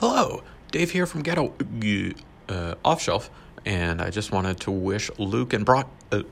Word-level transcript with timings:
Hello, 0.00 0.42
Dave 0.72 0.92
here 0.92 1.04
from 1.04 1.20
Ghetto 1.20 1.52
uh, 2.48 2.74
Off 2.82 3.02
Shelf, 3.02 3.30
and 3.66 4.00
I 4.00 4.08
just 4.08 4.32
wanted 4.32 4.58
to 4.60 4.70
wish 4.70 5.10
Luke 5.18 5.52
and 5.52 5.62
Brock, 5.62 5.90
uh, 6.10 6.22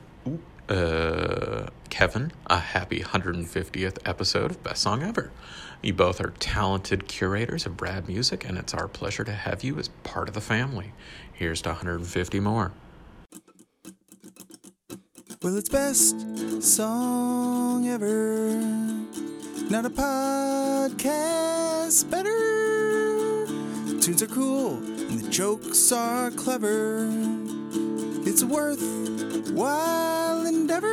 uh, 0.67 1.67
Kevin, 1.91 2.31
a 2.47 2.57
happy 2.57 3.01
150th 3.01 3.99
episode 4.05 4.49
of 4.49 4.63
Best 4.63 4.81
Song 4.81 5.03
Ever. 5.03 5.31
You 5.83 5.93
both 5.93 6.19
are 6.19 6.33
talented 6.39 7.07
curators 7.07 7.67
of 7.67 7.77
Brad 7.77 8.07
music, 8.07 8.43
and 8.43 8.57
it's 8.57 8.73
our 8.73 8.87
pleasure 8.87 9.23
to 9.23 9.33
have 9.33 9.63
you 9.63 9.77
as 9.77 9.89
part 10.01 10.27
of 10.27 10.33
the 10.33 10.41
family. 10.41 10.91
Here's 11.31 11.61
to 11.61 11.69
150 11.69 12.39
more. 12.39 12.71
Well, 15.43 15.55
it's 15.55 15.69
best 15.69 16.15
song 16.63 17.87
ever. 17.87 18.49
Not 19.69 19.85
a 19.85 19.91
podcast 19.91 22.09
better. 22.09 22.78
Tunes 24.09 24.23
are 24.23 24.27
cool 24.27 24.77
and 24.77 25.19
the 25.19 25.29
jokes 25.29 25.91
are 25.91 26.31
clever. 26.31 27.07
It's 28.25 28.41
a 28.41 28.47
worthwhile 28.47 30.47
endeavor. 30.47 30.87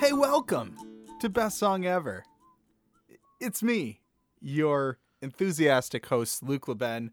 Hey, 0.00 0.12
welcome 0.12 0.76
to 1.20 1.28
Best 1.28 1.56
Song 1.56 1.86
Ever. 1.86 2.24
It's 3.38 3.62
me, 3.62 4.00
your 4.40 4.98
enthusiastic 5.22 6.04
host, 6.06 6.42
Luke 6.42 6.66
LeBen, 6.66 7.10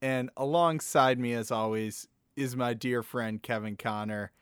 and 0.00 0.30
alongside 0.34 1.18
me, 1.18 1.34
as 1.34 1.50
always, 1.50 2.08
is 2.36 2.56
my 2.56 2.72
dear 2.72 3.02
friend 3.02 3.42
Kevin 3.42 3.76
Connor. 3.76 4.32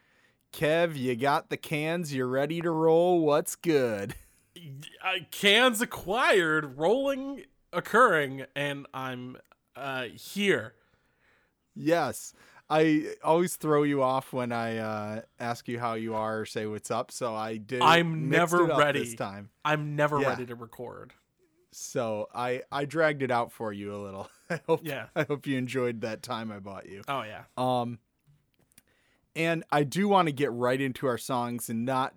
Kev, 0.53 0.97
you 0.97 1.17
got 1.17 1.51
the 1.51 1.57
cans, 1.57 2.15
you're 2.15 2.29
ready 2.29 2.61
to 2.61 2.71
roll. 2.71 3.23
What's 3.23 3.57
good? 3.57 4.15
Uh, 5.05 5.25
cans 5.33 5.81
acquired, 5.81 6.79
rolling, 6.79 7.43
occurring, 7.77 8.45
and 8.57 8.87
I'm 8.95 9.37
uh, 9.77 10.05
here. 10.15 10.75
Yes. 11.75 12.33
I 12.69 13.15
always 13.23 13.55
throw 13.55 13.85
you 13.85 14.03
off 14.03 14.33
when 14.33 14.51
I 14.51 14.79
uh, 14.79 15.21
ask 15.39 15.69
you 15.69 15.79
how 15.79 15.95
you 15.95 16.15
are 16.17 16.41
or 16.41 16.47
say 16.47 16.67
what's 16.67 16.91
up. 16.91 17.13
So 17.13 17.33
I 17.35 17.59
did. 17.59 17.81
I'm 17.83 18.29
never 18.29 18.65
ready 18.65 19.01
this 19.05 19.15
time. 19.15 19.51
I'm 19.65 19.95
never 19.95 20.21
Yeah. 20.21 20.31
ready 20.31 20.47
to 20.47 20.57
record. 20.57 21.13
So 21.71 22.29
I 22.35 22.63
I 22.73 22.85
dragged 22.87 23.23
it 23.23 23.31
out 23.31 23.53
for 23.53 23.73
you 23.73 23.95
a 23.95 23.99
little. 23.99 24.29
I 24.51 24.61
hope 24.67 24.81
Yeah. 24.83 25.07
I 25.15 25.23
hope 25.25 25.47
you 25.47 25.57
enjoyed 25.59 26.01
that 26.01 26.23
time 26.23 26.51
I 26.51 26.59
bought 26.59 26.89
you. 26.89 27.03
Oh 27.07 27.23
yeah. 27.23 27.43
Um, 27.57 27.99
and 29.37 29.63
I 29.71 29.85
do 29.85 30.09
want 30.09 30.27
to 30.27 30.33
get 30.33 30.51
right 30.51 30.81
into 30.81 31.07
our 31.07 31.19
songs 31.19 31.69
and 31.69 31.85
not 31.85 32.15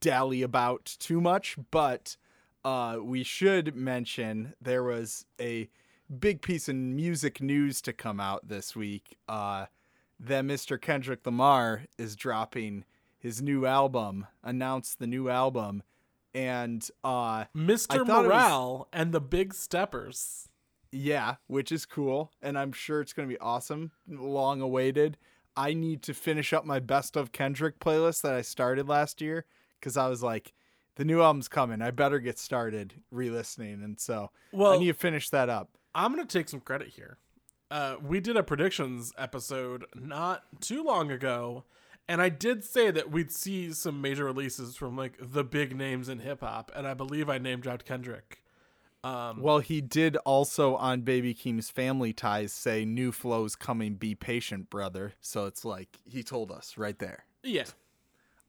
dally 0.00 0.42
about 0.42 0.84
too 0.98 1.20
much, 1.20 1.56
but 1.70 2.16
uh, 2.64 2.98
we 3.02 3.22
should 3.22 3.74
mention 3.74 4.54
there 4.60 4.82
was 4.82 5.24
a 5.40 5.68
big 6.18 6.42
piece 6.42 6.68
of 6.68 6.74
music 6.74 7.40
news 7.40 7.80
to 7.82 7.92
come 7.92 8.20
out 8.20 8.48
this 8.48 8.74
week. 8.76 9.16
Uh, 9.28 9.66
that 10.20 10.44
Mr. 10.44 10.80
Kendrick 10.80 11.24
Lamar 11.24 11.84
is 11.96 12.16
dropping 12.16 12.84
his 13.18 13.40
new 13.40 13.66
album, 13.66 14.26
announced 14.42 14.98
the 14.98 15.06
new 15.06 15.28
album, 15.28 15.82
and 16.34 16.88
uh, 17.04 17.44
Mr. 17.56 17.96
it 17.96 18.06
was- 18.06 18.08
Morale 18.26 18.88
and 18.92 19.12
the 19.12 19.20
Big 19.20 19.54
Steppers. 19.54 20.48
Yeah, 20.90 21.34
which 21.48 21.70
is 21.70 21.84
cool, 21.84 22.32
and 22.40 22.58
I'm 22.58 22.72
sure 22.72 23.00
it's 23.02 23.12
going 23.12 23.28
to 23.28 23.32
be 23.34 23.38
awesome. 23.40 23.92
Long 24.08 24.60
awaited. 24.62 25.18
I 25.54 25.74
need 25.74 26.02
to 26.04 26.14
finish 26.14 26.52
up 26.52 26.64
my 26.64 26.78
best 26.80 27.14
of 27.16 27.30
Kendrick 27.30 27.78
playlist 27.78 28.22
that 28.22 28.32
I 28.32 28.40
started 28.42 28.88
last 28.88 29.20
year 29.20 29.44
because 29.78 29.96
I 29.98 30.08
was 30.08 30.22
like, 30.22 30.54
the 30.98 31.04
new 31.06 31.22
album's 31.22 31.48
coming. 31.48 31.80
I 31.80 31.90
better 31.90 32.18
get 32.18 32.38
started 32.38 32.92
re-listening, 33.10 33.82
and 33.82 33.98
so 33.98 34.30
I 34.52 34.56
Well- 34.56 34.78
need 34.78 34.88
to 34.88 34.92
finish 34.94 35.30
that 35.30 35.48
up. 35.48 35.78
I'm 35.94 36.12
gonna 36.12 36.26
take 36.26 36.48
some 36.50 36.60
credit 36.60 36.88
here. 36.88 37.16
Uh, 37.70 37.96
we 38.02 38.20
did 38.20 38.36
a 38.36 38.42
predictions 38.42 39.12
episode 39.18 39.84
not 39.94 40.44
too 40.60 40.82
long 40.82 41.10
ago, 41.10 41.64
and 42.08 42.20
I 42.22 42.28
did 42.28 42.64
say 42.64 42.90
that 42.90 43.10
we'd 43.10 43.30
see 43.32 43.72
some 43.72 44.00
major 44.00 44.24
releases 44.24 44.76
from 44.76 44.96
like 44.96 45.14
the 45.20 45.44
big 45.44 45.76
names 45.76 46.08
in 46.08 46.18
hip 46.20 46.40
hop, 46.40 46.70
and 46.74 46.86
I 46.86 46.94
believe 46.94 47.28
I 47.30 47.38
name 47.38 47.60
dropped 47.60 47.84
Kendrick. 47.84 48.42
Um, 49.04 49.40
Well, 49.42 49.60
he 49.60 49.80
did 49.80 50.16
also 50.18 50.74
on 50.76 51.02
Baby 51.02 51.32
Keem's 51.34 51.70
Family 51.70 52.12
Ties 52.12 52.52
say 52.52 52.84
new 52.84 53.12
flows 53.12 53.54
coming. 53.54 53.94
Be 53.94 54.14
patient, 54.16 54.70
brother. 54.70 55.12
So 55.20 55.46
it's 55.46 55.64
like 55.64 55.98
he 56.04 56.22
told 56.24 56.50
us 56.50 56.76
right 56.76 56.98
there. 56.98 57.24
yeah, 57.44 57.64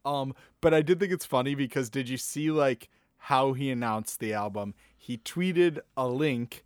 Um, 0.05 0.33
but 0.61 0.73
I 0.73 0.81
did 0.81 0.99
think 0.99 1.11
it's 1.11 1.25
funny 1.25 1.55
because 1.55 1.89
did 1.89 2.09
you 2.09 2.17
see 2.17 2.51
like 2.51 2.89
how 3.17 3.53
he 3.53 3.69
announced 3.69 4.19
the 4.19 4.33
album? 4.33 4.73
He 4.97 5.17
tweeted 5.17 5.79
a 5.97 6.07
link. 6.07 6.65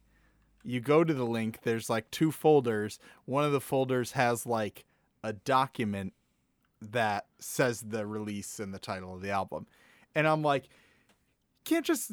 You 0.63 0.79
go 0.79 1.03
to 1.03 1.13
the 1.13 1.25
link, 1.25 1.59
there's 1.63 1.89
like 1.89 2.09
two 2.09 2.31
folders. 2.31 2.99
One 3.25 3.43
of 3.43 3.51
the 3.51 3.59
folders 3.59 4.13
has 4.13 4.45
like 4.45 4.85
a 5.23 5.33
document 5.33 6.13
that 6.81 7.25
says 7.39 7.81
the 7.81 8.05
release 8.05 8.59
and 8.59 8.73
the 8.73 8.79
title 8.79 9.15
of 9.15 9.21
the 9.21 9.31
album. 9.31 9.67
And 10.15 10.27
I'm 10.27 10.41
like, 10.41 10.69
can't 11.63 11.85
just 11.85 12.11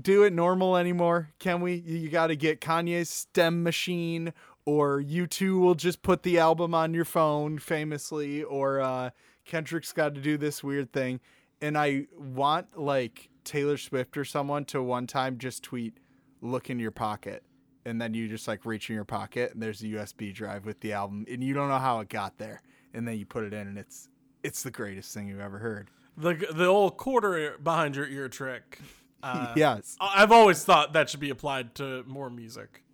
do 0.00 0.22
it 0.22 0.32
normal 0.32 0.76
anymore, 0.76 1.30
can 1.38 1.60
we? 1.60 1.74
You, 1.74 2.08
got 2.08 2.28
to 2.28 2.36
get 2.36 2.60
Kanye's 2.60 3.10
STEM 3.10 3.62
machine, 3.62 4.32
or 4.64 5.02
U2 5.02 5.60
will 5.60 5.74
just 5.74 6.02
put 6.02 6.22
the 6.22 6.38
album 6.38 6.74
on 6.74 6.94
your 6.94 7.04
phone, 7.04 7.58
famously, 7.58 8.42
or 8.42 8.80
uh, 8.80 9.10
Kendrick's 9.46 9.92
got 9.92 10.14
to 10.14 10.20
do 10.20 10.36
this 10.36 10.62
weird 10.62 10.92
thing. 10.92 11.20
And 11.62 11.78
I 11.78 12.06
want 12.18 12.78
like 12.78 13.30
Taylor 13.44 13.78
Swift 13.78 14.16
or 14.18 14.24
someone 14.24 14.64
to 14.66 14.82
one 14.82 15.06
time 15.06 15.38
just 15.38 15.62
tweet, 15.62 15.96
"Look 16.42 16.68
in 16.68 16.78
your 16.78 16.90
pocket," 16.90 17.42
and 17.86 18.00
then 18.02 18.12
you 18.12 18.28
just 18.28 18.46
like 18.46 18.66
reach 18.66 18.90
in 18.90 18.94
your 18.94 19.04
pocket 19.06 19.54
and 19.54 19.62
there's 19.62 19.80
a 19.82 19.86
USB 19.86 20.34
drive 20.34 20.66
with 20.66 20.80
the 20.80 20.92
album, 20.92 21.24
and 21.30 21.42
you 21.42 21.54
don't 21.54 21.68
know 21.68 21.78
how 21.78 22.00
it 22.00 22.10
got 22.10 22.36
there, 22.36 22.60
and 22.92 23.08
then 23.08 23.16
you 23.18 23.24
put 23.24 23.44
it 23.44 23.54
in, 23.54 23.66
and 23.68 23.78
it's 23.78 24.08
it's 24.42 24.62
the 24.62 24.70
greatest 24.70 25.14
thing 25.14 25.28
you've 25.28 25.40
ever 25.40 25.58
heard. 25.58 25.90
the 26.16 26.34
the 26.52 26.66
old 26.66 26.98
quarter 26.98 27.56
behind 27.62 27.96
your 27.96 28.06
ear 28.06 28.28
trick. 28.28 28.80
Uh, 29.22 29.52
yes. 29.56 29.96
I've 29.98 30.30
always 30.30 30.62
thought 30.62 30.92
that 30.92 31.10
should 31.10 31.18
be 31.18 31.30
applied 31.30 31.74
to 31.76 32.04
more 32.06 32.30
music. 32.30 32.84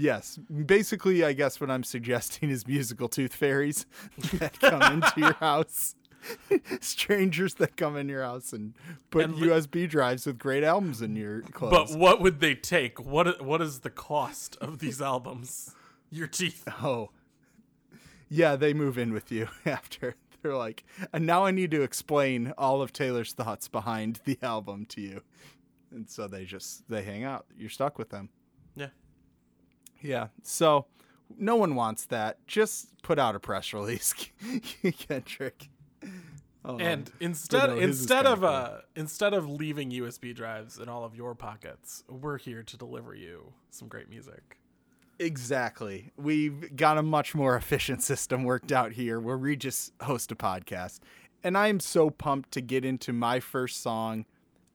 Yes. 0.00 0.38
Basically, 0.64 1.24
I 1.24 1.32
guess 1.32 1.60
what 1.60 1.70
I'm 1.70 1.82
suggesting 1.82 2.50
is 2.50 2.66
musical 2.66 3.08
tooth 3.08 3.34
fairies 3.34 3.84
that 4.34 4.58
come 4.60 4.80
into 4.80 5.12
your 5.16 5.32
house. 5.34 5.96
Strangers 6.80 7.54
that 7.54 7.76
come 7.76 7.96
in 7.96 8.08
your 8.08 8.22
house 8.22 8.52
and 8.52 8.74
put 9.10 9.24
And 9.24 9.34
li- 9.36 9.48
USB 9.48 9.88
drives 9.88 10.24
with 10.24 10.38
great 10.38 10.62
albums 10.62 11.02
in 11.02 11.16
your 11.16 11.42
clothes. 11.42 11.90
But 11.92 11.98
what 11.98 12.20
would 12.20 12.40
they 12.40 12.54
take? 12.54 13.04
What 13.04 13.42
what 13.44 13.60
is 13.60 13.80
the 13.80 13.90
cost 13.90 14.56
of 14.60 14.78
these 14.78 15.02
albums? 15.02 15.74
Your 16.10 16.26
teeth. 16.28 16.66
oh. 16.82 17.10
Yeah, 18.28 18.56
they 18.56 18.74
move 18.74 18.98
in 18.98 19.12
with 19.12 19.32
you 19.32 19.48
after. 19.66 20.14
They're 20.42 20.54
like, 20.56 20.84
and 21.12 21.26
now 21.26 21.44
I 21.44 21.50
need 21.50 21.70
to 21.72 21.82
explain 21.82 22.52
all 22.56 22.82
of 22.82 22.92
Taylor's 22.92 23.32
thoughts 23.32 23.66
behind 23.68 24.20
the 24.24 24.38
album 24.42 24.86
to 24.90 25.00
you. 25.00 25.22
And 25.90 26.08
so 26.08 26.28
they 26.28 26.44
just 26.44 26.88
they 26.88 27.02
hang 27.02 27.24
out. 27.24 27.46
You're 27.56 27.70
stuck 27.70 27.98
with 27.98 28.10
them. 28.10 28.28
Yeah. 30.00 30.28
So 30.42 30.86
no 31.38 31.56
one 31.56 31.74
wants 31.74 32.04
that. 32.06 32.44
Just 32.46 33.00
put 33.02 33.18
out 33.18 33.34
a 33.34 33.40
press 33.40 33.72
release, 33.74 34.14
Kendrick. 35.08 35.68
Um, 36.64 36.80
And 36.80 37.10
instead 37.20 37.70
no, 37.70 37.76
instead 37.78 38.26
of 38.26 38.40
cool. 38.40 38.48
uh 38.48 38.80
instead 38.96 39.32
of 39.34 39.48
leaving 39.48 39.90
USB 39.90 40.34
drives 40.34 40.78
in 40.78 40.88
all 40.88 41.04
of 41.04 41.14
your 41.14 41.34
pockets, 41.34 42.04
we're 42.08 42.38
here 42.38 42.62
to 42.62 42.76
deliver 42.76 43.14
you 43.14 43.52
some 43.70 43.88
great 43.88 44.08
music. 44.10 44.58
exactly, 45.18 46.10
we've 46.16 46.76
got 46.76 46.98
a 46.98 47.02
much 47.02 47.34
more 47.34 47.56
efficient 47.56 48.02
system 48.02 48.44
worked 48.44 48.70
out 48.72 48.92
here 48.92 49.18
where 49.20 49.36
we 49.38 49.56
just 49.56 49.92
host 50.02 50.30
a 50.32 50.36
podcast. 50.36 51.00
And 51.44 51.56
I'm 51.56 51.78
so 51.80 52.10
pumped 52.10 52.52
to 52.52 52.60
get 52.60 52.84
into 52.84 53.12
my 53.12 53.38
first 53.40 53.80
song. 53.82 54.24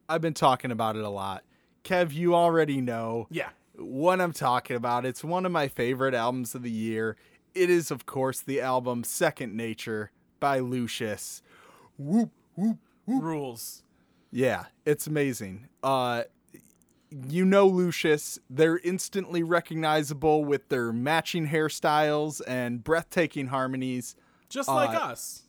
I've 0.07 0.22
been 0.22 0.34
talking 0.34 0.72
about 0.72 0.95
it 0.95 1.03
a 1.03 1.09
lot. 1.09 1.44
Kev, 1.84 2.13
you 2.13 2.34
already 2.35 2.79
know. 2.81 3.28
Yeah. 3.29 3.50
What 3.75 4.22
I'm 4.22 4.34
talking 4.34 4.75
about. 4.75 5.05
It's 5.05 5.23
one 5.23 5.46
of 5.46 5.52
my 5.52 5.67
favorite 5.67 6.14
albums 6.14 6.55
of 6.55 6.61
the 6.64 6.72
year. 6.72 7.16
It 7.55 7.70
is, 7.70 7.91
of 7.91 8.05
course, 8.05 8.40
the 8.41 8.61
album 8.61 9.03
Second 9.03 9.55
Nature 9.55 10.11
by 10.40 10.59
Lucius. 10.59 11.41
Whoop, 11.97 12.31
whoop. 12.55 12.78
Whoop. 13.05 13.23
Rules. 13.23 13.84
Yeah, 14.31 14.66
it's 14.85 15.08
amazing. 15.08 15.67
Uh, 15.84 16.23
you 17.29 17.46
know 17.46 17.67
Lucius. 17.67 18.40
They're 18.49 18.79
instantly 18.79 19.43
recognizable 19.43 20.43
with 20.46 20.70
their 20.70 20.91
matching 20.91 21.47
hairstyles 21.47 22.41
and 22.47 22.84
breathtaking 22.84 23.47
harmonies. 23.47 24.16
Just 24.49 24.70
like 24.70 24.90
Uh, 24.99 25.05
us. 25.08 25.43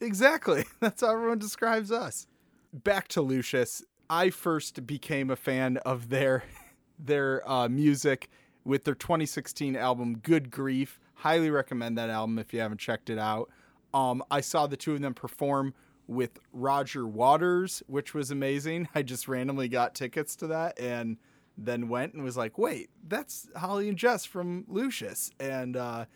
Exactly. 0.00 0.64
That's 0.80 1.00
how 1.00 1.12
everyone 1.12 1.38
describes 1.38 1.90
us. 1.90 2.26
Back 2.72 3.08
to 3.08 3.22
Lucius. 3.22 3.82
I 4.10 4.30
first 4.30 4.86
became 4.86 5.30
a 5.30 5.36
fan 5.36 5.78
of 5.78 6.08
their 6.10 6.44
their 6.98 7.48
uh, 7.48 7.68
music 7.68 8.28
with 8.64 8.84
their 8.84 8.94
2016 8.94 9.76
album 9.76 10.18
Good 10.18 10.50
Grief. 10.50 10.98
Highly 11.14 11.50
recommend 11.50 11.98
that 11.98 12.10
album 12.10 12.38
if 12.38 12.52
you 12.52 12.60
haven't 12.60 12.78
checked 12.78 13.10
it 13.10 13.18
out. 13.18 13.50
Um, 13.92 14.22
I 14.30 14.40
saw 14.40 14.66
the 14.66 14.76
two 14.76 14.94
of 14.94 15.00
them 15.00 15.14
perform 15.14 15.74
with 16.06 16.38
Roger 16.52 17.06
Waters, 17.06 17.82
which 17.86 18.14
was 18.14 18.30
amazing. 18.30 18.88
I 18.94 19.02
just 19.02 19.28
randomly 19.28 19.68
got 19.68 19.94
tickets 19.94 20.36
to 20.36 20.48
that, 20.48 20.78
and 20.78 21.16
then 21.56 21.88
went 21.88 22.14
and 22.14 22.24
was 22.24 22.36
like, 22.36 22.58
wait, 22.58 22.90
that's 23.06 23.48
Holly 23.56 23.88
and 23.88 23.96
Jess 23.96 24.24
from 24.24 24.64
Lucius. 24.68 25.30
And 25.38 25.76
uh, 25.76 26.06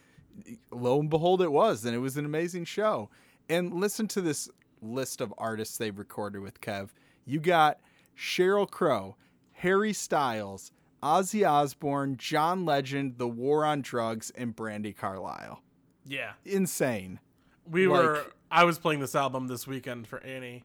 lo 0.73 1.01
and 1.01 1.09
behold, 1.09 1.43
it 1.43 1.53
was. 1.53 1.85
And 1.85 1.95
it 1.95 1.99
was 1.99 2.17
an 2.17 2.25
amazing 2.25 2.65
show. 2.65 3.09
And 3.49 3.75
listen 3.75 4.09
to 4.09 4.21
this 4.21 4.49
list 4.83 5.21
of 5.21 5.33
artists 5.39 5.79
they've 5.79 5.99
recorded 5.99 6.43
with 6.43 6.61
Kev. 6.61 6.89
You 7.25 7.41
got 7.41 7.79
Sheryl 8.17 8.69
Crow, 8.69 9.17
Harry 9.59 9.93
Styles, 9.93 10.73
Ozzy 11.03 11.49
Osbourne, 11.49 12.17
John 12.17 12.65
Legend, 12.65 13.19
The 13.19 13.29
War 13.29 13.65
on 13.65 13.83
Drugs, 13.83 14.31
and 14.37 14.55
Brandi 14.55 14.97
Carlile. 14.97 15.61
Yeah. 16.07 16.33
Insane. 16.45 17.21
We 17.69 17.87
Like- 17.87 18.03
were 18.03 18.27
I 18.51 18.65
was 18.65 18.79
playing 18.79 19.01
this 19.01 19.15
album 19.15 19.47
this 19.49 19.67
weekend 19.67 20.09
for 20.09 20.21
Annie 20.21 20.65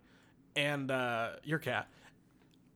and 0.56 0.90
uh 0.90 1.31
your 1.44 1.60
cat. 1.60 1.88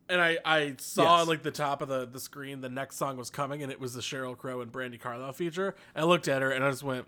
And 0.09 0.19
I 0.21 0.37
I 0.43 0.75
saw 0.79 1.19
Yes. 1.19 1.27
like 1.27 1.43
the 1.43 1.51
top 1.51 1.81
of 1.81 1.87
the 1.87 2.05
the 2.05 2.19
screen 2.19 2.61
the 2.61 2.69
next 2.69 2.97
song 2.97 3.15
was 3.17 3.29
coming 3.29 3.61
and 3.63 3.71
it 3.71 3.79
was 3.79 3.93
the 3.93 4.01
Sheryl 4.01 4.37
Crow 4.37 4.61
and 4.61 4.71
Brandi 4.71 4.99
Carlile 4.99 5.33
feature. 5.33 5.75
I 5.95 6.03
looked 6.03 6.27
at 6.27 6.41
her 6.41 6.51
and 6.51 6.63
I 6.63 6.69
just 6.71 6.83
went 6.83 7.07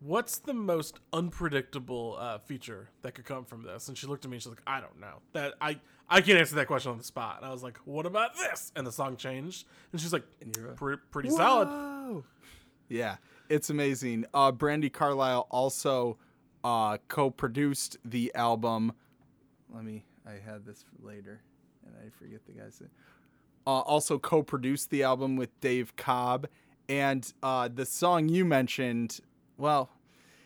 What's 0.00 0.38
the 0.38 0.52
most 0.52 0.98
unpredictable 1.14 2.16
uh, 2.18 2.36
feature 2.38 2.90
that 3.00 3.14
could 3.14 3.24
come 3.24 3.44
from 3.46 3.62
this? 3.62 3.88
And 3.88 3.96
she 3.96 4.06
looked 4.06 4.24
at 4.26 4.30
me 4.30 4.36
and 4.36 4.42
she's 4.42 4.50
like, 4.50 4.60
I 4.66 4.80
don't 4.80 5.00
know. 5.00 5.22
That 5.32 5.54
I 5.62 5.80
I 6.08 6.20
can't 6.20 6.38
answer 6.38 6.54
that 6.56 6.66
question 6.66 6.92
on 6.92 6.98
the 6.98 7.04
spot. 7.04 7.38
And 7.38 7.46
I 7.46 7.52
was 7.52 7.62
like, 7.62 7.78
What 7.84 8.06
about 8.06 8.36
this? 8.36 8.72
And 8.76 8.86
the 8.86 8.92
song 8.92 9.16
changed. 9.16 9.66
And 9.92 10.00
she's 10.00 10.12
like, 10.12 10.24
"Pre- 10.76 10.96
pretty 11.10 11.30
solid. 11.30 12.22
Yeah, 12.88 13.16
it's 13.48 13.70
amazing. 13.70 14.26
Uh, 14.34 14.52
Brandi 14.52 14.92
Carlile 14.92 15.46
also 15.50 16.18
uh, 16.62 16.98
co-produced 17.08 17.96
the 18.04 18.32
album. 18.34 18.92
Let 19.72 19.84
me. 19.84 20.04
I 20.26 20.32
had 20.32 20.64
this 20.64 20.82
for 20.82 21.06
later, 21.06 21.40
and 21.86 21.94
I 21.96 22.08
forget 22.18 22.44
the 22.46 22.52
guy's 22.52 22.80
name. 22.80 22.90
Uh, 23.66 23.80
also 23.80 24.18
co-produced 24.18 24.90
the 24.90 25.02
album 25.02 25.36
with 25.36 25.58
Dave 25.60 25.96
Cobb, 25.96 26.46
and 26.88 27.32
uh, 27.42 27.68
the 27.72 27.86
song 27.86 28.28
you 28.28 28.44
mentioned. 28.44 29.20
Well, 29.56 29.90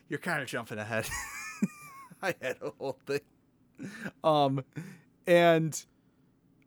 you're 0.08 0.18
kind 0.18 0.40
of 0.40 0.48
jumping 0.48 0.78
ahead. 0.78 1.08
I 2.22 2.34
had 2.40 2.56
a 2.62 2.70
whole 2.78 2.98
thing. 3.06 3.20
Um, 4.24 4.64
and 5.28 5.84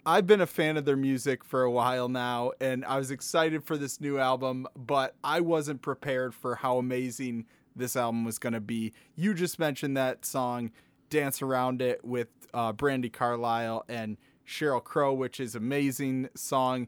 I've 0.06 0.28
been 0.28 0.40
a 0.42 0.48
fan 0.48 0.78
of 0.78 0.86
their 0.86 0.96
music 0.96 1.44
for 1.44 1.64
a 1.64 1.72
while 1.72 2.08
now, 2.08 2.52
and 2.62 2.86
I 2.86 2.98
was 2.98 3.10
excited 3.12 3.64
for 3.64 3.76
this 3.76 4.00
new 4.00 4.20
album, 4.20 4.68
but 4.76 5.16
I 5.24 5.42
wasn't 5.42 5.82
prepared 5.82 6.34
for 6.34 6.56
how 6.56 6.78
amazing 6.78 7.46
this 7.76 7.96
album 7.96 8.24
was 8.24 8.38
going 8.38 8.54
to 8.54 8.60
be. 8.62 8.94
You 9.16 9.34
just 9.34 9.58
mentioned 9.60 9.98
that 9.98 10.26
song, 10.26 10.72
Dance 11.10 11.42
Around 11.42 11.82
It, 11.82 12.04
with 12.06 12.28
uh, 12.54 12.72
Brandi 12.74 13.12
Carlile 13.12 13.84
and 13.90 14.18
Sheryl 14.48 14.84
Crow, 14.84 15.14
which 15.14 15.40
is 15.40 15.56
amazing 15.56 16.30
song, 16.36 16.88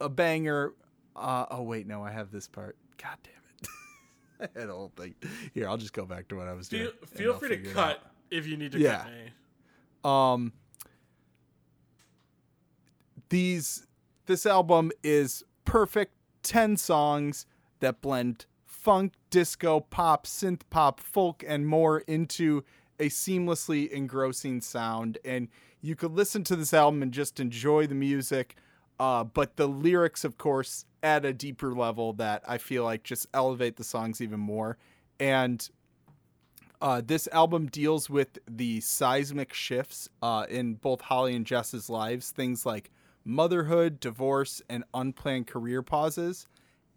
a 0.00 0.08
banger. 0.08 0.74
Uh, 1.14 1.46
oh, 1.50 1.62
wait, 1.62 1.86
no, 1.86 2.02
I 2.02 2.10
have 2.10 2.30
this 2.32 2.48
part. 2.48 2.76
God 3.00 3.16
damn 3.22 3.32
it. 3.60 4.50
I 4.56 4.60
had 4.60 4.70
a 4.70 4.72
whole 4.72 4.92
thing. 4.96 5.14
Here, 5.54 5.68
I'll 5.68 5.76
just 5.76 5.92
go 5.92 6.04
back 6.06 6.26
to 6.28 6.36
what 6.36 6.48
I 6.48 6.52
was 6.54 6.68
doing. 6.68 6.88
Feel, 7.14 7.32
feel 7.32 7.38
free 7.38 7.48
to 7.50 7.54
figure 7.56 7.70
it 7.72 7.76
out. 7.76 7.98
cut 8.00 8.12
if 8.30 8.46
you 8.46 8.56
need 8.56 8.72
to 8.72 8.78
Yeah. 8.80 9.02
cut 9.02 9.12
me. 9.12 9.30
um 10.04 10.52
these 13.32 13.86
this 14.26 14.44
album 14.44 14.92
is 15.02 15.42
perfect. 15.64 16.12
10 16.42 16.76
songs 16.76 17.46
that 17.80 18.00
blend 18.00 18.46
funk 18.66 19.12
disco 19.30 19.78
pop 19.80 20.26
synth 20.26 20.62
pop 20.70 21.00
folk 21.00 21.44
and 21.46 21.66
more 21.66 22.00
into 22.00 22.62
a 22.98 23.08
seamlessly 23.08 23.88
engrossing 23.90 24.60
sound. 24.60 25.18
And 25.24 25.48
you 25.80 25.96
could 25.96 26.12
listen 26.12 26.44
to 26.44 26.56
this 26.56 26.74
album 26.74 27.00
and 27.02 27.12
just 27.12 27.40
enjoy 27.40 27.86
the 27.86 27.94
music 27.94 28.56
uh, 29.00 29.24
but 29.24 29.56
the 29.56 29.66
lyrics 29.66 30.24
of 30.24 30.36
course 30.36 30.84
at 31.02 31.24
a 31.24 31.32
deeper 31.32 31.72
level 31.72 32.12
that 32.12 32.42
i 32.46 32.58
feel 32.58 32.84
like 32.84 33.02
just 33.02 33.26
elevate 33.32 33.76
the 33.76 33.84
songs 33.84 34.20
even 34.20 34.40
more. 34.40 34.76
And 35.18 35.66
uh, 36.82 37.00
this 37.04 37.28
album 37.32 37.66
deals 37.66 38.10
with 38.10 38.38
the 38.50 38.80
seismic 38.80 39.54
shifts 39.54 40.08
uh, 40.20 40.46
in 40.50 40.74
both 40.74 41.00
Holly 41.00 41.36
and 41.36 41.46
Jess's 41.46 41.88
lives, 41.88 42.32
things 42.32 42.66
like 42.66 42.90
motherhood, 43.24 44.00
divorce, 44.00 44.62
and 44.68 44.84
unplanned 44.94 45.46
career 45.46 45.82
pauses. 45.82 46.46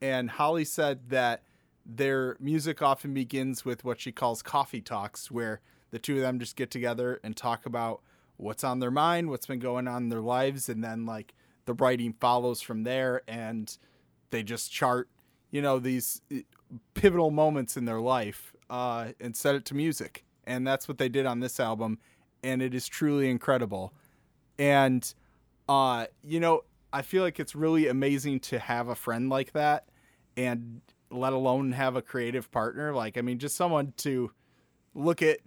And 0.01 0.29
Holly 0.29 0.65
said 0.65 1.09
that 1.09 1.43
their 1.85 2.35
music 2.39 2.81
often 2.81 3.13
begins 3.13 3.63
with 3.63 3.85
what 3.85 3.99
she 3.99 4.11
calls 4.11 4.41
coffee 4.41 4.81
talks, 4.81 5.29
where 5.29 5.61
the 5.91 5.99
two 5.99 6.15
of 6.15 6.21
them 6.21 6.39
just 6.39 6.55
get 6.55 6.71
together 6.71 7.19
and 7.23 7.37
talk 7.37 7.65
about 7.65 8.01
what's 8.37 8.63
on 8.63 8.79
their 8.79 8.91
mind, 8.91 9.29
what's 9.29 9.45
been 9.45 9.59
going 9.59 9.87
on 9.87 10.03
in 10.03 10.09
their 10.09 10.21
lives, 10.21 10.67
and 10.67 10.83
then 10.83 11.05
like 11.05 11.33
the 11.65 11.73
writing 11.73 12.13
follows 12.19 12.61
from 12.61 12.83
there, 12.83 13.21
and 13.27 13.77
they 14.31 14.43
just 14.43 14.71
chart, 14.71 15.09
you 15.51 15.61
know, 15.61 15.79
these 15.79 16.21
uh, 16.33 16.39
pivotal 16.95 17.31
moments 17.31 17.77
in 17.77 17.85
their 17.85 18.01
life 18.01 18.53
uh, 18.69 19.09
and 19.19 19.35
set 19.35 19.55
it 19.55 19.65
to 19.65 19.75
music. 19.75 20.25
And 20.45 20.65
that's 20.67 20.87
what 20.87 20.97
they 20.97 21.09
did 21.09 21.25
on 21.25 21.39
this 21.39 21.59
album. 21.59 21.99
And 22.43 22.61
it 22.61 22.73
is 22.73 22.87
truly 22.87 23.29
incredible. 23.29 23.93
And, 24.59 25.13
uh, 25.67 26.05
you 26.23 26.39
know, 26.39 26.61
I 26.93 27.01
feel 27.01 27.23
like 27.23 27.39
it's 27.39 27.55
really 27.55 27.87
amazing 27.87 28.39
to 28.41 28.59
have 28.59 28.87
a 28.87 28.95
friend 28.95 29.29
like 29.29 29.51
that 29.53 29.85
and 30.37 30.81
let 31.11 31.33
alone 31.33 31.71
have 31.73 31.95
a 31.95 32.01
creative 32.01 32.51
partner. 32.51 32.93
Like, 32.93 33.17
I 33.17 33.21
mean, 33.21 33.39
just 33.39 33.55
someone 33.55 33.93
to 33.97 34.31
look 34.93 35.21
at 35.21 35.39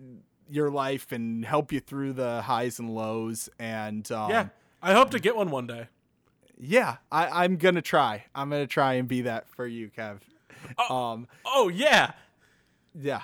your 0.51 0.71
life 0.71 1.13
and 1.13 1.45
help 1.45 1.73
you 1.73 1.81
through 1.81 2.15
the 2.15 2.43
highs 2.43 2.79
and 2.79 2.91
lows. 2.95 3.49
And, 3.59 4.11
um, 4.13 4.31
Yeah, 4.31 4.49
I 4.83 4.93
hope 4.95 5.11
to 5.11 5.19
get 5.19 5.37
one 5.37 5.51
one 5.51 5.67
day. 5.67 5.89
yeah, 6.59 6.97
I, 7.13 7.45
I'm 7.45 7.57
to 7.57 7.83
try. 7.83 8.25
I'm 8.35 8.51
to 8.51 8.67
try 8.67 8.95
and 8.95 9.07
be 9.09 9.23
that 9.23 9.49
for 9.49 9.67
you, 9.67 9.91
Kev. 9.91 10.21
Um, 10.91 11.29
Oh 11.45 11.69
yeah, 11.69 12.13
Yeah. 12.95 13.23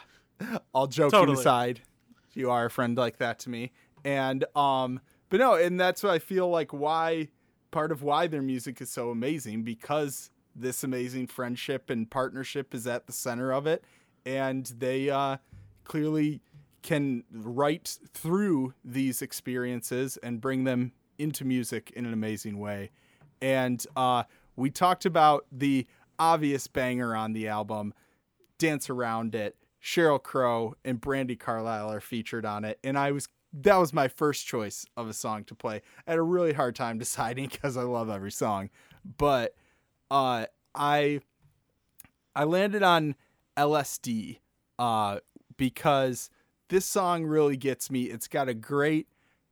All 0.73 0.87
joking 0.87 1.11
Totally. 1.11 1.39
aside, 1.41 1.81
you 2.35 2.51
are 2.51 2.67
a 2.67 2.71
friend 2.71 2.97
like 2.97 3.19
that 3.19 3.39
to 3.41 3.51
me. 3.51 3.73
And 4.05 4.45
um 4.55 5.01
but 5.31 5.41
no, 5.41 5.55
and 5.55 5.79
that's 5.79 6.03
what 6.03 6.13
I 6.13 6.19
feel 6.19 6.49
like 6.49 6.73
why 6.73 7.29
part 7.71 7.91
of 7.91 8.03
why 8.03 8.27
their 8.27 8.43
music 8.43 8.81
is 8.81 8.91
so 8.91 9.11
amazing 9.11 9.63
because 9.63 10.31
this 10.55 10.85
amazing 10.85 11.27
friendship 11.27 11.91
and 11.91 12.09
partnership 12.09 12.73
is 12.73 12.87
at 12.87 13.07
the 13.07 13.13
center 13.13 13.53
of 13.53 13.67
it 13.67 13.83
and 14.25 14.67
they 14.79 15.11
uh 15.11 15.37
clearly 15.83 16.41
can 16.83 17.25
write 17.33 17.99
through 18.13 18.75
these 18.85 19.23
experiences 19.23 20.17
and 20.19 20.41
bring 20.41 20.65
them 20.65 20.93
into 21.19 21.45
music 21.45 21.91
in 21.97 22.05
an 22.05 22.13
amazing 22.13 22.59
way. 22.59 22.91
And 23.43 23.85
uh 23.97 24.25
we 24.57 24.71
talked 24.71 25.05
about 25.05 25.47
the 25.51 25.87
obvious 26.19 26.69
banger 26.69 27.17
on 27.17 27.33
the 27.33 27.49
album, 27.49 27.93
dance 28.59 28.89
around 28.89 29.35
it. 29.35 29.57
Sheryl 29.83 30.23
Crow 30.23 30.75
and 30.85 31.01
Brandi 31.01 31.39
Carlile 31.39 31.91
are 31.91 32.01
featured 32.01 32.47
on 32.47 32.65
it, 32.65 32.79
and 32.83 32.97
I 32.97 33.11
was 33.13 33.29
that 33.63 33.77
was 33.77 33.93
my 33.93 34.09
first 34.09 34.47
choice 34.47 34.85
of 34.97 35.09
a 35.09 35.13
song 35.13 35.45
to 35.45 35.55
play. 35.55 35.81
I 36.07 36.13
had 36.13 36.19
a 36.19 36.23
really 36.23 36.53
hard 36.53 36.75
time 36.75 36.99
deciding 36.99 37.49
because 37.49 37.77
I 37.77 37.83
love 37.83 38.11
every 38.11 38.33
song, 38.33 38.71
but 39.19 39.55
uh, 40.11 40.47
I 40.75 41.21
I 42.35 42.45
landed 42.45 42.83
on 42.83 43.15
LSD 43.57 44.39
uh, 44.79 45.21
because 45.57 46.31
this 46.69 46.85
song 46.85 47.25
really 47.25 47.57
gets 47.57 47.91
me. 47.91 48.05
It's 48.05 48.29
got 48.29 48.49
a 48.49 48.55
great 48.55 49.07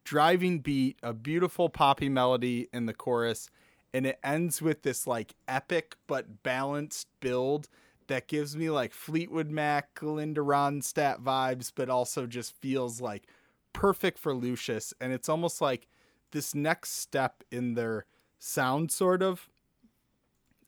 driving 0.04 0.59
beat, 0.59 0.99
a 1.02 1.12
beautiful 1.12 1.68
poppy 1.68 2.09
melody 2.09 2.68
in 2.73 2.87
the 2.87 2.92
chorus, 2.92 3.49
and 3.94 4.04
it 4.06 4.18
ends 4.25 4.61
with 4.61 4.82
this 4.82 5.06
like 5.06 5.35
epic 5.47 5.97
but 6.09 6.42
balanced 6.42 7.06
build 7.21 7.68
that 8.09 8.26
gives 8.26 8.56
me 8.56 8.68
like 8.68 8.92
Fleetwood 8.92 9.49
Mac, 9.49 10.02
Linda 10.02 10.40
Ronstadt 10.40 11.23
vibes, 11.23 11.71
but 11.73 11.88
also 11.88 12.26
just 12.26 12.52
feels 12.56 13.00
like 13.00 13.28
perfect 13.72 14.18
for 14.18 14.34
Lucius. 14.34 14.94
And 15.00 15.12
it's 15.12 15.28
almost 15.28 15.60
like 15.60 15.88
this 16.32 16.54
next 16.54 16.92
step 16.98 17.44
in 17.50 17.74
their 17.74 18.06
sound, 18.38 18.90
sort 18.90 19.22
of. 19.22 19.48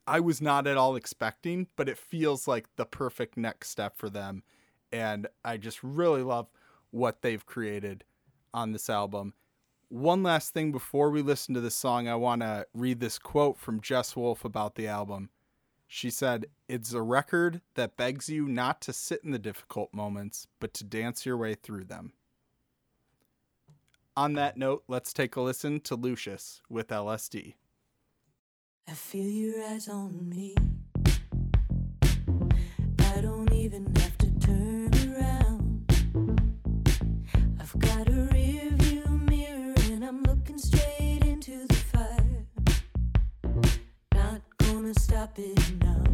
I 0.06 0.20
was 0.20 0.42
not 0.42 0.66
at 0.66 0.76
all 0.76 0.96
expecting, 0.96 1.68
but 1.76 1.88
it 1.88 1.98
feels 1.98 2.46
like 2.46 2.66
the 2.76 2.84
perfect 2.84 3.36
next 3.36 3.70
step 3.70 3.96
for 3.96 4.10
them. 4.10 4.42
And 4.92 5.26
I 5.44 5.56
just 5.56 5.82
really 5.82 6.22
love 6.22 6.48
what 6.90 7.22
they've 7.22 7.44
created 7.44 8.04
on 8.52 8.72
this 8.72 8.88
album. 8.90 9.34
One 9.88 10.22
last 10.22 10.52
thing 10.52 10.72
before 10.72 11.10
we 11.10 11.22
listen 11.22 11.54
to 11.54 11.60
this 11.60 11.74
song, 11.74 12.08
I 12.08 12.14
want 12.16 12.42
to 12.42 12.66
read 12.74 13.00
this 13.00 13.18
quote 13.18 13.58
from 13.58 13.80
Jess 13.80 14.14
Wolfe 14.14 14.44
about 14.44 14.74
the 14.74 14.86
album. 14.86 15.30
She 15.86 16.10
said, 16.10 16.46
It's 16.68 16.92
a 16.92 17.02
record 17.02 17.60
that 17.74 17.96
begs 17.96 18.28
you 18.28 18.46
not 18.46 18.80
to 18.82 18.92
sit 18.92 19.22
in 19.24 19.30
the 19.30 19.38
difficult 19.38 19.94
moments, 19.94 20.46
but 20.58 20.74
to 20.74 20.84
dance 20.84 21.24
your 21.24 21.36
way 21.36 21.54
through 21.54 21.84
them. 21.84 22.12
On 24.16 24.34
that 24.34 24.56
note, 24.56 24.84
let's 24.86 25.12
take 25.12 25.34
a 25.34 25.40
listen 25.40 25.80
to 25.80 25.96
Lucius 25.96 26.60
with 26.70 26.86
LSD. 26.86 27.54
I 28.86 28.92
feel 28.92 29.28
your 29.28 29.64
eyes 29.64 29.88
on 29.88 30.28
me. 30.28 30.54
I 33.00 33.20
don't 33.20 33.52
even 33.52 33.92
have 33.96 34.16
to 34.18 34.30
turn 34.38 34.90
around. 34.94 35.92
I've 37.58 37.76
got 37.80 38.08
a 38.08 38.12
mirror 38.12 39.74
and 39.90 40.04
I'm 40.04 40.22
looking 40.22 40.58
straight 40.58 41.22
into 41.24 41.66
the 41.66 41.74
fire. 41.74 42.46
gonna 44.60 44.94
stop 44.94 45.36
it 45.40 45.58
now. 45.80 46.13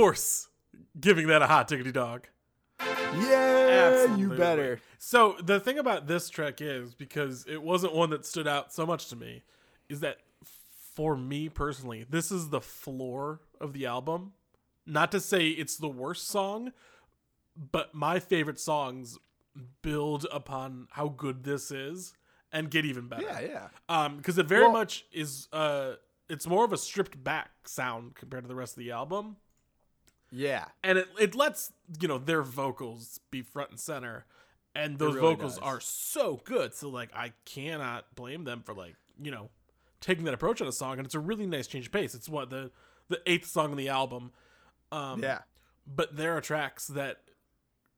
Course, 0.00 0.48
giving 0.98 1.26
that 1.28 1.42
a 1.42 1.46
hot 1.46 1.68
diggity 1.68 1.92
dog. 1.92 2.26
Yeah, 2.80 4.16
you 4.16 4.30
better. 4.30 4.80
So 4.98 5.36
the 5.42 5.60
thing 5.60 5.78
about 5.78 6.06
this 6.06 6.30
track 6.30 6.60
is 6.60 6.94
because 6.94 7.44
it 7.48 7.62
wasn't 7.62 7.94
one 7.94 8.10
that 8.10 8.24
stood 8.24 8.48
out 8.48 8.72
so 8.72 8.86
much 8.86 9.08
to 9.08 9.16
me, 9.16 9.42
is 9.88 10.00
that 10.00 10.18
for 10.94 11.16
me 11.16 11.48
personally, 11.48 12.04
this 12.08 12.30
is 12.30 12.48
the 12.48 12.60
floor 12.60 13.40
of 13.60 13.72
the 13.72 13.86
album. 13.86 14.32
Not 14.86 15.12
to 15.12 15.20
say 15.20 15.48
it's 15.48 15.76
the 15.76 15.88
worst 15.88 16.28
song, 16.28 16.72
but 17.56 17.94
my 17.94 18.18
favorite 18.18 18.58
songs 18.58 19.18
build 19.82 20.26
upon 20.32 20.88
how 20.92 21.08
good 21.08 21.44
this 21.44 21.70
is 21.70 22.14
and 22.52 22.70
get 22.70 22.84
even 22.84 23.08
better. 23.08 23.22
Yeah, 23.22 23.40
yeah. 23.40 23.68
Um, 23.88 24.16
because 24.16 24.38
it 24.38 24.46
very 24.46 24.62
Well- 24.62 24.72
much 24.72 25.04
is 25.12 25.48
uh, 25.52 25.94
it's 26.28 26.46
more 26.46 26.64
of 26.64 26.72
a 26.72 26.76
stripped 26.78 27.22
back 27.22 27.50
sound 27.68 28.14
compared 28.14 28.44
to 28.44 28.48
the 28.48 28.54
rest 28.54 28.72
of 28.74 28.78
the 28.78 28.90
album 28.92 29.36
Yeah. 30.32 30.66
and 30.84 30.98
it, 30.98 31.08
it 31.18 31.34
lets 31.34 31.72
you 32.00 32.08
know 32.08 32.18
their 32.18 32.42
vocals 32.42 33.20
be 33.30 33.42
front 33.42 33.70
and 33.70 33.80
center 33.80 34.26
and 34.74 34.98
those 34.98 35.14
really 35.14 35.34
vocals 35.34 35.54
does. 35.54 35.62
are 35.64 35.80
so 35.80 36.40
good 36.44 36.72
so 36.74 36.88
like 36.88 37.10
i 37.14 37.32
cannot 37.44 38.04
blame 38.14 38.44
them 38.44 38.62
for 38.64 38.72
like 38.74 38.94
you 39.20 39.30
know 39.32 39.50
taking 40.00 40.24
that 40.24 40.34
approach 40.34 40.60
on 40.62 40.68
a 40.68 40.72
song 40.72 40.98
and 40.98 41.04
it's 41.06 41.14
a 41.16 41.20
really 41.20 41.46
nice 41.46 41.66
change 41.66 41.86
of 41.86 41.92
pace 41.92 42.14
it's 42.14 42.28
what 42.28 42.50
the 42.50 42.70
the 43.08 43.20
eighth 43.26 43.46
song 43.48 43.72
on 43.72 43.76
the 43.76 43.88
album 43.88 44.30
um 44.92 45.22
Yeah. 45.22 45.40
but 45.86 46.16
there 46.16 46.36
are 46.36 46.40
tracks 46.40 46.86
that 46.88 47.18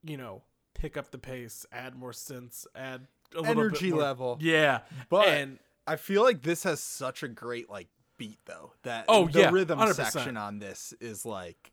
you 0.02 0.16
know 0.16 0.42
pick 0.74 0.96
up 0.96 1.10
the 1.10 1.18
pace 1.18 1.66
add 1.70 1.94
more 1.94 2.12
sense, 2.14 2.66
add 2.74 3.06
a 3.36 3.40
little 3.40 3.50
Energy 3.62 3.92
level. 3.92 4.38
yeah 4.40 4.80
But 5.10 5.28
and 5.28 5.58
I 5.86 5.96
feel 5.96 6.22
like 6.22 6.42
this 6.42 6.64
has 6.64 6.80
such 6.80 7.22
a 7.22 7.28
great 7.28 7.68
like 7.70 7.88
beat 8.18 8.38
though. 8.46 8.72
That 8.82 9.04
Oh, 9.08 9.26
the 9.28 9.40
yeah, 9.40 9.50
rhythm 9.50 9.78
100%. 9.78 9.94
section 9.94 10.36
on 10.36 10.58
this 10.58 10.92
is 11.00 11.24
like 11.26 11.71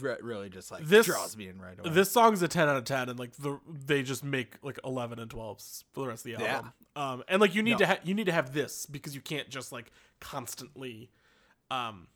re- 0.00 0.16
really 0.22 0.48
just 0.48 0.70
like 0.70 0.84
This- 0.84 1.06
draws 1.06 1.36
me 1.36 1.48
in 1.48 1.60
right 1.60 1.78
away. 1.78 1.90
This 1.90 2.10
song's 2.10 2.42
a 2.42 2.48
10 2.48 2.68
out 2.68 2.76
of 2.76 2.84
10 2.84 3.08
and 3.08 3.18
like 3.18 3.32
the 3.36 3.58
they 3.68 4.02
just 4.02 4.22
make 4.24 4.54
like 4.62 4.78
11 4.84 5.18
and 5.18 5.30
12s 5.30 5.84
for 5.92 6.00
the 6.02 6.08
rest 6.08 6.26
of 6.26 6.32
the 6.36 6.44
album. 6.44 6.72
Yeah. 6.96 7.12
Um 7.12 7.24
and 7.28 7.40
like 7.40 7.54
you 7.54 7.62
need 7.62 7.72
No. 7.72 7.78
to 7.78 7.86
ha- 7.86 7.98
you 8.04 8.14
need 8.14 8.26
to 8.26 8.32
have 8.32 8.52
this 8.54 8.86
because 8.86 9.14
you 9.14 9.20
can't 9.20 9.48
just 9.48 9.72
like 9.72 9.90
constantly 10.20 11.10
um 11.70 12.08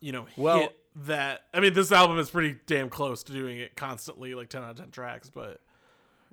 you 0.00 0.12
know 0.12 0.26
Well- 0.36 0.58
hit 0.60 0.76
that 1.06 1.42
I 1.54 1.60
mean 1.60 1.72
this 1.74 1.92
album 1.92 2.18
is 2.18 2.30
pretty 2.30 2.58
damn 2.66 2.88
close 2.90 3.22
to 3.24 3.32
doing 3.32 3.58
it 3.58 3.76
constantly 3.76 4.34
like 4.34 4.48
10 4.48 4.62
out 4.62 4.70
of 4.72 4.76
10 4.78 4.90
tracks 4.90 5.30
but 5.30 5.60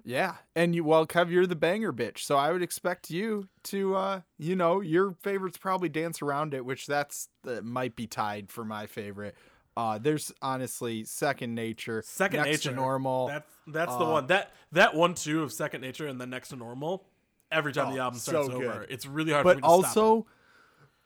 Yeah, 0.04 0.36
and 0.56 0.74
you 0.74 0.84
well, 0.86 1.06
Kev, 1.06 1.30
you're 1.30 1.46
the 1.46 1.56
banger 1.56 1.92
bitch, 1.92 2.20
so 2.20 2.38
I 2.38 2.52
would 2.54 2.62
expect 2.62 3.10
you 3.10 3.50
to, 3.64 3.96
uh, 3.96 4.22
you 4.38 4.56
know, 4.56 4.80
your 4.80 5.16
favorites 5.22 5.58
probably 5.58 5.90
dance 5.90 6.22
around 6.22 6.54
it, 6.54 6.64
which 6.64 6.88
that's 6.88 7.28
that 7.44 7.66
might 7.66 7.96
be 7.98 8.08
tied 8.08 8.50
for 8.50 8.64
my 8.64 8.86
favorite. 8.86 9.36
Uh, 9.78 10.00
there's 10.00 10.32
honestly 10.42 11.04
second 11.04 11.54
nature, 11.54 12.02
second 12.04 12.38
next 12.38 12.50
nature 12.50 12.70
to 12.72 12.76
normal. 12.76 13.28
That's 13.28 13.54
that's 13.68 13.96
the 13.96 14.06
uh, 14.06 14.12
one. 14.12 14.28
That 14.28 14.52
that 14.72 14.96
one 14.96 15.14
two 15.14 15.44
of 15.44 15.54
second 15.54 15.82
nature 15.82 16.08
and 16.08 16.20
then 16.20 16.32
next 16.32 16.50
to 16.50 16.56
normal 16.56 17.06
every 17.52 17.72
time 17.74 17.90
Oh, 17.90 17.94
the 17.94 18.00
album 18.02 18.20
starts 18.20 18.48
good. 18.50 18.56
over. 18.66 18.88
It's 18.90 19.06
really 19.06 19.32
hard. 19.34 19.44
for 19.44 19.54
me 19.56 19.62
but 19.62 19.68
also 19.68 20.26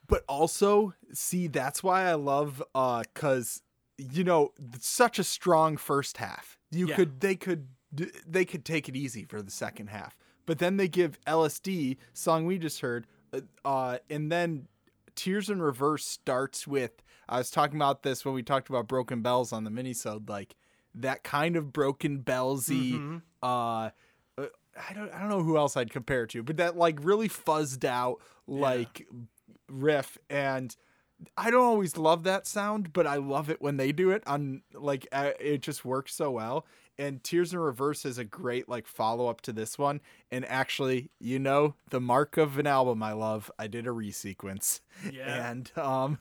but 0.07 0.23
also 0.27 0.93
see 1.13 1.47
that's 1.47 1.83
why 1.83 2.03
i 2.03 2.13
love 2.13 2.63
uh 2.73 3.03
cuz 3.13 3.61
you 3.97 4.23
know 4.23 4.51
such 4.79 5.19
a 5.19 5.23
strong 5.23 5.77
first 5.77 6.17
half 6.17 6.57
you 6.71 6.87
Yeah. 6.87 6.95
could 6.95 7.19
they 7.19 7.35
could 7.35 7.67
they 8.27 8.45
could 8.45 8.65
take 8.65 8.89
it 8.89 8.95
easy 8.95 9.25
for 9.25 9.41
the 9.41 9.51
second 9.51 9.87
half 9.87 10.17
but 10.45 10.59
then 10.59 10.77
they 10.77 10.87
give 10.87 11.19
lsd 11.25 11.97
song 12.13 12.45
we 12.45 12.57
just 12.57 12.79
heard 12.81 13.05
uh, 13.33 13.41
uh 13.63 13.97
and 14.09 14.31
then 14.31 14.67
tears 15.15 15.49
in 15.49 15.61
reverse 15.61 16.05
starts 16.05 16.65
with 16.67 17.03
i 17.31 17.37
was 17.39 17.49
talking 17.49 17.77
about 17.77 18.03
this 18.03 18.23
when 18.23 18.33
we 18.35 18.43
talked 18.43 18.69
about 18.69 18.87
broken 18.87 19.21
bells 19.21 19.51
on 19.51 19.63
the 19.63 19.71
minisode 19.71 20.29
like 20.29 20.55
that 20.93 21.23
kind 21.23 21.55
of 21.55 21.71
broken 21.73 22.19
bellsy 22.19 22.93
Mm-hmm. 22.93 23.17
uh 23.41 23.89
uh, 24.37 24.45
I 24.89 24.93
don't 24.93 25.11
I 25.13 25.19
don't 25.19 25.29
know 25.29 25.43
who 25.43 25.57
else 25.57 25.75
I'd 25.75 25.91
compare 25.91 26.23
it 26.23 26.29
to, 26.29 26.43
but 26.43 26.55
that 26.57 26.77
like 26.77 26.99
really 27.01 27.27
fuzzed 27.27 27.83
out 27.83 28.21
like 28.47 29.05
riff 29.69 30.17
and 30.29 30.75
I 31.37 31.51
don't 31.51 31.63
always 31.65 31.97
love 31.97 32.23
that 32.23 32.47
sound, 32.47 32.93
but 32.93 33.05
I 33.05 33.17
love 33.17 33.49
it 33.49 33.61
when 33.61 33.77
they 33.77 33.91
do 33.91 34.09
it 34.11 34.23
on 34.25 34.61
like 34.73 35.07
uh, 35.11 35.31
it 35.39 35.61
just 35.61 35.83
works 35.85 36.15
so 36.15 36.31
well. 36.31 36.65
And 36.97 37.23
Tears 37.23 37.51
in 37.53 37.59
Reverse 37.59 38.05
is 38.05 38.17
a 38.17 38.23
great 38.23 38.69
like 38.69 38.87
follow 38.87 39.27
up 39.27 39.41
to 39.41 39.53
this 39.53 39.77
one. 39.77 40.01
And 40.31 40.45
actually, 40.45 41.09
you 41.19 41.37
know, 41.37 41.75
the 41.89 41.99
mark 42.01 42.37
of 42.37 42.57
an 42.57 42.65
album 42.67 43.03
I 43.03 43.11
love, 43.13 43.51
I 43.59 43.67
did 43.67 43.85
a 43.87 43.91
resequence. 43.91 44.79
Yeah. 45.11 45.49
And 45.51 45.71
um 45.75 46.19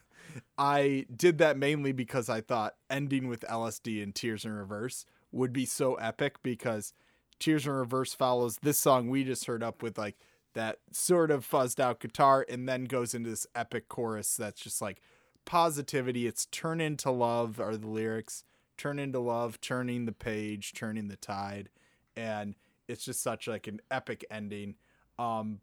I 0.59 1.07
did 1.15 1.39
that 1.39 1.57
mainly 1.57 1.93
because 1.93 2.29
I 2.29 2.41
thought 2.41 2.75
ending 2.89 3.29
with 3.29 3.45
LSD 3.49 4.03
and 4.03 4.15
Tears 4.15 4.45
in 4.45 4.53
Reverse 4.53 5.07
would 5.33 5.53
be 5.53 5.67
so 5.67 5.95
epic 5.95 6.37
because 6.43 6.93
Tears 7.39 7.67
in 7.67 7.73
Reverse 7.73 8.15
follows 8.15 8.59
this 8.63 8.79
song 8.79 9.09
we 9.09 9.25
just 9.25 9.47
heard 9.47 9.63
up 9.63 9.83
with 9.83 9.97
like 9.97 10.17
that 10.55 10.79
sort 10.91 11.31
of 11.31 11.49
fuzzed 11.49 11.81
out 11.81 12.01
guitar 12.01 12.45
and 12.49 12.69
then 12.69 12.85
goes 12.85 13.15
into 13.15 13.31
this 13.31 13.47
epic 13.55 13.89
chorus 13.89 14.37
that's 14.37 14.61
just 14.61 14.83
like 14.83 15.01
positivity. 15.45 16.27
It's 16.27 16.47
turn 16.47 16.81
into 16.81 17.11
love 17.11 17.61
are 17.61 17.77
the 17.77 17.89
lyrics. 17.89 18.45
Turn 18.77 18.99
into 18.99 19.21
love, 19.21 19.61
turning 19.61 20.07
the 20.07 20.13
page, 20.13 20.73
turning 20.73 21.09
the 21.09 21.17
tide. 21.17 21.69
And 22.17 22.55
it's 22.89 23.05
just 23.05 23.23
such 23.23 23.47
like 23.47 23.67
an 23.67 23.81
epic 23.91 24.25
ending. 24.31 24.75
Um 25.19 25.61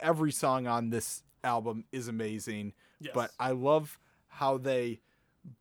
every 0.00 0.32
song 0.32 0.66
on 0.66 0.90
this 0.90 1.22
album 1.44 1.84
is 1.92 2.08
amazing. 2.08 2.72
Yes. 3.00 3.12
But 3.14 3.30
I 3.38 3.52
love 3.52 3.98
how 4.30 4.58
they 4.58 5.00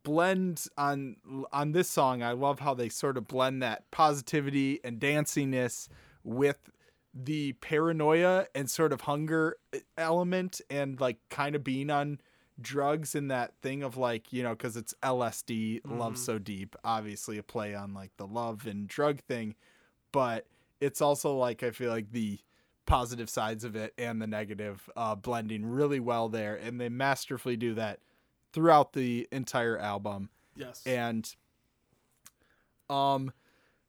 blend 0.03 0.65
on 0.77 1.17
on 1.51 1.71
this 1.71 1.89
song. 1.89 2.21
I 2.23 2.31
love 2.31 2.59
how 2.59 2.73
they 2.73 2.89
sort 2.89 3.17
of 3.17 3.27
blend 3.27 3.61
that 3.63 3.89
positivity 3.91 4.79
and 4.83 4.99
danciness 4.99 5.89
with 6.23 6.69
the 7.13 7.53
paranoia 7.53 8.45
and 8.53 8.69
sort 8.69 8.93
of 8.93 9.01
hunger 9.01 9.57
element 9.97 10.61
and 10.69 10.99
like 10.99 11.17
kind 11.29 11.55
of 11.55 11.63
being 11.63 11.89
on 11.89 12.19
drugs 12.61 13.15
and 13.15 13.31
that 13.31 13.53
thing 13.61 13.83
of 13.83 13.97
like 13.97 14.33
you 14.33 14.43
know 14.43 14.49
because 14.49 14.75
it's 14.75 14.93
lsd 15.01 15.79
love 15.85 16.17
so 16.17 16.37
deep 16.37 16.75
obviously 16.83 17.37
a 17.37 17.43
play 17.43 17.73
on 17.73 17.93
like 17.93 18.11
the 18.17 18.27
love 18.27 18.67
and 18.67 18.87
drug 18.87 19.19
thing 19.21 19.55
but 20.11 20.45
it's 20.81 21.01
also 21.01 21.35
like 21.35 21.63
i 21.63 21.71
feel 21.71 21.89
like 21.89 22.11
the 22.11 22.37
positive 22.85 23.29
sides 23.29 23.63
of 23.63 23.75
it 23.75 23.93
and 23.97 24.21
the 24.21 24.27
negative 24.27 24.89
uh, 24.97 25.15
blending 25.15 25.65
really 25.65 25.99
well 25.99 26.27
there 26.27 26.55
and 26.55 26.81
they 26.81 26.89
masterfully 26.89 27.55
do 27.55 27.73
that 27.75 27.99
throughout 28.53 28.93
the 28.93 29.27
entire 29.31 29.77
album 29.77 30.29
yes. 30.55 30.81
and 30.85 31.35
um 32.89 33.31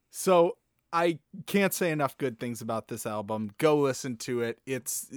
so 0.09 0.57
i 0.93 1.17
can't 1.45 1.73
say 1.73 1.91
enough 1.91 2.17
good 2.17 2.39
things 2.39 2.61
about 2.61 2.87
this 2.87 3.05
album 3.05 3.51
go 3.57 3.77
listen 3.77 4.15
to 4.15 4.41
it 4.41 4.59
it's 4.65 5.11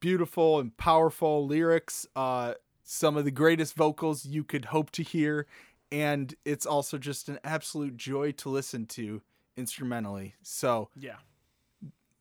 beautiful 0.00 0.58
and 0.58 0.76
powerful 0.76 1.46
lyrics 1.46 2.06
uh 2.16 2.54
some 2.82 3.16
of 3.16 3.24
the 3.24 3.30
greatest 3.30 3.74
vocals 3.74 4.26
you 4.26 4.44
could 4.44 4.66
hope 4.66 4.90
to 4.90 5.02
hear 5.02 5.46
and 5.92 6.34
it's 6.44 6.66
also 6.66 6.98
just 6.98 7.28
an 7.28 7.38
absolute 7.44 7.96
joy 7.96 8.32
to 8.32 8.48
listen 8.48 8.84
to 8.86 9.22
instrumentally 9.56 10.34
so 10.42 10.88
yeah. 10.96 11.16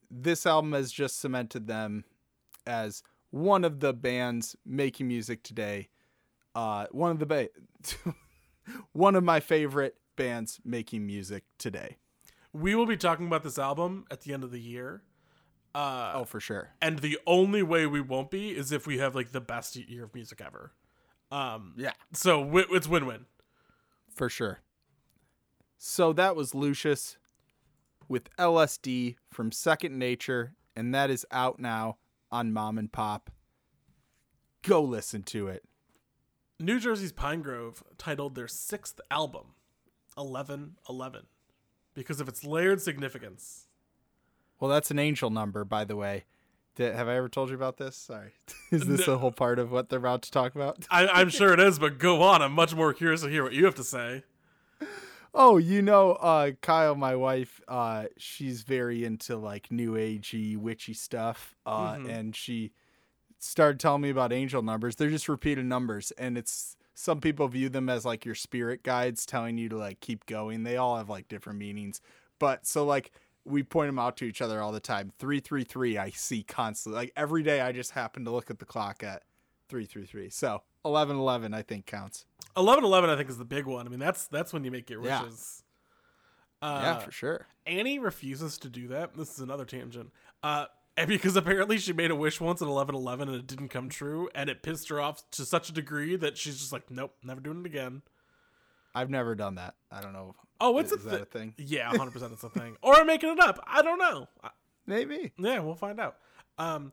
this 0.10 0.46
album 0.46 0.74
has 0.74 0.92
just 0.92 1.20
cemented 1.20 1.68
them 1.68 2.04
as 2.66 3.04
one 3.32 3.64
of 3.64 3.80
the 3.80 3.94
bands 3.94 4.56
making 4.66 5.08
music 5.08 5.44
today. 5.44 5.90
Uh, 6.60 6.88
one 6.92 7.12
of 7.12 7.20
the 7.20 7.26
ba- 7.26 7.50
one 8.92 9.16
of 9.16 9.24
my 9.24 9.40
favorite 9.40 9.96
bands 10.16 10.60
making 10.66 11.06
music 11.06 11.44
today. 11.58 11.98
We 12.52 12.76
will 12.76 12.86
be 12.86 12.98
talking 12.98 13.28
about 13.28 13.44
this 13.44 13.58
album 13.58 14.06
at 14.12 14.22
the 14.22 14.34
end 14.34 14.44
of 14.44 14.52
the 14.52 14.60
year. 14.60 15.04
Uh, 15.74 16.14
Oh, 16.16 16.26
for 16.26 16.40
sure. 16.40 16.72
and 16.82 17.00
the 17.00 17.18
only 17.28 17.62
way 17.64 17.86
we 17.86 18.02
won't 18.02 18.32
be 18.32 18.50
is 18.50 18.72
if 18.72 18.86
we 18.88 18.98
have 18.98 19.16
like 19.16 19.32
the 19.32 19.40
best 19.40 19.76
year 19.76 20.04
of 20.06 20.14
music 20.16 20.42
ever. 20.42 20.74
Um, 21.32 21.74
Yeah, 21.78 21.94
so 22.12 22.40
wi- 22.44 22.68
it's 22.72 22.88
win-win. 22.88 23.26
for 24.14 24.28
sure. 24.30 24.60
So 25.78 26.12
that 26.14 26.36
was 26.36 26.54
Lucius 26.56 27.18
with 28.10 28.30
LSD 28.38 29.16
from 29.30 29.52
Second 29.52 29.98
Nature, 29.98 30.56
and 30.76 30.94
that 30.94 31.10
is 31.12 31.26
out 31.32 31.60
now 31.60 31.98
on 32.32 32.52
Mom 32.52 32.78
and 32.80 32.92
Pop. 32.92 33.30
Go 34.64 34.82
listen 34.82 35.22
to 35.24 35.48
it. 35.48 35.64
New 36.60 36.80
Jersey's 36.80 37.14
Pinegrove 37.14 37.82
titled 37.98 38.36
their 38.36 38.48
sixth 38.48 39.00
album, 39.10 39.54
1111, 40.16 41.26
because 41.94 42.20
of 42.20 42.28
its 42.28 42.44
layered 42.44 42.82
significance. 42.82 43.68
Well, 44.60 44.70
that's 44.70 44.92
an 44.92 45.00
angel 45.00 45.30
number, 45.30 45.64
by 45.64 45.86
the 45.86 45.96
way. 45.96 46.26
Did, 46.76 46.96
have 46.96 47.08
I 47.08 47.16
ever 47.16 47.30
told 47.30 47.50
you 47.50 47.56
about 47.56 47.78
this? 47.78 47.96
Sorry. 47.96 48.34
Is 48.72 48.86
this 48.86 49.08
No. 49.08 49.14
a 49.14 49.18
whole 49.18 49.32
part 49.32 49.58
of 49.58 49.72
what 49.72 49.90
they're 49.90 50.00
about 50.00 50.22
to 50.24 50.32
talk 50.32 50.54
about? 50.56 50.86
I, 50.92 51.08
I'm 51.08 51.30
sure 51.30 51.54
it 51.54 51.60
is, 51.62 51.80
but 51.80 51.98
go 51.98 52.22
on. 52.22 52.42
I'm 52.42 52.52
much 52.54 52.76
more 52.76 52.94
curious 52.94 53.22
to 53.22 53.30
hear 53.30 53.44
what 53.44 53.54
you 53.54 53.66
have 53.66 53.76
to 53.76 53.84
say. 53.84 54.24
Oh, 55.34 55.58
you 55.58 55.82
know, 55.82 56.14
uh, 56.14 56.52
Kyle, 56.62 56.96
my 56.96 57.16
wife, 57.16 57.62
uh, 57.68 58.06
she's 58.18 58.64
very 58.64 59.06
into 59.06 59.38
like 59.38 59.72
new 59.72 59.94
agey, 59.94 60.58
witchy 60.58 60.94
stuff. 60.94 61.56
Uh, 61.66 62.00
and 62.08 62.36
she 62.36 62.72
started 63.40 63.80
telling 63.80 64.02
me 64.02 64.10
about 64.10 64.32
angel 64.34 64.62
numbers. 64.62 64.96
They're 64.96 65.10
just 65.10 65.30
repeated 65.30 65.66
numbers, 65.66 66.12
and 66.12 66.38
it's 66.38 66.76
some 66.94 67.22
people 67.22 67.48
view 67.48 67.70
them 67.70 67.90
as 67.90 68.06
like 68.06 68.26
your 68.26 68.36
spirit 68.36 68.84
guides 68.84 69.26
telling 69.26 69.58
you 69.58 69.70
to 69.70 69.78
like 69.78 70.00
keep 70.02 70.26
going. 70.26 70.64
They 70.64 70.78
all 70.78 70.98
have 70.98 71.10
like 71.10 71.28
different 71.28 71.58
meanings. 71.60 72.02
But 72.40 72.66
so 72.68 72.86
like 72.86 73.12
we 73.46 73.64
point 73.64 73.88
them 73.88 73.98
out 74.00 74.18
to 74.18 74.26
each 74.26 74.42
other 74.42 74.62
all 74.62 74.72
the 74.72 74.80
time. 74.82 75.12
333 75.18 75.98
I 75.98 76.10
see 76.10 76.44
constantly. 76.44 77.00
Like 77.02 77.14
every 77.16 77.42
day 77.42 77.62
I 77.62 77.72
just 77.72 77.92
happen 77.92 78.26
to 78.26 78.32
look 78.32 78.52
at 78.52 78.60
the 78.60 78.66
clock 78.66 79.02
at 79.04 79.24
333. 79.70 80.30
So 80.30 80.62
1111 80.84 81.54
I 81.54 81.62
think 81.62 81.86
counts. 81.86 82.26
1111, 82.56 83.10
I 83.10 83.16
think, 83.16 83.30
is 83.30 83.38
the 83.38 83.46
big 83.46 83.66
one. 83.66 83.86
I 83.86 83.90
mean, 83.90 84.00
that's 84.00 84.28
that's 84.28 84.52
when 84.52 84.64
you 84.66 84.72
make 84.72 84.90
your 84.90 85.04
Yeah. 85.06 85.22
wishes. 85.24 85.64
Uh, 86.62 86.80
yeah, 86.84 87.00
for 87.00 87.12
sure. 87.12 87.48
Annie 87.66 88.00
refuses 88.00 88.58
to 88.58 88.70
do 88.70 88.90
that. 88.90 89.14
This 89.16 89.32
is 89.34 89.40
another 89.40 89.64
tangent. 89.64 90.12
Uh, 90.44 90.66
and 91.00 91.08
because 91.08 91.38
apparently 91.38 91.78
she 91.78 91.94
made 91.94 92.12
a 92.12 92.16
wish 92.16 92.42
once 92.42 92.62
at 92.62 92.68
1111 92.68 93.30
and 93.30 93.38
it 93.38 93.48
didn't 93.48 93.70
come 93.70 93.88
true, 93.88 94.30
and 94.36 94.50
it 94.50 94.62
pissed 94.62 94.90
her 94.90 95.00
off 95.00 95.24
to 95.32 95.46
such 95.46 95.70
a 95.70 95.72
degree 95.72 96.18
that 96.18 96.38
she's 96.38 96.60
just 96.60 96.74
like, 96.74 96.92
nope, 96.92 97.16
never 97.24 97.40
doing 97.40 97.62
it 97.62 97.66
again. 97.66 98.02
I've 98.94 99.10
never 99.10 99.34
done 99.34 99.56
that. 99.56 99.76
I 99.90 100.02
don't 100.02 100.12
know. 100.12 100.36
Oh, 100.60 100.78
it's 100.78 100.92
Is 100.92 101.06
a, 101.06 101.10
that 101.10 101.22
a 101.22 101.26
thing? 101.26 101.54
Yeah, 101.58 101.90
100% 101.94 102.34
it's 102.34 102.44
a 102.44 102.50
thing. 102.50 102.76
Or 102.84 102.96
I'm 102.96 103.08
making 103.08 103.30
it 103.30 103.40
up. 103.40 103.64
I 103.66 103.82
don't 103.82 103.98
know. 103.98 104.28
Maybe. 104.86 105.32
Yeah, 105.40 105.60
we'll 105.60 105.76
find 105.76 106.02
out. 106.02 106.18
Um, 106.58 106.92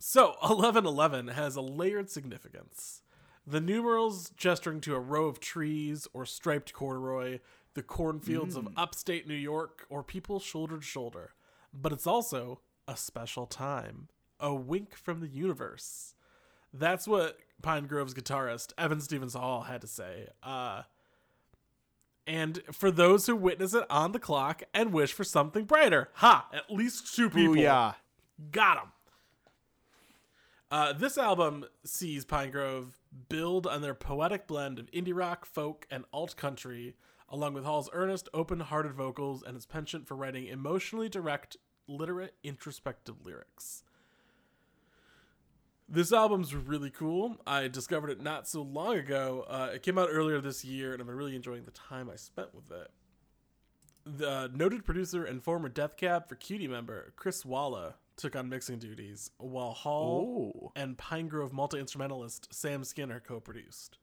so 0.00 0.30
1111 0.40 1.28
has 1.28 1.54
a 1.54 1.60
layered 1.60 2.10
significance. 2.10 3.02
The 3.46 3.60
numerals 3.60 4.30
gesturing 4.30 4.80
to 4.82 4.96
a 4.96 5.00
row 5.00 5.26
of 5.26 5.38
trees 5.38 6.08
or 6.12 6.26
striped 6.26 6.72
corduroy, 6.72 7.38
the 7.74 7.82
cornfields 7.82 8.56
of 8.56 8.66
upstate 8.76 9.28
New 9.28 9.34
York, 9.34 9.86
or 9.88 10.02
people 10.02 10.40
shoulder 10.40 10.78
to 10.78 10.82
shoulder. 10.82 11.30
But 11.72 11.92
it's 11.92 12.08
also 12.08 12.60
a 12.90 12.96
special 12.96 13.46
time, 13.46 14.08
a 14.40 14.52
wink 14.52 14.96
from 14.96 15.20
the 15.20 15.28
universe. 15.28 16.14
That's 16.74 17.06
what 17.06 17.38
Pinegrove's 17.62 18.14
guitarist 18.14 18.72
Evan 18.76 19.00
Stevens 19.00 19.34
Hall 19.34 19.62
had 19.62 19.80
to 19.82 19.86
say. 19.86 20.26
Uh, 20.42 20.82
and 22.26 22.60
for 22.72 22.90
those 22.90 23.26
who 23.26 23.36
witness 23.36 23.74
it 23.74 23.84
on 23.88 24.10
the 24.10 24.18
clock 24.18 24.64
and 24.74 24.92
wish 24.92 25.12
for 25.12 25.24
something 25.24 25.64
brighter, 25.64 26.08
ha! 26.14 26.48
At 26.52 26.70
least 26.70 27.14
two 27.14 27.30
people. 27.30 27.56
yeah, 27.56 27.92
Got 28.50 28.78
him. 28.78 28.92
Uh, 30.70 30.92
this 30.92 31.16
album 31.16 31.64
sees 31.84 32.24
Pinegrove 32.24 32.92
build 33.28 33.66
on 33.66 33.82
their 33.82 33.94
poetic 33.94 34.46
blend 34.46 34.78
of 34.78 34.90
indie 34.90 35.14
rock, 35.14 35.44
folk, 35.44 35.86
and 35.90 36.04
alt 36.12 36.36
country, 36.36 36.94
along 37.28 37.54
with 37.54 37.64
Hall's 37.64 37.90
earnest, 37.92 38.28
open 38.34 38.60
hearted 38.60 38.94
vocals 38.94 39.42
and 39.42 39.54
his 39.54 39.66
penchant 39.66 40.06
for 40.06 40.14
writing 40.16 40.46
emotionally 40.46 41.08
direct, 41.08 41.56
literate, 41.90 42.34
introspective 42.42 43.16
lyrics. 43.24 43.82
This 45.88 46.12
album's 46.12 46.54
really 46.54 46.90
cool. 46.90 47.36
I 47.46 47.66
discovered 47.66 48.10
it 48.10 48.22
not 48.22 48.46
so 48.46 48.62
long 48.62 48.96
ago. 48.96 49.44
Uh, 49.48 49.70
it 49.74 49.82
came 49.82 49.98
out 49.98 50.08
earlier 50.10 50.40
this 50.40 50.64
year, 50.64 50.92
and 50.92 51.02
I've 51.02 51.06
been 51.06 51.16
really 51.16 51.34
enjoying 51.34 51.64
the 51.64 51.72
time 51.72 52.08
I 52.08 52.16
spent 52.16 52.54
with 52.54 52.70
it. 52.70 52.90
The 54.06 54.50
noted 54.54 54.84
producer 54.84 55.24
and 55.24 55.42
former 55.42 55.68
Death 55.68 55.96
Cab 55.96 56.28
for 56.28 56.36
Cutie 56.36 56.68
member 56.68 57.12
Chris 57.16 57.44
Walla 57.44 57.96
took 58.16 58.36
on 58.36 58.48
mixing 58.48 58.78
duties, 58.78 59.30
while 59.38 59.72
Hall 59.72 60.52
Ooh. 60.54 60.72
and 60.76 60.96
Pinegrove 60.96 61.52
multi 61.52 61.78
instrumentalist 61.78 62.48
Sam 62.54 62.84
Skinner 62.84 63.18
co 63.18 63.40
produced. 63.40 63.98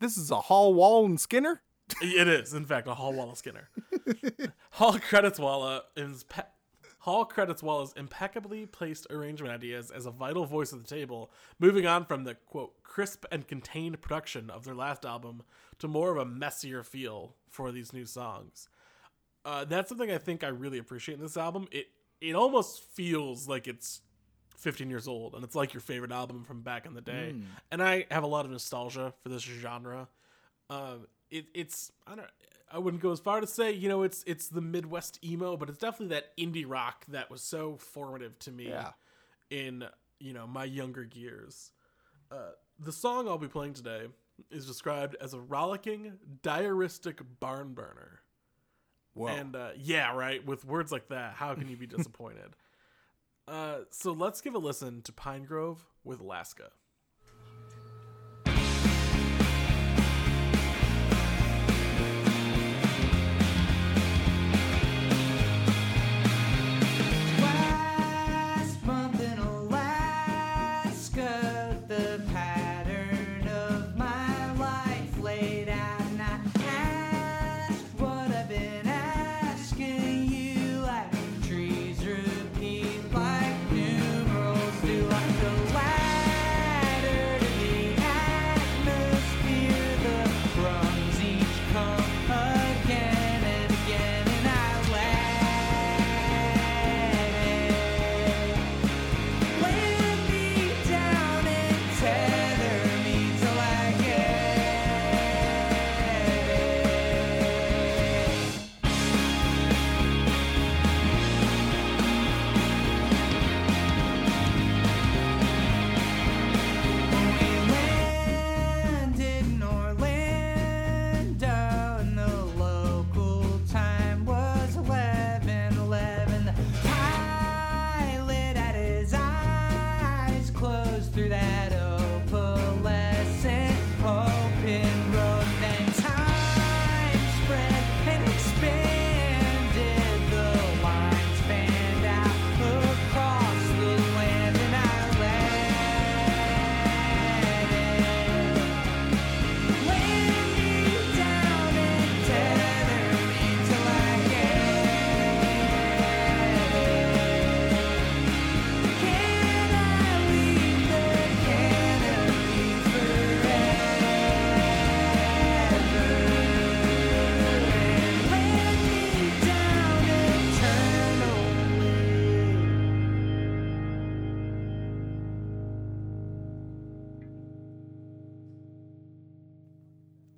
This 0.00 0.16
is 0.16 0.30
a 0.30 0.40
Hall, 0.42 0.72
Wall, 0.74 1.04
and 1.04 1.20
Skinner. 1.20 1.60
It 2.02 2.26
is, 2.26 2.52
in 2.52 2.64
fact, 2.66 2.88
a 2.88 2.94
Hall 2.94 3.12
Walla 3.12 3.36
Skinner. 3.36 3.68
Hall 4.70 4.98
credits 4.98 5.38
Walla 5.38 5.82
is 5.96 6.24
pe- 6.24 6.42
Hall 7.06 7.24
credits 7.24 7.62
Walla's 7.62 7.92
impeccably 7.96 8.66
placed 8.66 9.06
arrangement 9.10 9.54
ideas 9.54 9.92
as 9.92 10.06
a 10.06 10.10
vital 10.10 10.44
voice 10.44 10.72
at 10.72 10.82
the 10.82 10.88
table, 10.88 11.30
moving 11.60 11.86
on 11.86 12.04
from 12.04 12.24
the 12.24 12.34
quote 12.34 12.82
crisp 12.82 13.24
and 13.30 13.46
contained 13.46 14.00
production 14.00 14.50
of 14.50 14.64
their 14.64 14.74
last 14.74 15.04
album 15.04 15.44
to 15.78 15.86
more 15.86 16.10
of 16.10 16.16
a 16.16 16.24
messier 16.24 16.82
feel 16.82 17.36
for 17.48 17.70
these 17.70 17.92
new 17.92 18.04
songs. 18.04 18.68
Uh, 19.44 19.64
that's 19.64 19.88
something 19.88 20.10
I 20.10 20.18
think 20.18 20.42
I 20.42 20.48
really 20.48 20.78
appreciate 20.78 21.14
in 21.14 21.20
this 21.20 21.36
album. 21.36 21.68
It 21.70 21.86
it 22.20 22.34
almost 22.34 22.82
feels 22.82 23.46
like 23.46 23.68
it's 23.68 24.00
15 24.56 24.90
years 24.90 25.06
old 25.06 25.34
and 25.34 25.44
it's 25.44 25.54
like 25.54 25.72
your 25.74 25.82
favorite 25.82 26.10
album 26.10 26.42
from 26.42 26.62
back 26.62 26.86
in 26.86 26.94
the 26.94 27.00
day. 27.00 27.36
And 27.70 27.80
I 27.80 28.06
have 28.10 28.24
a 28.24 28.26
lot 28.26 28.46
of 28.46 28.50
nostalgia 28.50 29.14
for 29.22 29.28
this 29.28 29.42
genre. 29.42 30.08
Um, 30.70 31.06
it, 31.30 31.44
it's 31.54 31.92
I 32.04 32.16
don't 32.16 32.26
I 32.70 32.78
wouldn't 32.78 33.02
go 33.02 33.12
as 33.12 33.20
far 33.20 33.40
to 33.40 33.46
say 33.46 33.72
you 33.72 33.88
know 33.88 34.02
it's 34.02 34.22
it's 34.26 34.48
the 34.48 34.60
Midwest 34.60 35.18
emo, 35.24 35.56
but 35.56 35.68
it's 35.68 35.78
definitely 35.78 36.14
that 36.16 36.36
indie 36.36 36.64
rock 36.66 37.04
that 37.08 37.30
was 37.30 37.42
so 37.42 37.76
formative 37.76 38.38
to 38.40 38.50
me 38.52 38.68
Yeah. 38.68 38.90
in 39.50 39.84
you 40.18 40.32
know 40.32 40.46
my 40.46 40.64
younger 40.64 41.08
years. 41.14 41.70
Uh, 42.30 42.50
the 42.78 42.92
song 42.92 43.28
I'll 43.28 43.38
be 43.38 43.48
playing 43.48 43.74
today 43.74 44.06
is 44.50 44.66
described 44.66 45.16
as 45.20 45.32
a 45.32 45.40
rollicking, 45.40 46.14
diaristic 46.42 47.20
barn 47.40 47.72
burner. 47.72 48.20
Whoa. 49.14 49.28
And 49.28 49.54
uh, 49.56 49.70
yeah, 49.78 50.12
right. 50.14 50.44
With 50.44 50.64
words 50.64 50.90
like 50.92 51.08
that, 51.08 51.34
how 51.34 51.54
can 51.54 51.68
you 51.68 51.76
be 51.76 51.86
disappointed? 51.96 52.56
uh, 53.48 53.78
so 53.90 54.10
let's 54.12 54.40
give 54.40 54.54
a 54.54 54.58
listen 54.58 55.00
to 55.02 55.12
Pinegrove 55.12 55.78
with 56.04 56.20
Alaska. 56.20 56.70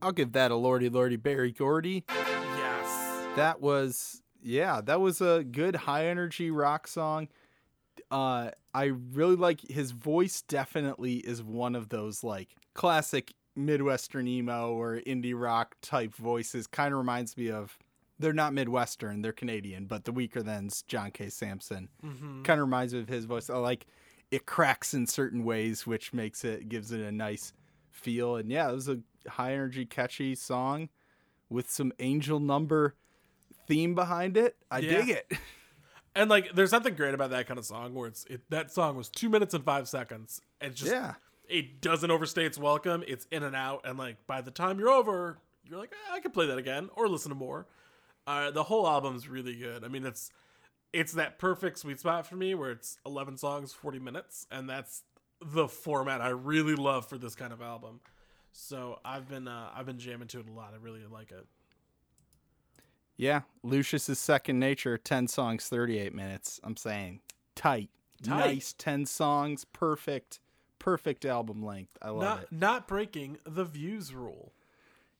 I'll 0.08 0.12
give 0.12 0.32
that 0.32 0.50
a 0.50 0.56
lordy 0.56 0.88
lordy 0.88 1.16
Berry 1.16 1.52
Gordy. 1.52 2.02
Yes. 2.08 3.26
That 3.36 3.60
was 3.60 4.22
yeah, 4.42 4.80
that 4.80 5.02
was 5.02 5.20
a 5.20 5.44
good 5.44 5.76
high 5.76 6.06
energy 6.06 6.50
rock 6.50 6.86
song. 6.86 7.28
Uh 8.10 8.52
I 8.72 8.84
really 8.84 9.36
like 9.36 9.60
his 9.60 9.90
voice 9.90 10.40
definitely 10.40 11.16
is 11.16 11.42
one 11.42 11.74
of 11.74 11.90
those 11.90 12.24
like 12.24 12.56
classic 12.72 13.34
Midwestern 13.54 14.26
emo 14.26 14.72
or 14.72 15.02
indie 15.06 15.38
rock 15.38 15.76
type 15.82 16.14
voices. 16.14 16.66
Kind 16.66 16.94
of 16.94 16.98
reminds 16.98 17.36
me 17.36 17.50
of 17.50 17.76
they're 18.18 18.32
not 18.32 18.54
Midwestern, 18.54 19.20
they're 19.20 19.32
Canadian, 19.32 19.84
but 19.84 20.06
the 20.06 20.12
Weakerthans' 20.14 20.86
John 20.86 21.10
K. 21.10 21.28
Samson. 21.28 21.90
Kind 22.44 22.60
of 22.60 22.66
reminds 22.66 22.94
me 22.94 23.00
of 23.00 23.08
his 23.10 23.26
voice. 23.26 23.50
I 23.50 23.58
like 23.58 23.84
it 24.30 24.46
cracks 24.46 24.94
in 24.94 25.06
certain 25.06 25.44
ways, 25.44 25.86
which 25.86 26.14
makes 26.14 26.46
it 26.46 26.70
gives 26.70 26.92
it 26.92 27.02
a 27.02 27.12
nice 27.12 27.52
feel. 27.90 28.36
And 28.36 28.50
yeah, 28.50 28.70
it 28.70 28.74
was 28.74 28.88
a 28.88 29.00
high 29.30 29.52
energy, 29.52 29.84
catchy 29.86 30.34
song 30.34 30.88
with 31.50 31.70
some 31.70 31.92
angel 31.98 32.40
number 32.40 32.94
theme 33.66 33.94
behind 33.94 34.36
it. 34.36 34.56
I 34.70 34.78
Yeah. 34.80 34.90
dig 34.90 35.08
it. 35.10 35.32
And 36.16 36.28
like, 36.28 36.52
there's 36.52 36.70
something 36.70 36.94
great 36.96 37.14
about 37.14 37.30
that 37.30 37.46
kind 37.46 37.58
of 37.58 37.64
song 37.64 37.94
where 37.94 38.08
it's 38.08 38.24
it, 38.24 38.40
that 38.50 38.72
song 38.72 38.96
was 38.96 39.08
two 39.08 39.28
minutes 39.28 39.54
and 39.54 39.62
five 39.62 39.86
seconds. 39.88 40.40
and 40.60 40.74
just 40.74 40.90
Yeah. 40.90 41.14
it 41.48 41.80
doesn't 41.80 42.10
overstay 42.10 42.44
its 42.44 42.58
welcome. 42.58 43.04
It's 43.06 43.26
in 43.30 43.44
and 43.44 43.54
out, 43.54 43.82
and 43.84 43.96
like 43.98 44.26
by 44.26 44.40
the 44.40 44.50
time 44.50 44.80
you're 44.80 44.88
over, 44.88 45.38
you're 45.64 45.78
like, 45.78 45.92
"Eh, 45.92 46.12
I 46.14 46.18
could 46.18 46.32
play 46.32 46.46
that 46.46 46.58
again 46.58 46.90
or 46.96 47.08
listen 47.08 47.28
to 47.28 47.36
more. 47.36 47.66
Uh, 48.26 48.50
the 48.50 48.64
whole 48.64 48.88
album's 48.88 49.28
really 49.28 49.54
good. 49.54 49.84
I 49.84 49.88
mean, 49.88 50.04
it's 50.04 50.32
it's 50.92 51.12
that 51.12 51.38
perfect 51.38 51.78
sweet 51.78 52.00
spot 52.00 52.26
for 52.26 52.34
me 52.34 52.52
where 52.54 52.72
it's 52.72 52.98
11 53.06 53.36
songs, 53.36 53.72
40 53.72 54.00
minutes, 54.00 54.46
and 54.50 54.68
that's 54.68 55.04
the 55.40 55.68
format 55.68 56.20
I 56.20 56.30
really 56.30 56.74
love 56.74 57.06
for 57.08 57.16
this 57.18 57.36
kind 57.36 57.52
of 57.52 57.62
album. 57.62 58.00
So 58.52 58.98
I've 59.04 59.28
been 59.28 59.48
uh, 59.48 59.70
I've 59.74 59.86
been 59.86 59.98
jamming 59.98 60.28
to 60.28 60.40
it 60.40 60.48
a 60.48 60.52
lot. 60.52 60.72
I 60.74 60.82
really 60.82 61.00
like 61.10 61.30
it. 61.32 61.46
Yeah. 63.16 63.42
Lucius's 63.62 64.18
second 64.18 64.60
nature, 64.60 64.96
10 64.96 65.26
songs, 65.28 65.68
38 65.68 66.14
minutes. 66.14 66.60
I'm 66.62 66.76
saying 66.76 67.20
tight. 67.54 67.90
Tight. 68.22 68.54
Nice 68.54 68.74
10 68.78 69.06
songs. 69.06 69.64
Perfect. 69.64 70.40
Perfect 70.78 71.24
album 71.24 71.64
length. 71.64 71.96
I 72.00 72.10
love 72.10 72.22
Not 72.22 72.42
it. 72.42 72.52
not 72.52 72.88
breaking 72.88 73.38
the 73.44 73.64
views 73.64 74.14
rule. 74.14 74.52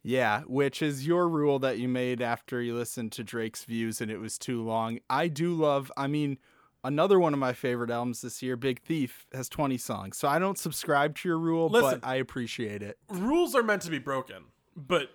Yeah, 0.05 0.43
which 0.47 0.81
is 0.81 1.07
your 1.07 1.29
rule 1.29 1.59
that 1.59 1.79
you 1.79 1.89
made 1.89 2.23
after 2.23 2.63
you 2.63 2.77
listened 2.77 3.11
to 3.13 3.25
Drake's 3.25 3.65
views 3.65 4.01
and 4.01 4.11
it 4.11 4.19
was 4.19 4.39
too 4.39 4.63
long. 4.63 5.01
I 5.11 5.27
do 5.27 5.53
love, 5.53 5.91
I 5.97 6.07
mean, 6.07 6.39
another 6.85 7.19
one 7.19 7.33
of 7.33 7.39
my 7.39 7.53
favorite 7.53 7.91
albums 7.91 8.21
this 8.21 8.43
year, 8.43 8.57
Big 8.57 8.81
Thief, 8.81 9.27
has 9.33 9.49
20 9.49 9.77
songs. 9.79 10.17
So 10.17 10.29
I 10.29 10.39
don't 10.39 10.59
subscribe 10.59 11.17
to 11.17 11.29
your 11.29 11.39
rule, 11.39 11.69
Listen. 11.69 12.01
but 12.01 12.07
I 12.09 12.17
appreciate 12.17 12.83
it. 12.83 12.99
rules 13.09 13.55
are 13.55 13.63
meant 13.63 13.83
to 13.83 13.91
be 13.91 13.99
broken, 13.99 14.45
but 14.77 15.11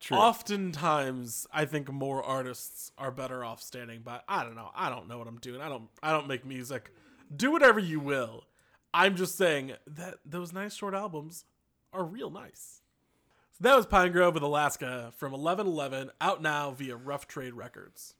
True. 0.00 0.16
oftentimes 0.16 1.46
I 1.52 1.64
think 1.64 1.90
more 1.92 2.22
artists 2.22 2.92
are 2.98 3.10
better 3.10 3.44
off 3.44 3.60
standing 3.62 4.02
by. 4.02 4.20
I 4.28 4.44
don't 4.44 4.54
know. 4.54 4.70
I 4.74 4.90
don't 4.90 5.08
know 5.08 5.18
what 5.18 5.26
I'm 5.26 5.38
doing. 5.38 5.60
I 5.60 5.68
don't. 5.68 5.88
I 6.02 6.12
don't 6.12 6.28
make 6.28 6.44
music. 6.44 6.92
Do 7.34 7.50
whatever 7.50 7.78
you 7.80 8.00
will. 8.00 8.44
I'm 8.94 9.16
just 9.16 9.36
saying 9.36 9.72
that 9.86 10.16
those 10.24 10.52
nice 10.52 10.74
short 10.74 10.94
albums 10.94 11.44
are 11.92 12.04
real 12.04 12.30
nice. 12.30 12.80
So 13.52 13.58
that 13.62 13.76
was 13.76 13.86
Pinegrove 13.86 14.34
with 14.34 14.42
Alaska 14.42 15.12
from 15.16 15.32
1111, 15.32 16.10
out 16.20 16.40
now 16.40 16.70
via 16.70 16.96
Rough 16.96 17.26
Trade 17.26 17.54
Records. 17.54 18.14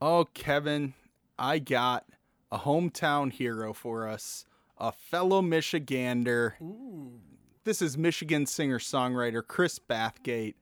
Oh, 0.00 0.26
Kevin, 0.34 0.94
I 1.38 1.58
got 1.58 2.04
a 2.50 2.58
hometown 2.58 3.32
hero 3.32 3.72
for 3.72 4.08
us, 4.08 4.44
a 4.78 4.92
fellow 4.92 5.42
Michigander. 5.42 6.52
This 7.64 7.82
is 7.82 7.98
Michigan 7.98 8.46
singer 8.46 8.78
songwriter 8.78 9.46
Chris 9.46 9.78
Bathgate. 9.78 10.54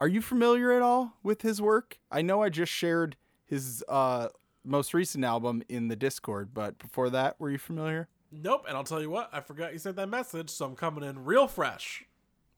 Are 0.00 0.08
you 0.08 0.20
familiar 0.20 0.72
at 0.72 0.82
all 0.82 1.14
with 1.22 1.42
his 1.42 1.62
work? 1.62 1.98
I 2.10 2.20
know 2.20 2.42
I 2.42 2.50
just 2.50 2.72
shared 2.72 3.16
his 3.46 3.82
uh, 3.88 4.28
most 4.64 4.92
recent 4.92 5.24
album 5.24 5.62
in 5.68 5.88
the 5.88 5.96
Discord, 5.96 6.52
but 6.52 6.78
before 6.78 7.10
that, 7.10 7.38
were 7.38 7.50
you 7.50 7.58
familiar? 7.58 8.08
Nope, 8.30 8.66
and 8.68 8.76
I'll 8.76 8.84
tell 8.84 9.00
you 9.00 9.10
what, 9.10 9.30
I 9.32 9.40
forgot 9.40 9.72
you 9.72 9.78
sent 9.78 9.96
that 9.96 10.08
message, 10.08 10.50
so 10.50 10.66
I'm 10.66 10.74
coming 10.74 11.04
in 11.04 11.24
real 11.24 11.46
fresh. 11.46 12.04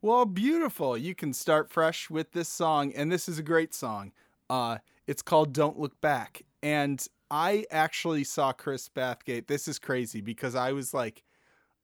Well, 0.00 0.24
beautiful. 0.24 0.96
You 0.96 1.14
can 1.14 1.33
start 1.33 1.70
fresh 1.70 2.09
with 2.11 2.33
this 2.33 2.48
song, 2.48 2.92
and 2.94 3.12
this 3.12 3.29
is 3.29 3.38
a 3.38 3.42
great 3.42 3.74
song. 3.74 4.12
Uh, 4.48 4.79
it's 5.07 5.22
called 5.22 5.52
Don't 5.52 5.79
Look 5.79 6.00
Back. 6.00 6.42
And 6.62 7.07
I 7.31 7.67
actually 7.71 8.25
saw 8.25 8.53
Chris 8.53 8.89
Bathgate. 8.89 9.47
This 9.47 9.69
is 9.69 9.79
crazy 9.79 10.21
because 10.21 10.55
I 10.55 10.73
was 10.73 10.95
like, 10.95 11.23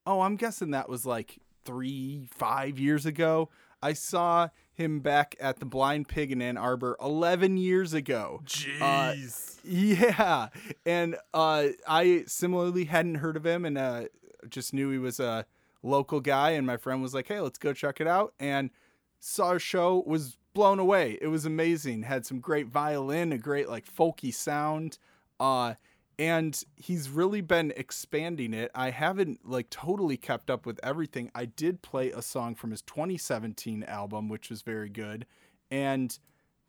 oh, 0.05 0.21
I'm 0.21 0.35
guessing 0.35 0.71
that 0.71 0.89
was 0.89 1.05
like 1.05 1.39
three, 1.65 2.27
five 2.31 2.79
years 2.79 3.05
ago. 3.05 3.49
I 3.81 3.93
saw 3.93 4.49
him 4.73 5.01
back 5.01 5.35
at 5.41 5.59
the 5.59 5.65
Blind 5.65 6.07
Pig 6.07 6.31
in 6.31 6.41
Ann 6.41 6.57
Arbor 6.57 6.95
11 7.01 7.57
years 7.57 7.93
ago. 7.93 8.41
Jeez. 8.45 9.59
Yeah, 9.65 10.47
and 10.85 11.17
uh, 11.33 11.67
I 11.87 12.23
similarly 12.27 12.85
hadn't 12.85 13.15
heard 13.15 13.37
of 13.37 13.45
him, 13.45 13.65
and 13.65 13.77
uh, 13.77 14.03
just 14.49 14.73
knew 14.73 14.89
he 14.89 14.97
was 14.97 15.19
a 15.19 15.45
local 15.83 16.19
guy. 16.21 16.51
And 16.51 16.67
my 16.67 16.77
friend 16.77 17.01
was 17.01 17.13
like, 17.13 17.27
"Hey, 17.27 17.39
let's 17.39 17.59
go 17.59 17.71
check 17.71 18.01
it 18.01 18.07
out." 18.07 18.33
And 18.39 18.71
saw 19.19 19.53
a 19.53 19.59
show, 19.59 20.03
was 20.05 20.37
blown 20.53 20.79
away. 20.79 21.17
It 21.21 21.27
was 21.27 21.45
amazing. 21.45 22.03
Had 22.03 22.25
some 22.25 22.39
great 22.39 22.67
violin, 22.67 23.31
a 23.31 23.37
great 23.37 23.69
like 23.69 23.85
folky 23.85 24.33
sound. 24.33 24.97
Uh, 25.39 25.75
and 26.19 26.63
he's 26.75 27.09
really 27.09 27.41
been 27.41 27.73
expanding 27.75 28.53
it. 28.53 28.71
I 28.75 28.91
haven't 28.91 29.49
like 29.49 29.69
totally 29.69 30.17
kept 30.17 30.49
up 30.49 30.65
with 30.65 30.79
everything. 30.83 31.31
I 31.33 31.45
did 31.45 31.81
play 31.81 32.11
a 32.11 32.21
song 32.21 32.55
from 32.55 32.71
his 32.71 32.81
2017 32.83 33.83
album, 33.83 34.29
which 34.29 34.49
was 34.49 34.61
very 34.61 34.89
good, 34.89 35.25
and 35.71 36.17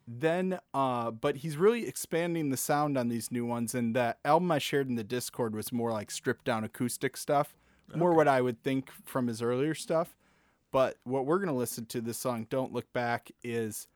then 0.07 0.59
uh 0.75 1.11
but 1.11 1.37
he's 1.37 1.57
really 1.57 1.87
expanding 1.87 2.51
the 2.51 2.57
sound 2.57 2.99
on 2.99 3.09
these 3.09 3.33
new 3.33 3.47
ones 3.47 3.75
and 3.75 3.97
that 3.97 4.19
album 4.25 4.51
i 4.51 4.59
shared 4.59 4.89
in 4.89 4.97
the 4.97 5.05
discord 5.05 5.55
was 5.55 5.73
more 5.73 5.91
like 5.93 6.11
stripped 6.11 6.45
down 6.45 6.63
acoustic 6.63 7.17
stuff 7.17 7.57
more 7.95 8.15
what 8.15 8.29
i 8.29 8.41
would 8.41 8.63
think 8.63 8.91
from 9.05 9.27
his 9.27 9.41
earlier 9.41 9.75
stuff 9.75 10.15
but 10.73 10.97
what 11.05 11.25
we're 11.25 11.39
going 11.39 11.49
to 11.49 11.55
listen 11.55 11.87
to 11.87 12.01
this 12.01 12.19
song 12.19 12.47
don't 12.51 12.73
look 12.73 12.93
back 12.93 13.31
is 13.43 13.87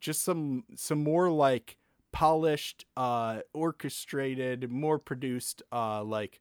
just 0.00 0.22
some 0.22 0.64
some 0.74 1.02
more 1.02 1.30
like 1.30 1.76
polished 2.14 2.86
uh 2.96 3.40
orchestrated 3.52 4.70
more 4.70 4.98
produced 4.98 5.62
uh 5.72 6.02
like 6.02 6.40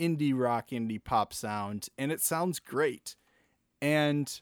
indie 0.00 0.36
rock 0.36 0.70
indie 0.70 1.02
pop 1.02 1.32
sound 1.32 1.88
and 1.96 2.10
it 2.10 2.20
sounds 2.20 2.58
great 2.58 3.14
and 3.80 4.40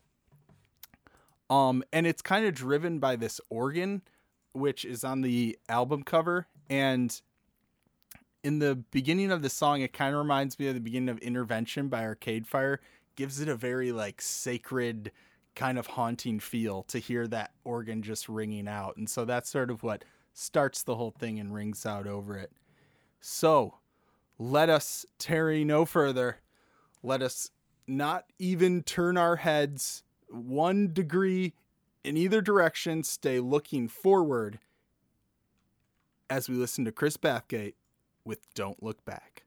um, 1.52 1.84
and 1.92 2.06
it's 2.06 2.22
kind 2.22 2.46
of 2.46 2.54
driven 2.54 2.98
by 2.98 3.14
this 3.14 3.38
organ, 3.50 4.00
which 4.54 4.86
is 4.86 5.04
on 5.04 5.20
the 5.20 5.58
album 5.68 6.02
cover. 6.02 6.46
And 6.70 7.20
in 8.42 8.58
the 8.58 8.76
beginning 8.90 9.30
of 9.30 9.42
the 9.42 9.50
song, 9.50 9.82
it 9.82 9.92
kind 9.92 10.14
of 10.14 10.18
reminds 10.18 10.58
me 10.58 10.68
of 10.68 10.74
the 10.74 10.80
beginning 10.80 11.10
of 11.10 11.18
Intervention 11.18 11.88
by 11.88 12.04
Arcade 12.04 12.46
Fire. 12.46 12.80
Gives 13.16 13.38
it 13.38 13.48
a 13.48 13.54
very 13.54 13.92
like 13.92 14.22
sacred, 14.22 15.12
kind 15.54 15.78
of 15.78 15.88
haunting 15.88 16.40
feel 16.40 16.84
to 16.84 16.98
hear 16.98 17.26
that 17.26 17.50
organ 17.64 18.00
just 18.02 18.30
ringing 18.30 18.66
out. 18.66 18.96
And 18.96 19.10
so 19.10 19.26
that's 19.26 19.50
sort 19.50 19.70
of 19.70 19.82
what 19.82 20.06
starts 20.32 20.82
the 20.82 20.96
whole 20.96 21.10
thing 21.10 21.38
and 21.38 21.54
rings 21.54 21.86
out 21.86 22.06
over 22.06 22.36
it. 22.36 22.52
So 23.20 23.74
let 24.38 24.68
us 24.68 25.06
tarry 25.18 25.64
no 25.64 25.84
further. 25.84 26.38
Let 27.02 27.22
us 27.22 27.50
not 27.86 28.26
even 28.38 28.82
turn 28.82 29.16
our 29.16 29.36
heads 29.36 30.02
one 30.28 30.92
degree 30.92 31.54
in 32.04 32.16
either 32.16 32.40
direction, 32.40 33.04
stay 33.04 33.38
looking 33.38 33.88
forward 33.88 34.58
as 36.28 36.48
we 36.48 36.56
listen 36.56 36.84
to 36.84 36.92
Chris 36.92 37.16
Bathgate 37.16 37.74
with 38.24 38.52
Don't 38.54 38.82
Look 38.82 39.04
Back. 39.04 39.44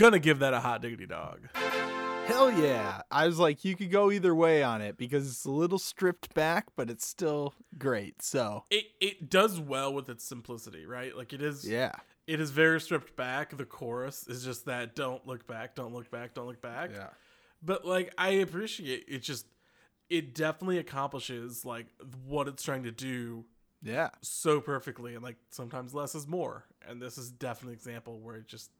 Gonna 0.00 0.18
give 0.18 0.38
that 0.38 0.54
a 0.54 0.60
hot 0.60 0.80
diggity 0.80 1.06
dog. 1.06 1.40
Hell 2.26 2.50
yeah. 2.52 3.02
I 3.10 3.26
was 3.26 3.38
like, 3.38 3.64
you 3.64 3.76
could 3.76 3.90
go 3.90 4.10
either 4.10 4.34
way 4.34 4.62
on 4.62 4.80
it 4.80 4.96
because 4.96 5.28
it's 5.28 5.44
a 5.44 5.50
little 5.50 5.78
stripped 5.78 6.32
back, 6.32 6.68
but 6.76 6.88
it's 6.88 7.06
still 7.06 7.54
great. 7.78 8.22
So, 8.22 8.64
It 8.70 8.86
it 9.00 9.28
does 9.30 9.60
well 9.60 9.92
with 9.92 10.08
its 10.08 10.24
simplicity, 10.24 10.86
right? 10.86 11.14
Like 11.16 11.32
it 11.32 11.42
is 11.42 11.68
yeah. 11.68 11.92
it 12.26 12.40
is 12.40 12.50
very 12.50 12.80
stripped 12.80 13.14
back. 13.14 13.56
The 13.56 13.64
chorus 13.66 14.26
is 14.26 14.42
just 14.44 14.64
that 14.66 14.96
don't 14.96 15.26
look 15.26 15.46
back, 15.46 15.74
don't 15.74 15.92
look 15.92 16.10
back, 16.10 16.34
don't 16.34 16.46
look 16.46 16.62
back. 16.62 16.90
Yeah. 16.94 17.08
But 17.62 17.84
like 17.84 18.12
I 18.16 18.30
appreciate 18.30 19.04
it 19.08 19.18
just 19.22 19.46
it 20.08 20.34
definitely 20.34 20.78
accomplishes 20.78 21.64
like 21.64 21.86
what 22.26 22.48
it's 22.48 22.62
trying 22.62 22.84
to 22.84 22.90
do 22.90 23.44
Yeah. 23.82 24.10
so 24.22 24.60
perfectly 24.60 25.14
and 25.14 25.22
like 25.22 25.36
sometimes 25.50 25.92
less 25.94 26.14
is 26.14 26.26
more. 26.26 26.64
And 26.88 27.02
this 27.02 27.18
is 27.18 27.30
definitely 27.30 27.74
an 27.74 27.78
example 27.78 28.18
where 28.20 28.36
it 28.36 28.46
just 28.46 28.70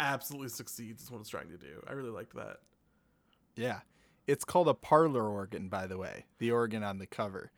absolutely 0.00 0.48
succeeds 0.48 1.02
is 1.02 1.10
what 1.10 1.20
it's 1.20 1.28
trying 1.30 1.48
to 1.50 1.56
do. 1.58 1.82
I 1.88 1.92
really 1.92 2.10
liked 2.10 2.34
that. 2.34 2.58
Yeah. 3.54 3.80
It's 4.26 4.44
called 4.44 4.68
a 4.68 4.74
parlor 4.74 5.28
organ, 5.28 5.68
by 5.68 5.86
the 5.86 5.96
way, 5.98 6.24
the 6.38 6.50
organ 6.50 6.82
on 6.82 6.98
the 6.98 7.06
cover. 7.06 7.52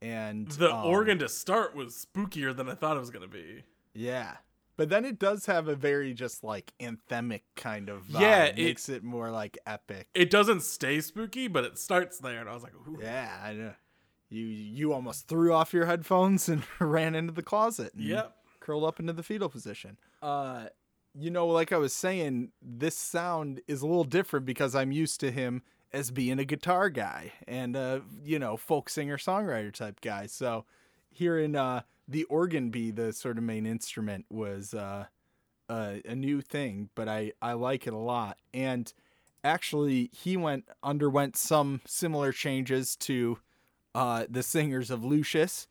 And 0.00 0.48
The 0.48 0.74
um, 0.74 0.86
organ 0.86 1.18
to 1.20 1.28
start 1.28 1.74
was 1.74 2.06
spookier 2.06 2.54
than 2.56 2.68
I 2.68 2.74
thought 2.74 2.96
it 2.96 3.00
was 3.00 3.10
gonna 3.10 3.28
be. 3.28 3.62
Yeah. 3.94 4.36
But 4.76 4.88
then 4.88 5.04
it 5.04 5.18
does 5.18 5.46
have 5.46 5.68
a 5.68 5.76
very 5.76 6.12
just 6.12 6.42
like 6.42 6.72
anthemic 6.80 7.42
kind 7.56 7.88
of 7.88 8.02
vibe. 8.08 8.20
Yeah, 8.20 8.44
It 8.44 8.58
it- 8.58 8.64
makes 8.64 8.88
it 8.88 9.04
more 9.04 9.30
like 9.30 9.58
epic. 9.66 10.08
It 10.14 10.28
doesn't 10.30 10.62
stay 10.62 11.00
spooky, 11.00 11.46
but 11.48 11.64
it 11.64 11.78
starts 11.78 12.18
there 12.18 12.40
and 12.40 12.48
I 12.48 12.54
was 12.54 12.62
like, 12.62 12.74
Ooh. 12.88 12.98
Yeah, 13.00 13.30
I 13.42 13.52
know. 13.52 13.74
You 14.28 14.44
you 14.46 14.92
almost 14.92 15.28
threw 15.28 15.52
off 15.52 15.72
your 15.72 15.86
headphones 15.86 16.48
and 16.48 16.62
ran 16.80 17.14
into 17.14 17.32
the 17.32 17.42
closet. 17.42 17.94
and 17.94 18.02
Yep. 18.04 18.34
Curled 18.60 18.84
up 18.84 18.98
into 19.00 19.12
the 19.12 19.22
fetal 19.22 19.48
position. 19.48 19.98
Uh 20.20 20.66
you 21.18 21.30
know, 21.30 21.46
like 21.46 21.72
I 21.72 21.78
was 21.78 21.92
saying, 21.92 22.52
this 22.62 22.96
sound 22.96 23.60
is 23.68 23.82
a 23.82 23.86
little 23.86 24.04
different 24.04 24.46
because 24.46 24.74
I'm 24.74 24.92
used 24.92 25.20
to 25.20 25.30
him 25.30 25.62
as 25.92 26.10
being 26.10 26.38
a 26.38 26.44
guitar 26.44 26.88
guy 26.88 27.32
and 27.46 27.76
uh, 27.76 28.00
you 28.24 28.38
know, 28.38 28.56
folk 28.56 28.88
singer 28.88 29.18
songwriter 29.18 29.72
type 29.72 30.00
guy. 30.00 30.26
So 30.26 30.64
hearing 31.10 31.54
uh 31.54 31.82
the 32.08 32.24
organ 32.24 32.70
be 32.70 32.90
the 32.90 33.12
sort 33.12 33.36
of 33.36 33.44
main 33.44 33.66
instrument 33.66 34.24
was 34.30 34.72
uh 34.72 35.04
a, 35.68 36.02
a 36.06 36.14
new 36.14 36.40
thing, 36.40 36.88
but 36.94 37.08
I 37.08 37.32
I 37.40 37.52
like 37.52 37.86
it 37.86 37.92
a 37.92 37.98
lot. 37.98 38.38
And 38.54 38.92
actually, 39.44 40.10
he 40.12 40.36
went 40.36 40.68
underwent 40.82 41.36
some 41.36 41.80
similar 41.86 42.32
changes 42.32 42.96
to 42.96 43.38
uh, 43.94 44.26
the 44.28 44.42
singers 44.42 44.90
of 44.90 45.04
Lucius. 45.04 45.66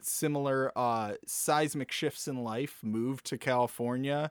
Similar 0.00 0.72
uh, 0.76 1.14
seismic 1.26 1.90
shifts 1.90 2.28
in 2.28 2.42
life. 2.44 2.78
Moved 2.82 3.26
to 3.26 3.38
California. 3.38 4.30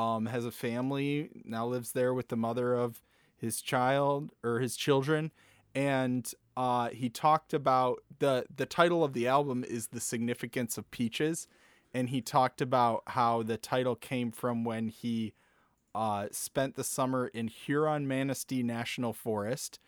Um, 0.00 0.26
has 0.26 0.46
a 0.46 0.50
family 0.50 1.28
now. 1.44 1.66
Lives 1.66 1.92
there 1.92 2.14
with 2.14 2.28
the 2.28 2.36
mother 2.36 2.74
of 2.74 3.02
his 3.36 3.60
child 3.60 4.32
or 4.42 4.60
his 4.60 4.74
children, 4.76 5.30
and 5.74 6.32
uh, 6.56 6.88
he 6.88 7.08
talked 7.10 7.52
about 7.52 8.02
the 8.18 8.46
the 8.54 8.66
title 8.66 9.04
of 9.04 9.12
the 9.12 9.26
album 9.28 9.62
is 9.62 9.88
the 9.88 10.00
significance 10.00 10.78
of 10.78 10.90
peaches, 10.90 11.48
and 11.92 12.08
he 12.08 12.20
talked 12.22 12.60
about 12.62 13.02
how 13.08 13.42
the 13.42 13.58
title 13.58 13.94
came 13.94 14.30
from 14.32 14.64
when 14.64 14.88
he 14.88 15.34
uh, 15.94 16.28
spent 16.30 16.76
the 16.76 16.84
summer 16.84 17.26
in 17.26 17.48
Huron 17.48 18.08
Manistee 18.08 18.62
National 18.62 19.12
Forest. 19.12 19.80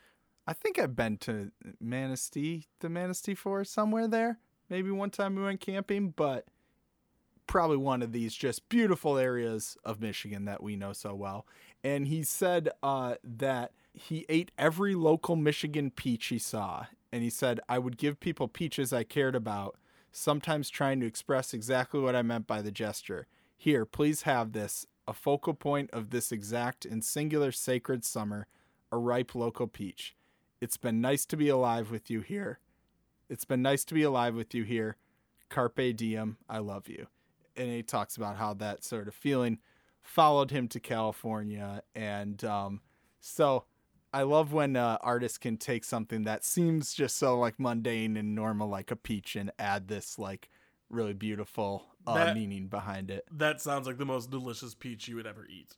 I 0.46 0.52
think 0.52 0.78
I've 0.78 0.96
been 0.96 1.16
to 1.18 1.52
Manistee, 1.80 2.66
the 2.80 2.88
Manistee 2.88 3.34
Forest, 3.34 3.72
somewhere 3.72 4.08
there. 4.08 4.38
Maybe 4.68 4.90
one 4.90 5.10
time 5.10 5.36
we 5.36 5.42
went 5.42 5.60
camping, 5.60 6.10
but 6.10 6.46
probably 7.46 7.76
one 7.76 8.02
of 8.02 8.12
these 8.12 8.34
just 8.34 8.68
beautiful 8.68 9.18
areas 9.18 9.76
of 9.84 10.00
Michigan 10.00 10.44
that 10.46 10.62
we 10.62 10.76
know 10.76 10.92
so 10.92 11.14
well. 11.14 11.46
And 11.84 12.08
he 12.08 12.22
said 12.22 12.70
uh, 12.82 13.16
that 13.22 13.72
he 13.92 14.24
ate 14.28 14.50
every 14.58 14.94
local 14.94 15.36
Michigan 15.36 15.90
peach 15.90 16.26
he 16.26 16.38
saw. 16.38 16.86
And 17.12 17.22
he 17.22 17.30
said, 17.30 17.60
I 17.68 17.78
would 17.78 17.98
give 17.98 18.20
people 18.20 18.48
peaches 18.48 18.92
I 18.92 19.04
cared 19.04 19.34
about, 19.34 19.76
sometimes 20.12 20.70
trying 20.70 21.00
to 21.00 21.06
express 21.06 21.52
exactly 21.52 22.00
what 22.00 22.16
I 22.16 22.22
meant 22.22 22.46
by 22.46 22.62
the 22.62 22.70
gesture. 22.70 23.26
Here, 23.56 23.84
please 23.84 24.22
have 24.22 24.52
this, 24.52 24.86
a 25.06 25.12
focal 25.12 25.54
point 25.54 25.90
of 25.92 26.10
this 26.10 26.32
exact 26.32 26.84
and 26.84 27.04
singular 27.04 27.52
sacred 27.52 28.04
summer, 28.04 28.46
a 28.90 28.96
ripe 28.96 29.34
local 29.34 29.66
peach. 29.66 30.16
It's 30.60 30.76
been 30.76 31.00
nice 31.00 31.26
to 31.26 31.36
be 31.36 31.48
alive 31.48 31.90
with 31.90 32.10
you 32.10 32.20
here. 32.20 32.60
It's 33.28 33.44
been 33.44 33.62
nice 33.62 33.84
to 33.86 33.94
be 33.94 34.02
alive 34.02 34.34
with 34.34 34.54
you 34.54 34.62
here. 34.62 34.96
Carpe 35.48 35.96
diem, 35.96 36.38
I 36.48 36.58
love 36.58 36.88
you. 36.88 37.08
And 37.56 37.68
he 37.70 37.82
talks 37.82 38.16
about 38.16 38.36
how 38.36 38.54
that 38.54 38.84
sort 38.84 39.08
of 39.08 39.14
feeling 39.14 39.58
followed 40.02 40.50
him 40.50 40.68
to 40.68 40.80
California. 40.80 41.82
And 41.94 42.42
um, 42.44 42.80
so 43.20 43.64
I 44.12 44.22
love 44.22 44.52
when 44.52 44.76
uh, 44.76 44.98
artists 45.00 45.38
can 45.38 45.56
take 45.56 45.84
something 45.84 46.24
that 46.24 46.44
seems 46.44 46.92
just 46.94 47.16
so 47.16 47.38
like 47.38 47.58
mundane 47.60 48.16
and 48.16 48.34
normal, 48.34 48.68
like 48.68 48.90
a 48.90 48.96
peach, 48.96 49.36
and 49.36 49.50
add 49.58 49.88
this 49.88 50.18
like 50.18 50.48
really 50.90 51.14
beautiful 51.14 51.86
uh, 52.06 52.14
That- 52.14 52.34
meaning 52.34 52.66
behind 52.68 53.10
it. 53.10 53.24
That 53.30 53.60
sounds 53.60 53.86
like 53.86 53.98
the 53.98 54.04
most 54.06 54.30
delicious 54.30 54.74
peach 54.74 55.08
you 55.08 55.16
would 55.16 55.26
ever 55.26 55.46
eat. 55.46 55.76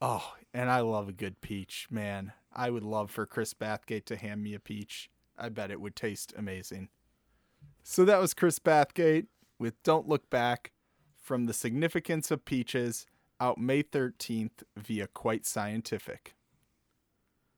Oh, 0.00 0.34
and 0.52 0.68
I 0.68 0.80
love 0.80 1.08
a 1.08 1.12
good 1.12 1.40
peach, 1.40 1.86
man. 1.90 2.32
I 2.52 2.70
would 2.70 2.82
love 2.82 3.10
for 3.10 3.24
Chris 3.24 3.54
Bathgate 3.54 4.04
to 4.06 4.16
hand 4.16 4.42
me 4.42 4.52
a 4.52 4.58
peach. 4.58 5.08
I 5.38 5.48
bet 5.48 5.70
it 5.70 5.80
would 5.80 5.94
taste 5.94 6.34
amazing. 6.36 6.88
So 7.84 8.04
that 8.04 8.20
was 8.20 8.34
Chris 8.34 8.58
Bathgate 8.58 9.26
with 9.60 9.80
Don't 9.84 10.08
Look 10.08 10.28
Back 10.28 10.71
from 11.32 11.46
The 11.46 11.54
Significance 11.54 12.30
of 12.30 12.44
Peaches 12.44 13.06
out 13.40 13.56
May 13.56 13.82
13th 13.82 14.64
via 14.76 15.06
Quite 15.06 15.46
Scientific. 15.46 16.34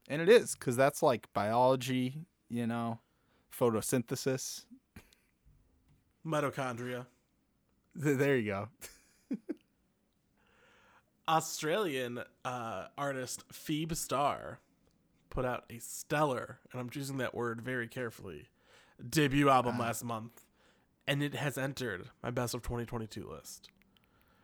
And 0.08 0.22
it 0.22 0.28
is, 0.28 0.54
because 0.54 0.76
that's 0.76 1.02
like 1.02 1.26
biology, 1.32 2.26
you 2.48 2.68
know, 2.68 3.00
photosynthesis. 3.52 4.66
Mitochondria. 6.24 7.06
There 7.96 8.36
you 8.36 8.46
go. 8.46 8.68
Australian 11.28 12.20
uh, 12.44 12.86
artist 12.96 13.42
Phebe 13.50 13.96
Starr 13.96 14.60
put 15.30 15.44
out 15.44 15.64
a 15.68 15.80
stellar, 15.80 16.60
and 16.70 16.80
I'm 16.80 16.90
choosing 16.90 17.16
that 17.16 17.34
word 17.34 17.60
very 17.60 17.88
carefully, 17.88 18.46
debut 19.10 19.48
album 19.48 19.80
last 19.80 20.04
month, 20.04 20.43
and 21.06 21.22
it 21.22 21.34
has 21.34 21.58
entered 21.58 22.10
my 22.22 22.30
best 22.30 22.54
of 22.54 22.62
2022 22.62 23.28
list. 23.28 23.70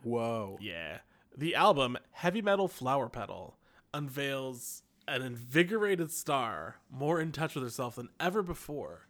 Whoa. 0.03 0.59
Yeah. 0.61 0.99
The 1.37 1.55
album, 1.55 1.97
Heavy 2.13 2.43
Metal 2.43 2.69
Flower 2.69 3.09
Petal, 3.09 3.57
unveils 3.95 4.83
an 5.09 5.23
invigorated 5.23 6.11
star 6.11 6.77
more 6.91 7.21
in 7.21 7.33
touch 7.33 7.55
with 7.55 7.65
herself 7.65 7.97
than 7.97 8.09
ever 8.19 8.43
before. 8.43 9.09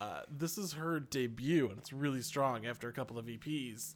Uh, 0.00 0.22
this 0.30 0.56
is 0.56 0.74
her 0.74 0.98
debut, 0.98 1.68
and 1.68 1.78
it's 1.78 1.92
really 1.92 2.22
strong 2.22 2.66
after 2.66 2.88
a 2.88 2.92
couple 2.92 3.18
of 3.18 3.26
EPs. 3.26 3.94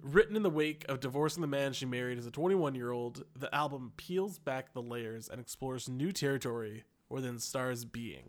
Written 0.00 0.36
in 0.36 0.42
the 0.42 0.50
wake 0.50 0.84
of 0.88 1.00
divorcing 1.00 1.40
the 1.40 1.46
man 1.46 1.72
she 1.72 1.86
married 1.86 2.18
as 2.18 2.26
a 2.26 2.30
21 2.30 2.74
year 2.74 2.90
old, 2.90 3.24
the 3.36 3.52
album 3.54 3.92
peels 3.96 4.38
back 4.38 4.72
the 4.72 4.82
layers 4.82 5.28
and 5.28 5.40
explores 5.40 5.88
new 5.88 6.12
territory 6.12 6.84
within 7.08 7.38
Starr's 7.38 7.84
being, 7.84 8.28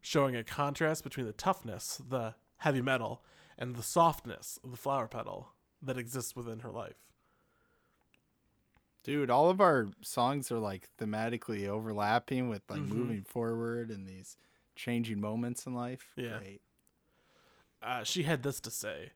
showing 0.00 0.36
a 0.36 0.44
contrast 0.44 1.02
between 1.02 1.26
the 1.26 1.32
toughness, 1.32 2.00
the 2.08 2.34
heavy 2.58 2.80
metal, 2.80 3.22
and 3.58 3.74
the 3.74 3.82
softness 3.82 4.58
of 4.62 4.70
the 4.70 4.76
flower 4.76 5.08
petal 5.08 5.48
that 5.82 5.98
exists 5.98 6.34
within 6.36 6.60
her 6.60 6.70
life. 6.70 6.96
Dude, 9.02 9.30
all 9.30 9.48
of 9.50 9.60
our 9.60 9.88
songs 10.02 10.50
are 10.50 10.58
like 10.58 10.88
thematically 10.98 11.68
overlapping 11.68 12.48
with 12.48 12.62
like 12.68 12.80
Mhm. 12.80 12.88
moving 12.88 13.22
forward 13.24 13.90
and 13.90 14.06
these 14.06 14.36
changing 14.74 15.20
moments 15.20 15.64
in 15.66 15.74
life. 15.74 16.12
Yeah. 16.16 16.38
Great. 16.38 16.62
Uh, 17.80 18.02
she 18.02 18.24
had 18.24 18.42
this 18.42 18.58
to 18.60 18.70
say 18.70 19.12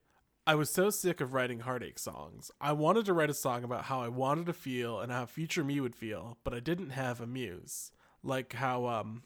I 0.46 0.54
was 0.54 0.70
so 0.70 0.90
sick 0.90 1.20
of 1.20 1.32
writing 1.32 1.60
heartache 1.60 1.98
songs. 1.98 2.50
I 2.60 2.72
wanted 2.72 3.04
to 3.06 3.12
write 3.12 3.30
a 3.30 3.34
song 3.34 3.62
about 3.62 3.84
how 3.84 4.00
I 4.00 4.08
wanted 4.08 4.46
to 4.46 4.52
feel 4.52 5.00
and 5.00 5.12
how 5.12 5.26
future 5.26 5.62
me 5.62 5.80
would 5.80 5.94
feel, 5.94 6.38
but 6.44 6.54
I 6.54 6.60
didn't 6.60 6.90
have 6.90 7.20
a 7.20 7.26
muse. 7.26 7.92
Like 8.22 8.54
how, 8.54 8.86
um, 8.86 9.24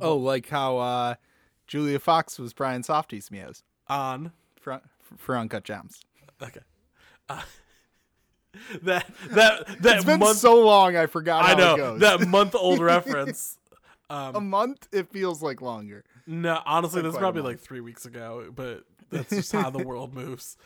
Oh, 0.00 0.16
like 0.16 0.48
how 0.48 0.78
uh, 0.78 1.14
Julia 1.68 1.98
Fox 1.98 2.38
was 2.38 2.52
Brian 2.52 2.82
Safdie's 2.82 3.30
muse 3.30 3.62
on. 3.86 4.32
for, 4.60 4.80
for 5.16 5.36
Uncut 5.36 5.64
Gems. 5.64 6.00
Okay. 6.42 6.60
Uh, 7.28 7.42
that, 8.82 9.06
that, 9.30 9.82
that 9.82 9.96
It's 9.96 10.04
been 10.04 10.18
month, 10.18 10.38
so 10.38 10.64
long, 10.64 10.96
I 10.96 11.06
forgot 11.06 11.44
I 11.44 11.54
know, 11.54 11.98
that 11.98 12.26
month 12.26 12.54
old 12.54 12.80
reference. 12.80 13.58
a 14.10 14.40
month, 14.40 14.88
it 14.90 15.10
feels 15.12 15.42
like 15.42 15.60
longer. 15.60 16.04
No, 16.26 16.60
honestly, 16.64 17.02
this 17.02 17.12
is 17.12 17.18
probably 17.18 17.42
like 17.42 17.60
three 17.60 17.80
weeks 17.80 18.06
ago, 18.06 18.50
but 18.54 18.84
that's 19.10 19.30
just 19.30 19.52
how 19.52 19.70
the 19.70 19.84
world 19.84 20.14
moves. 20.14 20.56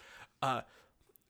Uh, 0.40 0.62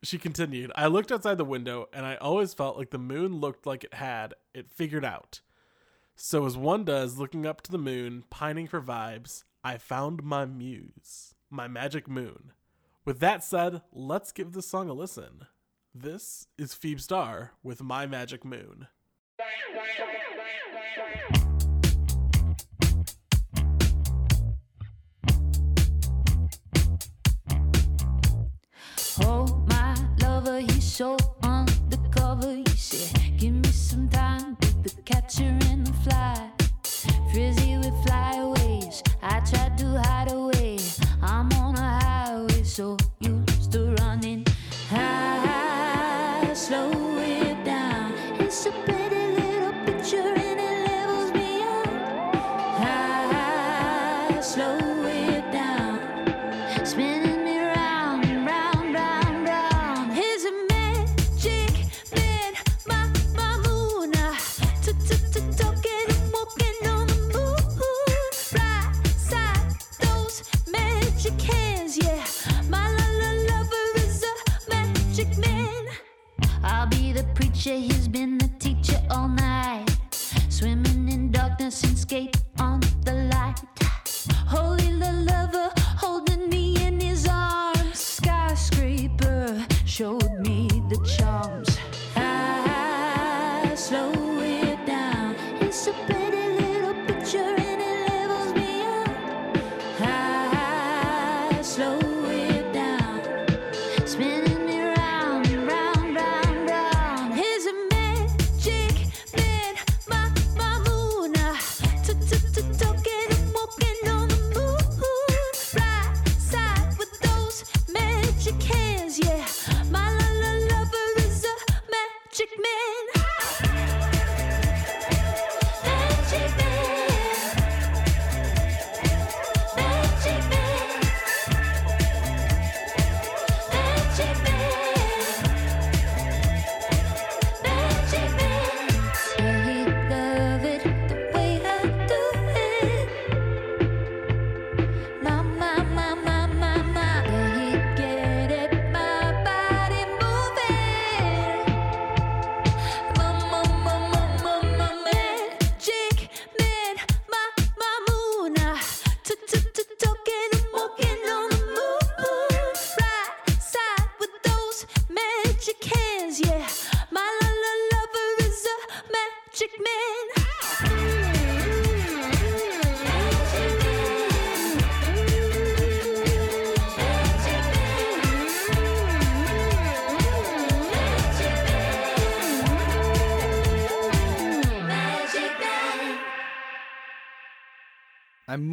she 0.03 0.19
continued, 0.19 0.73
I 0.75 0.87
looked 0.87 1.13
outside 1.13 1.39
the 1.39 1.45
window 1.45 1.89
and 1.93 2.05
I 2.05 2.17
always 2.17 2.55
felt 2.55 2.77
like 2.77 2.91
the 2.91 2.99
moon 2.99 3.41
looked 3.41 3.67
like 3.67 3.85
it 3.85 3.95
had 3.95 4.35
it 4.53 4.71
figured 4.71 5.05
out. 5.05 5.41
So, 6.15 6.45
as 6.45 6.57
one 6.57 6.85
does, 6.85 7.19
looking 7.19 7.47
up 7.47 7.63
to 7.63 7.73
the 7.73 7.79
moon, 7.79 8.25
pining 8.29 8.67
for 8.67 8.83
vibes, 8.83 9.45
I 9.65 9.79
found 9.79 10.25
my 10.25 10.45
muse, 10.45 11.37
my 11.49 11.69
magic 11.69 12.09
moon. 12.09 12.51
With 13.05 13.21
that 13.21 13.45
said, 13.45 13.83
let's 13.93 14.33
give 14.33 14.53
this 14.53 14.67
song 14.67 14.89
a 14.89 14.93
listen. 14.93 15.47
This 15.95 16.49
is 16.59 16.75
Phebe 16.75 16.99
Starr 16.99 17.53
with 17.63 17.81
My 17.81 18.07
Magic 18.07 18.45
Moon. 18.45 18.89
Oh, 29.21 29.65
my 29.69 29.95
lover, 30.21 30.59
he's 30.59 30.93
so 30.93 31.17
undercover. 31.45 32.57
You 32.57 32.67
said, 32.75 33.39
Give 33.39 33.55
me 33.55 33.71
some 33.71 34.09
time 34.09 34.57
the 34.83 34.91
catcher 35.05 35.45
and 35.45 35.87
the 35.87 35.93
fly. 35.93 36.51
Frizzy 37.33 37.62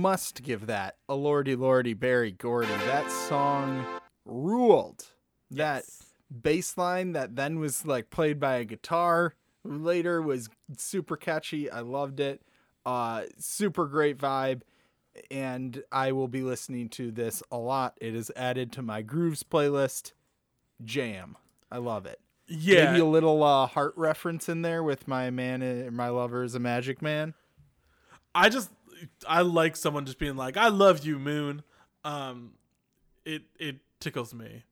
must 0.09 0.41
give 0.41 0.65
that 0.65 0.95
a 1.07 1.13
Lordy 1.13 1.55
Lordy 1.55 1.93
Berry 1.93 2.31
Gordy. 2.31 2.67
That 2.87 3.11
song 3.11 3.85
ruled. 4.25 5.05
That 5.51 5.85
bass 6.31 6.79
line 6.79 7.11
that 7.11 7.35
then 7.35 7.59
was 7.59 7.85
like 7.85 8.09
played 8.09 8.39
by 8.39 8.55
a 8.55 8.65
guitar 8.65 9.35
later 9.63 10.19
was 10.19 10.49
super 10.77 11.15
catchy. 11.15 11.69
I 11.69 11.81
loved 11.81 12.19
it. 12.19 12.41
Uh 12.87 13.25
super 13.37 13.85
great 13.85 14.17
vibe. 14.17 14.61
And 15.29 15.83
I 15.91 16.11
will 16.11 16.27
be 16.27 16.41
listening 16.41 16.89
to 16.89 17.11
this 17.11 17.43
a 17.51 17.57
lot. 17.57 17.95
It 18.01 18.15
is 18.15 18.31
added 18.35 18.71
to 18.73 18.81
my 18.81 19.03
grooves 19.03 19.43
playlist. 19.43 20.13
Jam. 20.83 21.37
I 21.71 21.77
love 21.77 22.07
it. 22.07 22.19
Yeah. 22.47 22.85
Maybe 22.85 23.01
a 23.01 23.05
little 23.05 23.43
uh, 23.43 23.67
heart 23.67 23.93
reference 23.95 24.49
in 24.49 24.63
there 24.63 24.81
with 24.81 25.07
my 25.07 25.29
man, 25.29 25.93
my 25.93 26.09
lover 26.09 26.41
is 26.41 26.55
a 26.55 26.59
magic 26.59 26.99
man. 26.99 27.35
I 28.33 28.49
just 28.49 28.69
I 29.27 29.41
like 29.41 29.75
someone 29.75 30.05
just 30.05 30.19
being 30.19 30.35
like, 30.35 30.57
"I 30.57 30.67
love 30.69 31.05
you, 31.05 31.19
Moon." 31.19 31.63
Um, 32.03 32.51
it 33.25 33.43
it 33.59 33.77
tickles 33.99 34.33
me. 34.33 34.63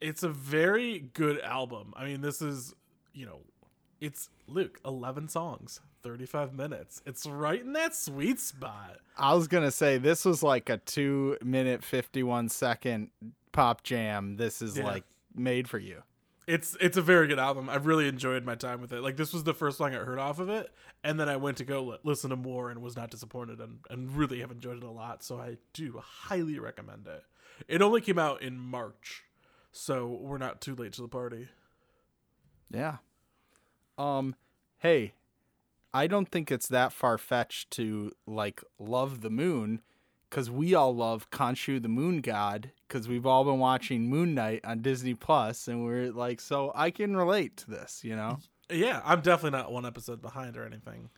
It's 0.00 0.22
a 0.22 0.28
very 0.28 0.98
good 1.14 1.40
album. 1.40 1.94
I 1.96 2.04
mean, 2.04 2.20
this 2.20 2.42
is 2.42 2.74
you 3.12 3.26
know, 3.26 3.40
it's 4.00 4.28
Luke, 4.46 4.78
eleven 4.84 5.28
songs, 5.28 5.80
thirty 6.02 6.26
five 6.26 6.52
minutes. 6.54 7.02
It's 7.06 7.26
right 7.26 7.60
in 7.60 7.72
that 7.72 7.94
sweet 7.94 8.38
spot. 8.40 8.98
I 9.16 9.34
was 9.34 9.48
gonna 9.48 9.70
say 9.70 9.96
this 9.98 10.24
was 10.24 10.42
like 10.42 10.68
a 10.68 10.76
two 10.78 11.38
minute 11.42 11.82
fifty 11.82 12.22
one 12.22 12.48
second 12.48 13.10
pop 13.52 13.82
jam. 13.82 14.36
This 14.36 14.60
is 14.60 14.76
Yeah. 14.76 14.84
like 14.84 15.04
made 15.34 15.68
for 15.68 15.78
you. 15.78 16.02
It's 16.46 16.76
it's 16.80 16.96
a 16.96 17.02
very 17.02 17.26
good 17.26 17.40
album. 17.40 17.68
I've 17.68 17.86
really 17.86 18.06
enjoyed 18.06 18.44
my 18.44 18.54
time 18.54 18.80
with 18.80 18.92
it. 18.92 19.02
Like 19.02 19.16
this 19.16 19.32
was 19.32 19.42
the 19.42 19.54
first 19.54 19.78
song 19.78 19.94
I 19.94 19.98
heard 19.98 20.18
off 20.18 20.38
of 20.38 20.48
it, 20.48 20.72
and 21.02 21.18
then 21.18 21.28
I 21.28 21.36
went 21.36 21.56
to 21.56 21.64
go 21.64 21.82
li- 21.82 21.98
listen 22.04 22.30
to 22.30 22.36
more 22.36 22.70
and 22.70 22.80
was 22.80 22.96
not 22.96 23.10
disappointed 23.10 23.60
and, 23.60 23.78
and 23.90 24.12
really 24.16 24.40
have 24.40 24.52
enjoyed 24.52 24.76
it 24.76 24.84
a 24.84 24.90
lot. 24.90 25.24
So 25.24 25.38
I 25.38 25.56
do 25.72 26.00
highly 26.04 26.58
recommend 26.58 27.08
it. 27.08 27.24
It 27.66 27.82
only 27.82 28.00
came 28.00 28.18
out 28.18 28.42
in 28.42 28.58
March, 28.58 29.24
so 29.72 30.06
we're 30.06 30.38
not 30.38 30.60
too 30.60 30.76
late 30.76 30.92
to 30.94 31.02
the 31.02 31.08
party. 31.08 31.48
Yeah. 32.70 32.98
Um, 33.98 34.36
hey, 34.78 35.14
I 35.92 36.06
don't 36.06 36.30
think 36.30 36.52
it's 36.52 36.68
that 36.68 36.92
far 36.92 37.18
fetched 37.18 37.70
to 37.72 38.12
like 38.26 38.62
love 38.78 39.20
the 39.20 39.30
moon, 39.30 39.80
because 40.36 40.50
we 40.50 40.74
all 40.74 40.94
love 40.94 41.30
Khonshu 41.30 41.80
the 41.80 41.88
moon 41.88 42.20
god, 42.20 42.70
because 42.86 43.08
we've 43.08 43.24
all 43.24 43.42
been 43.42 43.58
watching 43.58 44.10
Moon 44.10 44.34
Knight 44.34 44.62
on 44.66 44.82
Disney 44.82 45.14
Plus, 45.14 45.66
and 45.66 45.82
we're 45.82 46.12
like, 46.12 46.42
so 46.42 46.72
I 46.74 46.90
can 46.90 47.16
relate 47.16 47.56
to 47.56 47.70
this, 47.70 48.04
you 48.04 48.14
know. 48.14 48.40
Yeah, 48.70 49.00
I'm 49.02 49.22
definitely 49.22 49.58
not 49.58 49.72
one 49.72 49.86
episode 49.86 50.20
behind 50.20 50.58
or 50.58 50.66
anything. 50.66 51.08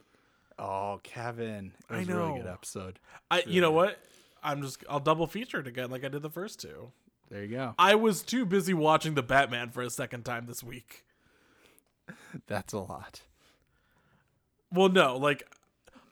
Oh, 0.56 1.00
Kevin, 1.02 1.72
it 1.90 1.92
I 1.92 1.98
was 1.98 2.08
a 2.08 2.14
really 2.14 2.38
good 2.38 2.46
episode. 2.46 3.00
I 3.28 3.42
you 3.44 3.60
know 3.60 3.72
what? 3.72 3.98
I'm 4.40 4.62
just 4.62 4.84
I'll 4.88 5.00
double 5.00 5.26
feature 5.26 5.58
it 5.58 5.66
again 5.66 5.90
like 5.90 6.04
I 6.04 6.08
did 6.08 6.22
the 6.22 6.30
first 6.30 6.60
two. 6.60 6.92
There 7.28 7.42
you 7.42 7.56
go. 7.56 7.74
I 7.76 7.96
was 7.96 8.22
too 8.22 8.46
busy 8.46 8.72
watching 8.72 9.14
the 9.14 9.24
Batman 9.24 9.70
for 9.70 9.82
a 9.82 9.90
second 9.90 10.26
time 10.26 10.46
this 10.46 10.62
week. 10.62 11.04
That's 12.46 12.72
a 12.72 12.78
lot. 12.78 13.22
Well, 14.72 14.90
no, 14.90 15.16
like 15.16 15.42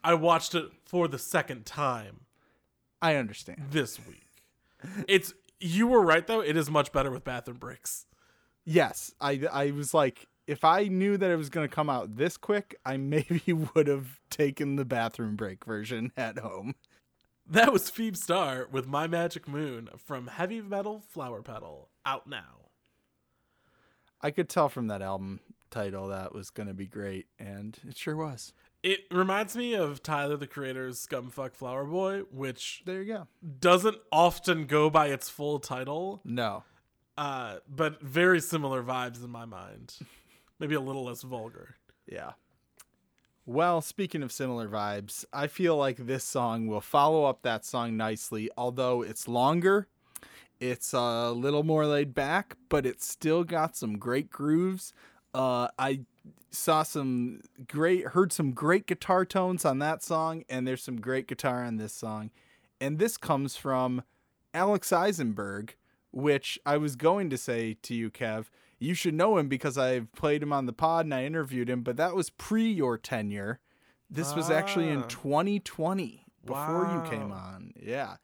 I 0.03 0.15
watched 0.15 0.57
it 0.57 0.73
for 0.87 1.07
the 1.07 1.21
second 1.21 1.67
time 1.67 2.26
I 3.01 3.17
understand. 3.17 3.67
this 3.71 3.99
week. 4.07 4.23
It's 5.09 5.35
you 5.61 5.87
were 5.87 6.03
right 6.03 6.27
though. 6.27 6.41
It 6.41 6.57
is 6.57 6.71
much 6.71 6.93
better 6.93 7.11
with 7.11 7.25
bathroom 7.25 7.59
breaks. 7.59 8.07
Yes, 8.65 9.13
I 9.21 9.43
I 9.53 9.71
was 9.71 9.95
like, 9.95 10.27
if 10.47 10.65
I 10.65 10.85
knew 10.85 11.17
that 11.17 11.31
it 11.31 11.37
was 11.37 11.51
going 11.51 11.69
to 11.69 11.75
come 11.75 11.91
out 11.91 12.17
this 12.17 12.37
quick, 12.37 12.77
I 12.85 12.97
maybe 12.97 13.53
would 13.53 13.87
have 13.87 14.21
taken 14.31 14.77
the 14.77 14.85
bathroom 14.85 15.37
break 15.37 15.65
version 15.65 16.13
at 16.17 16.39
home. 16.39 16.75
That 17.49 17.73
was 17.73 17.91
Phebe 17.91 18.17
Starr 18.17 18.67
with 18.73 18.89
My 18.89 19.07
Magic 19.07 19.47
Moon 19.47 19.89
from 20.05 20.27
Heavy 20.27 20.61
Metal 20.61 21.05
Flower 21.09 21.43
Petal 21.43 21.91
out 22.05 22.27
now. 22.27 22.71
I 24.21 24.33
could 24.33 24.49
tell 24.49 24.69
from 24.69 24.89
that 24.89 25.01
album 25.01 25.39
title 25.71 26.09
that 26.09 26.35
was 26.35 26.51
going 26.51 26.67
to 26.67 26.75
be 26.75 26.87
great, 26.87 27.27
and 27.39 27.79
it 27.89 27.97
sure 27.97 28.17
was. 28.17 28.53
It 28.87 29.01
reminds 29.11 29.57
me 29.57 29.74
of 29.74 30.01
Tyler 30.01 30.37
the 30.37 30.47
Creator's 30.47 31.05
Scumfuck 31.05 31.55
Flower 31.57 31.84
Boy, 31.84 32.20
which 32.30 32.82
There 32.87 33.03
you 33.03 33.14
go. 33.14 33.26
doesn't 33.59 33.97
often 34.12 34.66
go 34.66 34.89
by 34.91 35.09
its 35.09 35.28
full 35.28 35.59
title, 35.59 36.20
No. 36.24 36.62
uh, 37.18 37.57
but 37.68 38.01
very 38.01 38.41
similar 38.41 38.84
vibes 38.84 39.24
in 39.24 39.30
my 39.30 39.45
mind. 39.45 39.95
Maybe 40.61 40.76
a 40.76 40.80
little 40.80 41.03
less 41.07 41.22
vulgar. 41.22 41.74
Yeah. 42.07 42.34
Well, 43.45 43.80
speaking 43.80 44.22
of 44.22 44.30
similar 44.30 44.68
vibes, 44.68 45.24
I 45.32 45.49
feel 45.49 45.76
like 45.76 45.97
this 45.97 46.22
song 46.22 46.68
will 46.68 46.80
follow 46.80 47.24
up 47.24 47.43
that 47.43 47.64
song 47.64 47.97
nicely, 47.97 48.51
although 48.57 49.03
it's 49.03 49.26
longer. 49.26 49.89
It's 50.61 50.93
a 50.93 51.32
little 51.32 51.64
more 51.64 51.87
laid 51.87 52.14
back, 52.14 52.57
but 52.68 52.87
it's 52.87 53.05
still 53.05 53.43
got 53.43 53.76
some 53.76 53.99
great 53.99 54.30
grooves. 54.30 54.93
Uh, 55.34 55.66
I 55.76 56.03
saw 56.51 56.83
some 56.83 57.41
great, 57.68 58.09
heard 58.09 58.33
some 58.33 58.53
great 58.53 58.87
guitar 58.87 59.24
tones 59.24 59.64
on 59.64 59.79
that 59.81 60.03
song, 60.03 60.45
and 60.49 60.66
there's 60.66 60.83
some 60.83 61.01
great 61.01 61.27
guitar 61.29 61.62
on 61.64 61.77
this 61.77 61.93
song. 61.93 62.31
And 62.81 62.99
this 62.99 63.16
comes 63.16 63.57
from 63.57 64.03
Alex 64.55 64.91
Izenberg, 64.91 65.70
which 66.12 66.59
I 66.64 66.77
was 66.77 66.97
going 66.97 67.31
to 67.31 67.39
say 67.39 67.77
to 67.83 67.95
you, 67.95 68.11
Kev, 68.11 68.47
you 68.79 68.95
should 68.95 69.14
know 69.14 69.39
him 69.39 69.49
because 69.49 69.79
I've 69.79 70.12
played 70.12 70.43
him 70.43 70.53
on 70.53 70.66
the 70.66 70.72
pod 70.72 71.07
and 71.07 71.14
I 71.14 71.24
interviewed 71.24 71.68
him, 71.70 71.83
but 71.83 71.97
that 71.97 72.14
was 72.14 72.31
pre 72.31 72.70
your 72.70 72.99
tenure. 72.99 73.61
This 74.11 74.35
was 74.35 74.51
actually 74.51 74.89
in 74.89 75.03
Ah. 75.03 75.09
2020 75.09 76.27
before 76.45 76.91
you 76.93 77.11
came 77.11 77.33
on. 77.33 77.72
Yeah. 77.81 78.16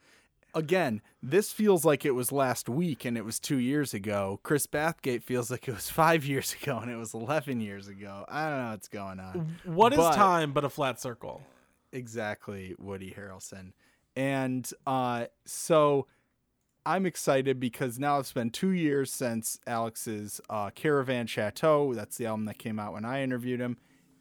Again, 0.54 1.00
this 1.22 1.50
feels 1.52 1.84
like 1.84 2.04
it 2.04 2.10
was 2.10 2.30
last 2.30 2.68
week 2.68 3.04
and 3.06 3.16
it 3.16 3.24
was 3.24 3.40
two 3.40 3.56
years 3.58 3.94
ago. 3.94 4.38
Chris 4.42 4.66
Bathgate 4.66 5.22
feels 5.22 5.50
like 5.50 5.66
it 5.66 5.72
was 5.72 5.88
five 6.02 6.24
years 6.26 6.54
ago 6.60 6.78
and 6.78 6.90
it 6.90 6.96
was 6.96 7.14
11 7.14 7.60
years 7.60 7.88
ago. 7.88 8.24
I 8.28 8.48
don't 8.50 8.58
know 8.58 8.70
what's 8.72 8.88
going 8.88 9.18
on. 9.20 9.56
What 9.64 9.92
is 9.92 9.98
But- 9.98 10.14
time 10.14 10.52
but 10.52 10.64
a 10.64 10.68
flat 10.70 11.00
circle? 11.00 11.42
exactly 11.94 12.74
Woody 12.78 13.14
Harrelson. 13.16 13.72
And 14.16 14.68
uh, 14.86 15.26
so 15.44 16.06
I'm 16.86 17.04
excited 17.06 17.60
because 17.60 17.98
now 17.98 18.18
it's 18.18 18.32
been 18.32 18.50
two 18.50 18.70
years 18.70 19.12
since 19.12 19.58
Alex's 19.66 20.40
uh, 20.50 20.70
Caravan 20.70 21.26
Chateau. 21.26 21.92
That's 21.94 22.16
the 22.16 22.26
album 22.26 22.46
that 22.46 22.58
came 22.58 22.78
out 22.78 22.92
when 22.94 23.04
I 23.04 23.22
interviewed 23.22 23.60
him. 23.60 23.76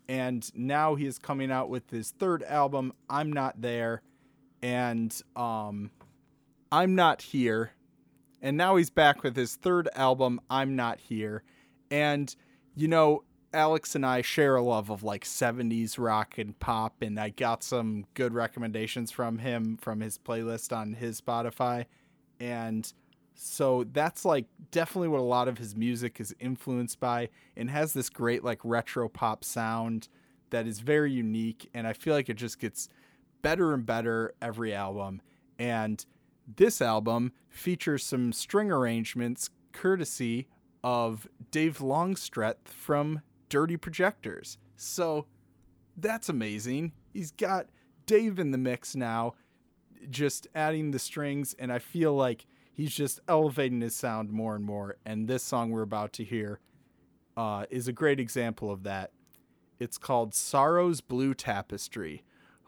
And 0.10 0.50
now 0.54 0.96
he 0.96 1.06
is 1.06 1.18
coming 1.18 1.50
out 1.52 1.70
with 1.70 1.90
his 1.92 2.12
third 2.12 2.44
album, 2.44 2.92
I'm 3.10 3.32
Not 3.32 3.62
There. 3.62 4.02
And 4.62 5.16
um, 5.36 5.92
I'm 6.72 6.96
Not 6.96 7.22
Here. 7.22 7.72
And 8.42 8.56
now 8.56 8.78
he's 8.78 8.90
back 8.90 9.24
with 9.24 9.36
his 9.36 9.56
third 9.56 9.90
album, 9.94 10.40
I'm 10.50 10.76
Not 10.76 11.00
Here. 11.02 11.44
And, 11.90 12.34
you 12.76 12.88
know, 12.88 13.24
Alex 13.54 13.96
and 13.96 14.06
I 14.06 14.22
share 14.22 14.56
a 14.56 14.62
love 14.62 14.90
of 14.90 15.04
like 15.04 15.26
70s 15.26 16.00
rock 16.00 16.38
and 16.38 16.58
pop, 16.60 17.02
and 17.02 17.20
I 17.20 17.30
got 17.30 17.64
some 17.64 18.06
good 18.14 18.34
recommendations 18.34 19.12
from 19.12 19.40
him 19.40 19.78
from 19.82 20.00
his 20.00 20.18
playlist 20.18 20.76
on 20.76 20.94
his 20.94 21.20
Spotify. 21.20 21.86
And 22.40 22.92
so 23.36 23.84
that's 23.92 24.24
like 24.24 24.46
definitely 24.72 25.10
what 25.10 25.20
a 25.20 25.24
lot 25.24 25.50
of 25.50 25.58
his 25.58 25.76
music 25.76 26.22
is 26.22 26.34
influenced 26.40 27.02
by 27.02 27.28
and 27.58 27.70
has 27.70 27.92
this 27.92 28.10
great 28.10 28.46
like 28.46 28.60
retro 28.64 29.10
pop 29.10 29.44
sound 29.44 30.08
that 30.52 30.68
is 30.68 30.80
very 30.80 31.12
unique. 31.12 31.70
And 31.74 31.86
I 31.86 31.92
feel 31.92 32.14
like 32.14 32.30
it 32.30 32.38
just 32.38 32.60
gets 32.60 32.88
better 33.42 33.74
and 33.74 33.86
better 33.86 34.34
every 34.42 34.74
album. 34.74 35.22
And 35.60 36.06
this 36.48 36.82
album 36.82 37.34
features 37.50 38.04
some 38.04 38.34
string 38.34 38.72
arrangements 38.72 39.50
courtesy 39.72 40.48
of 40.84 41.28
Dave 41.52 41.82
Longstreth 41.82 42.68
from 42.68 43.22
Dirty 43.50 43.78
Projectors. 43.78 44.58
So 44.76 45.28
that's 45.96 46.30
amazing. 46.30 46.94
He's 47.14 47.32
got 47.32 47.68
Dave 48.06 48.40
in 48.40 48.52
the 48.52 48.58
mix 48.58 48.96
now, 48.96 49.34
just 50.10 50.48
adding 50.56 50.92
the 50.92 51.00
strings, 51.00 51.56
and 51.60 51.72
I 51.72 51.80
feel 51.80 52.14
like 52.14 52.46
he's 52.74 52.94
just 52.94 53.20
elevating 53.28 53.82
his 53.82 53.96
sound 53.96 54.32
more 54.32 54.56
and 54.56 54.66
more. 54.66 54.98
And 55.06 55.28
this 55.28 55.44
song 55.44 55.70
we're 55.70 55.82
about 55.82 56.14
to 56.14 56.24
hear 56.24 56.60
uh, 57.38 57.66
is 57.70 57.88
a 57.88 57.94
great 57.94 58.20
example 58.20 58.72
of 58.72 58.84
that. 58.84 59.12
It's 59.80 59.98
called 59.98 60.34
Sorrow's 60.34 61.02
Blue 61.02 61.34
Tapestry. 61.34 62.24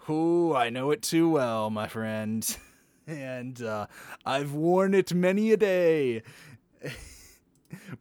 Who 0.06 0.56
I 0.56 0.70
know 0.70 0.92
it 0.92 1.02
too 1.02 1.30
well, 1.30 1.70
my 1.70 1.88
friend. 1.88 2.58
and 3.08 3.62
uh, 3.62 3.88
I've 4.26 4.54
worn 4.54 4.94
it 4.94 5.14
many 5.14 5.52
a 5.52 5.58
day. 5.58 6.24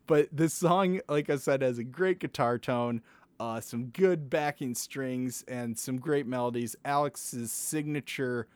but 0.07 0.29
this 0.33 0.55
song, 0.55 1.01
like 1.09 1.31
I 1.31 1.37
said, 1.37 1.63
has 1.63 1.79
a 1.79 1.85
great 1.85 2.19
guitar 2.19 2.59
tone, 2.59 3.03
uh, 3.41 3.61
some 3.61 3.87
good 3.87 4.31
backing 4.31 4.75
strings, 4.75 5.45
and 5.49 5.79
some 5.79 5.99
great 5.99 6.27
melodies. 6.27 6.77
Alex's 6.85 7.53
signature, 7.53 8.47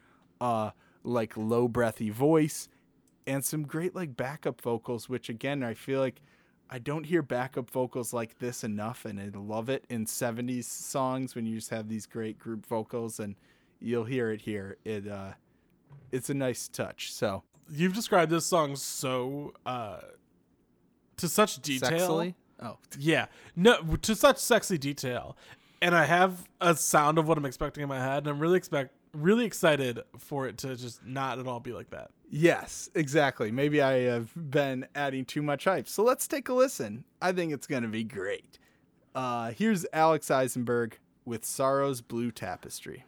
uh, 0.40 0.70
like 1.02 1.36
low 1.36 1.68
breathy 1.68 2.10
voice, 2.10 2.68
and 3.26 3.44
some 3.44 3.64
great 3.64 3.94
like 3.94 4.16
backup 4.16 4.60
vocals, 4.60 5.08
which 5.08 5.28
again 5.28 5.62
I 5.62 5.74
feel 5.74 6.00
like 6.00 6.20
I 6.68 6.78
don't 6.78 7.04
hear 7.04 7.22
backup 7.22 7.70
vocals 7.70 8.12
like 8.12 8.38
this 8.38 8.64
enough, 8.64 9.04
and 9.04 9.20
I 9.20 9.30
love 9.36 9.68
it 9.68 9.84
in 9.88 10.06
'70s 10.06 10.64
songs 10.64 11.34
when 11.34 11.46
you 11.46 11.56
just 11.56 11.70
have 11.70 11.88
these 11.88 12.06
great 12.06 12.38
group 12.38 12.66
vocals, 12.66 13.20
and 13.20 13.36
you'll 13.80 14.04
hear 14.04 14.30
it 14.30 14.42
here. 14.42 14.76
It 14.84 15.08
uh, 15.08 15.32
it's 16.16 16.30
a 16.30 16.34
nice 16.34 16.68
touch. 16.68 17.12
So 17.12 17.42
You've 17.68 17.94
described 17.94 18.30
this 18.30 18.46
song 18.46 18.76
so 18.76 19.52
uh 19.64 19.98
to 21.18 21.28
such 21.28 21.60
detail. 21.62 21.90
sexily, 21.90 22.34
oh 22.60 22.78
Yeah. 22.98 23.26
No, 23.54 23.80
to 24.02 24.14
such 24.14 24.38
sexy 24.38 24.78
detail. 24.78 25.36
And 25.82 25.94
I 25.94 26.04
have 26.04 26.48
a 26.60 26.74
sound 26.74 27.18
of 27.18 27.28
what 27.28 27.36
I'm 27.38 27.44
expecting 27.44 27.82
in 27.82 27.88
my 27.88 27.98
head, 28.00 28.18
and 28.18 28.28
I'm 28.28 28.38
really 28.38 28.56
expect 28.56 28.92
really 29.12 29.44
excited 29.44 30.00
for 30.18 30.46
it 30.46 30.58
to 30.58 30.76
just 30.76 31.04
not 31.04 31.38
at 31.38 31.46
all 31.46 31.60
be 31.60 31.72
like 31.72 31.90
that. 31.90 32.10
Yes, 32.28 32.90
exactly. 32.94 33.50
Maybe 33.50 33.80
I 33.80 34.00
have 34.02 34.30
been 34.36 34.86
adding 34.94 35.24
too 35.24 35.42
much 35.42 35.64
hype. 35.64 35.88
So 35.88 36.02
let's 36.02 36.26
take 36.28 36.48
a 36.48 36.52
listen. 36.52 37.04
I 37.22 37.32
think 37.32 37.52
it's 37.52 37.66
going 37.66 37.82
to 37.82 37.88
be 37.88 38.04
great. 38.04 38.58
Uh, 39.14 39.52
here's 39.52 39.86
Alex 39.92 40.28
Izenberg 40.28 40.94
with 41.24 41.44
Sorrow's 41.44 42.00
Blue 42.02 42.30
Tapestry. 42.30 43.04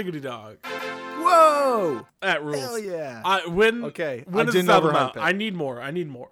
Hot 0.00 0.06
diggity 0.06 0.20
dog. 0.20 0.56
Whoa! 0.64 2.06
That 2.22 2.42
rules. 2.42 2.58
Hell 2.58 2.78
yeah. 2.78 3.20
I 3.22 3.46
when 3.46 3.84
Okay, 3.84 4.24
When 4.26 4.48
I 4.48 4.50
this 4.50 4.66
album 4.66 4.96
out? 4.96 5.14
it. 5.16 5.20
I 5.20 5.32
need 5.32 5.54
more. 5.54 5.82
I 5.82 5.90
need 5.90 6.08
more. 6.08 6.30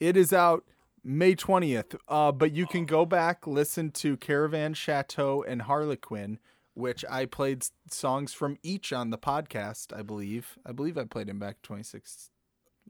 It 0.00 0.16
is 0.16 0.32
out 0.32 0.64
May 1.04 1.34
20th, 1.34 1.96
uh, 2.08 2.32
but 2.32 2.52
you 2.52 2.66
can 2.66 2.86
go 2.86 3.04
back, 3.04 3.46
listen 3.46 3.90
to 3.92 4.16
Caravan 4.16 4.72
Chateau 4.72 5.42
and 5.42 5.62
Harlequin, 5.62 6.38
which 6.72 7.04
I 7.10 7.26
played 7.26 7.66
songs 7.90 8.32
from 8.32 8.56
each 8.62 8.94
on 8.94 9.10
the 9.10 9.18
podcast, 9.18 9.94
I 9.94 10.00
believe. 10.00 10.56
I 10.64 10.72
believe 10.72 10.96
I 10.96 11.04
played 11.04 11.26
them 11.26 11.38
back 11.38 11.60
26. 11.62 12.30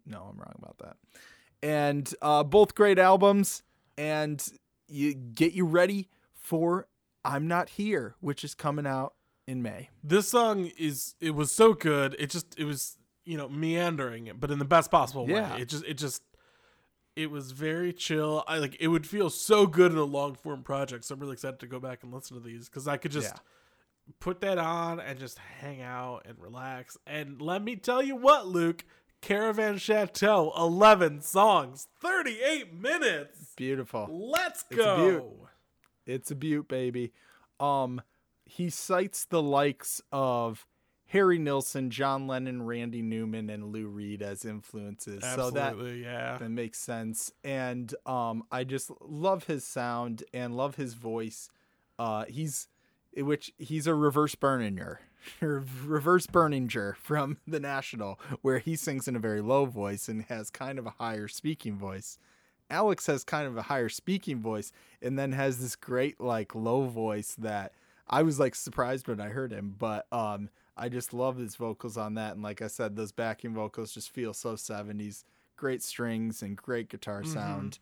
No, 0.07 0.29
I'm 0.31 0.39
wrong 0.39 0.55
about 0.63 0.79
that. 0.79 0.97
And 1.65 2.15
uh, 2.23 2.45
both 2.45 2.77
great 2.77 3.01
albums, 3.01 3.65
and 3.99 4.41
you 4.87 5.15
get 5.15 5.53
you 5.53 5.67
ready 5.67 6.09
for 6.33 6.87
I'm 7.25 7.49
Not 7.49 7.71
Here, 7.71 8.15
which 8.21 8.45
is 8.45 8.55
coming 8.55 8.87
out 8.87 9.15
in 9.47 9.63
May. 9.63 9.91
This 10.03 10.29
song 10.29 10.71
is 10.79 11.15
it 11.21 11.35
was 11.35 11.53
so 11.53 11.73
good. 11.73 12.17
It 12.19 12.31
just 12.31 12.59
it 12.59 12.65
was 12.65 12.97
you 13.25 13.37
know 13.37 13.49
meandering, 13.49 14.31
but 14.39 14.51
in 14.51 14.59
the 14.59 14.65
best 14.65 14.91
possible 14.91 15.29
Yeah. 15.29 15.55
way. 15.57 15.63
It 15.63 15.69
just 15.69 15.85
it 15.85 15.95
just 15.95 16.23
it 17.15 17.31
was 17.31 17.53
very 17.53 17.93
chill. 17.93 18.45
I 18.47 18.59
like 18.59 18.77
it 18.81 18.89
would 18.89 19.07
feel 19.07 19.31
so 19.31 19.67
good 19.67 19.93
in 19.93 19.99
a 19.99 20.05
long 20.05 20.35
form 20.35 20.63
project. 20.63 21.05
So 21.05 21.15
I'm 21.15 21.21
really 21.21 21.33
excited 21.35 21.61
to 21.61 21.67
go 21.67 21.81
back 21.81 22.03
and 22.03 22.13
listen 22.13 22.37
to 22.37 22.43
these 22.43 22.69
because 22.69 22.87
I 22.89 22.97
could 22.97 23.11
just 23.13 23.35
Yeah. 23.35 24.13
put 24.21 24.41
that 24.43 24.59
on 24.59 25.01
and 25.01 25.19
just 25.19 25.39
hang 25.39 25.81
out 25.81 26.23
and 26.27 26.39
relax. 26.39 26.97
And 27.07 27.41
let 27.41 27.63
me 27.63 27.77
tell 27.77 28.03
you 28.03 28.17
what, 28.17 28.47
Luke. 28.47 28.85
Caravan 29.23 29.79
Chateau, 29.79 30.53
11 30.57 31.23
songs, 31.23 31.89
38 32.01 32.75
minutes. 32.75 33.55
Beautiful. 33.57 34.07
Let's 34.31 34.63
It's 34.71 34.79
a 34.79 34.97
beaut. 34.97 35.21
go. 35.23 35.49
It's 36.05 36.31
a 36.31 36.35
beaut, 36.37 36.69
baby. 36.69 37.13
Um, 37.59 38.03
he 38.47 38.71
cites 38.71 39.25
the 39.25 39.43
likes 39.43 40.01
of 40.13 40.67
Harry 41.09 41.39
Nilsson, 41.39 41.91
John 41.91 42.27
Lennon, 42.27 42.63
Randy 42.63 43.03
Newman, 43.03 43.51
and 43.51 43.73
Lou 43.73 43.87
Reed 43.87 44.23
as 44.23 44.45
influences. 44.45 45.23
So 45.35 45.51
that 45.51 45.77
yeah. 46.01 46.39
that 46.39 46.51
makes 46.51 46.79
sense. 46.79 47.33
And 47.45 47.95
um, 48.07 48.45
I 48.51 48.65
just 48.65 48.91
love 49.01 49.45
his 49.45 49.65
sound 49.65 50.25
and 50.33 50.57
love 50.57 50.77
his 50.77 50.95
voice. 50.95 51.49
Uh, 51.99 52.25
he's 52.29 52.69
which 53.17 53.53
he's 53.59 53.87
a 53.87 53.95
reverse 53.95 54.35
Berninger, 54.35 54.99
reverse 55.41 56.27
Berninger 56.27 56.97
from 56.97 57.39
the 57.47 57.61
National, 57.61 58.19
where 58.43 58.59
he 58.59 58.75
sings 58.75 59.07
in 59.07 59.17
a 59.17 59.21
very 59.21 59.41
low 59.41 59.65
voice 59.65 60.09
and 60.09 60.25
has 60.25 60.51
kind 60.51 60.79
of 60.79 60.87
a 60.87 60.95
higher 60.99 61.29
speaking 61.29 61.77
voice. 61.77 62.19
Alex 62.69 63.07
has 63.07 63.23
kind 63.23 63.47
of 63.47 63.57
a 63.57 63.63
higher 63.63 63.89
speaking 63.89 64.41
voice 64.41 64.73
and 65.01 65.17
then 65.17 65.31
has 65.33 65.61
this 65.61 65.77
great 65.77 66.21
like 66.21 66.53
low 66.53 66.87
voice 66.87 67.37
that 67.39 67.73
I 68.09 68.23
was 68.23 68.39
like 68.39 68.55
surprised 68.55 69.09
when 69.09 69.21
I 69.21 69.29
heard 69.29 69.53
him, 69.53 69.75
but 69.79 70.07
um 70.13 70.51
I 70.77 70.89
just 70.89 71.15
love 71.15 71.39
his 71.39 71.57
vocals 71.57 71.97
on 71.97 72.15
that 72.15 72.35
and 72.35 72.43
like 72.43 72.61
I 72.63 72.67
said 72.67 72.97
those 72.97 73.13
backing 73.13 73.55
vocals 73.55 73.93
just 73.93 74.11
feel 74.11 74.33
so 74.35 74.55
70s. 74.55 75.25
Great 75.57 75.83
strings 75.83 76.43
and 76.43 76.57
great 76.57 76.89
guitar 76.89 77.25
sound. 77.25 77.79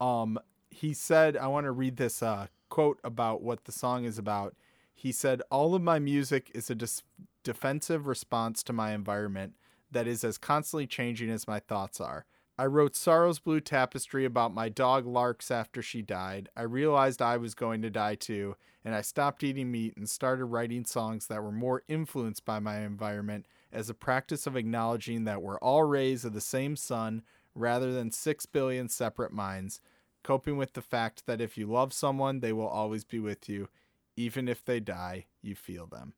Um 0.00 0.38
he 0.70 0.92
said 0.92 1.36
I 1.36 1.46
want 1.48 1.64
to 1.64 1.72
read 1.72 1.96
this 1.96 2.22
uh 2.22 2.46
quote 2.68 2.98
about 3.04 3.42
what 3.42 3.64
the 3.64 3.72
song 3.72 4.04
is 4.04 4.18
about. 4.18 4.56
He 4.94 5.12
said 5.12 5.42
all 5.50 5.74
of 5.74 5.82
my 5.82 5.98
music 5.98 6.50
is 6.54 6.70
a 6.70 6.74
dis- 6.74 7.02
defensive 7.42 8.06
response 8.06 8.62
to 8.64 8.72
my 8.72 8.92
environment 8.92 9.54
that 9.90 10.06
is 10.06 10.24
as 10.24 10.38
constantly 10.38 10.86
changing 10.86 11.30
as 11.30 11.46
my 11.46 11.60
thoughts 11.60 12.00
are. 12.00 12.24
I 12.56 12.66
wrote 12.66 12.94
Sorrow's 12.94 13.40
Blue 13.40 13.60
Tapestry 13.60 14.24
about 14.24 14.54
my 14.54 14.68
dog 14.68 15.06
Larks 15.06 15.50
after 15.50 15.82
she 15.82 16.02
died. 16.02 16.48
I 16.56 16.62
realized 16.62 17.20
I 17.20 17.36
was 17.36 17.52
going 17.52 17.82
to 17.82 17.90
die 17.90 18.14
too, 18.14 18.54
and 18.84 18.94
I 18.94 19.00
stopped 19.00 19.42
eating 19.42 19.72
meat 19.72 19.96
and 19.96 20.08
started 20.08 20.44
writing 20.44 20.84
songs 20.84 21.26
that 21.26 21.42
were 21.42 21.50
more 21.50 21.82
influenced 21.88 22.44
by 22.44 22.60
my 22.60 22.80
environment 22.80 23.46
as 23.72 23.90
a 23.90 23.94
practice 23.94 24.46
of 24.46 24.54
acknowledging 24.54 25.24
that 25.24 25.42
we're 25.42 25.58
all 25.58 25.82
rays 25.82 26.24
of 26.24 26.32
the 26.32 26.40
same 26.40 26.76
sun 26.76 27.22
rather 27.56 27.92
than 27.92 28.12
six 28.12 28.46
billion 28.46 28.88
separate 28.88 29.32
minds, 29.32 29.80
coping 30.22 30.56
with 30.56 30.74
the 30.74 30.82
fact 30.82 31.26
that 31.26 31.40
if 31.40 31.58
you 31.58 31.66
love 31.66 31.92
someone, 31.92 32.38
they 32.38 32.52
will 32.52 32.68
always 32.68 33.02
be 33.02 33.18
with 33.18 33.48
you. 33.48 33.68
Even 34.16 34.46
if 34.46 34.64
they 34.64 34.78
die, 34.78 35.26
you 35.42 35.56
feel 35.56 35.88
them. 35.88 36.14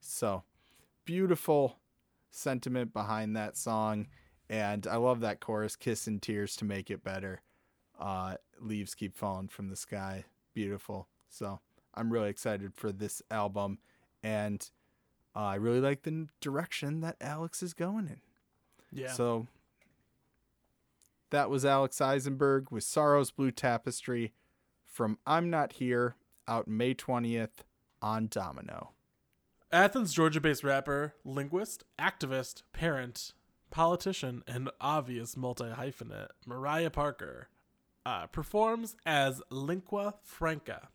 So, 0.00 0.44
beautiful 1.04 1.78
sentiment 2.30 2.92
behind 2.92 3.34
that 3.34 3.56
song 3.56 4.06
and 4.50 4.86
i 4.86 4.96
love 4.96 5.20
that 5.20 5.40
chorus 5.40 5.76
kiss 5.76 6.06
and 6.06 6.20
tears 6.20 6.56
to 6.56 6.64
make 6.66 6.90
it 6.90 7.02
better. 7.02 7.40
Uh 7.98 8.34
leaves 8.60 8.94
keep 8.94 9.16
falling 9.16 9.48
from 9.48 9.68
the 9.68 9.76
sky. 9.76 10.24
Beautiful. 10.52 11.08
So 11.30 11.60
i'm 11.94 12.12
really 12.12 12.28
excited 12.28 12.74
for 12.74 12.92
this 12.92 13.22
album 13.30 13.78
and 14.22 14.70
uh, 15.34 15.40
i 15.40 15.54
really 15.54 15.80
like 15.80 16.02
the 16.02 16.26
direction 16.40 17.00
that 17.00 17.16
alex 17.20 17.62
is 17.62 17.72
going 17.72 18.06
in. 18.06 18.20
Yeah. 18.92 19.12
so 19.12 19.46
that 21.30 21.48
was 21.48 21.64
alex 21.64 21.98
izenberg 21.98 22.70
with 22.70 22.84
sorrow's 22.84 23.30
blue 23.30 23.50
tapestry 23.52 24.32
from 24.84 25.18
i'm 25.26 25.48
not 25.48 25.74
here 25.74 26.16
out 26.48 26.66
may 26.66 26.94
20th 26.94 27.62
on 28.02 28.26
domino. 28.28 28.90
Athens, 29.72 30.12
Georgia 30.12 30.40
based 30.40 30.64
rapper, 30.64 31.14
linguist, 31.24 31.84
activist, 31.98 32.62
parent, 32.72 33.34
politician, 33.70 34.42
and 34.46 34.70
obvious 34.80 35.36
multi 35.36 35.64
hyphenate, 35.64 36.28
Mariah 36.46 36.90
Parker, 36.90 37.48
uh, 38.04 38.26
performs 38.26 38.96
as 39.06 39.42
Linqua 39.50 40.14
Franqa 40.26 40.88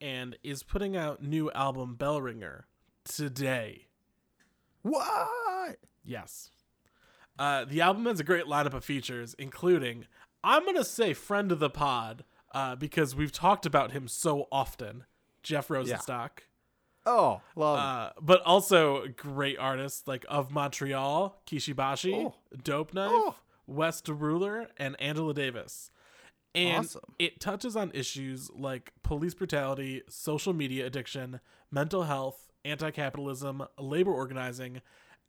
and 0.00 0.36
is 0.42 0.62
putting 0.62 0.96
out 0.96 1.22
new 1.22 1.50
album 1.52 1.94
Bell 1.96 2.20
Ringer 2.20 2.66
today. 3.04 3.86
what 4.82 5.78
Yes. 6.04 6.50
Uh, 7.38 7.64
the 7.64 7.80
album 7.80 8.06
has 8.06 8.18
a 8.18 8.24
great 8.24 8.46
lineup 8.46 8.74
of 8.74 8.84
features, 8.84 9.34
including, 9.38 10.06
I'm 10.42 10.64
going 10.64 10.76
to 10.76 10.84
say 10.84 11.12
friend 11.12 11.52
of 11.52 11.58
the 11.60 11.70
pod, 11.70 12.24
uh, 12.52 12.74
because 12.76 13.14
we've 13.14 13.30
talked 13.30 13.66
about 13.66 13.92
him 13.92 14.08
so 14.08 14.48
often, 14.50 15.04
Jeff 15.42 15.68
Rosenstock. 15.68 16.30
Oh 17.08 17.40
love 17.56 17.78
Uh, 17.78 18.12
but 18.20 18.42
also 18.42 19.06
great 19.16 19.58
artists 19.58 20.06
like 20.06 20.24
of 20.28 20.50
Montreal, 20.50 21.40
Kishi 21.46 21.74
Bashi, 21.74 22.12
Oh. 22.14 22.34
Dope 22.62 22.92
Knife, 22.92 23.10
Oh. 23.12 23.34
West 23.66 24.08
Ruler, 24.08 24.68
and 24.76 24.94
Angela 25.00 25.32
Davis. 25.34 25.90
And 26.54 26.84
Awesome. 26.84 27.14
it 27.18 27.40
touches 27.40 27.76
on 27.76 27.90
issues 27.94 28.50
like 28.50 28.92
police 29.02 29.34
brutality, 29.34 30.02
social 30.08 30.52
media 30.52 30.86
addiction, 30.86 31.40
mental 31.70 32.04
health, 32.04 32.50
anti 32.64 32.90
capitalism, 32.90 33.64
labor 33.78 34.12
organizing, 34.12 34.80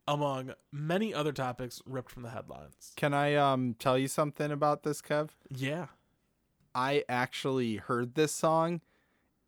among 0.08 0.52
many 0.72 1.14
other 1.14 1.32
topics 1.32 1.80
ripped 1.86 2.10
from 2.10 2.22
the 2.24 2.30
headlines. 2.30 2.92
Can 2.96 3.14
I 3.14 3.34
um 3.36 3.74
tell 3.78 3.96
you 3.98 4.08
something 4.08 4.50
about 4.50 4.82
this, 4.82 5.00
Kev? 5.00 5.30
Yeah. 5.48 5.86
I 6.74 7.04
actually 7.08 7.76
heard 7.76 8.14
this 8.14 8.32
song 8.32 8.80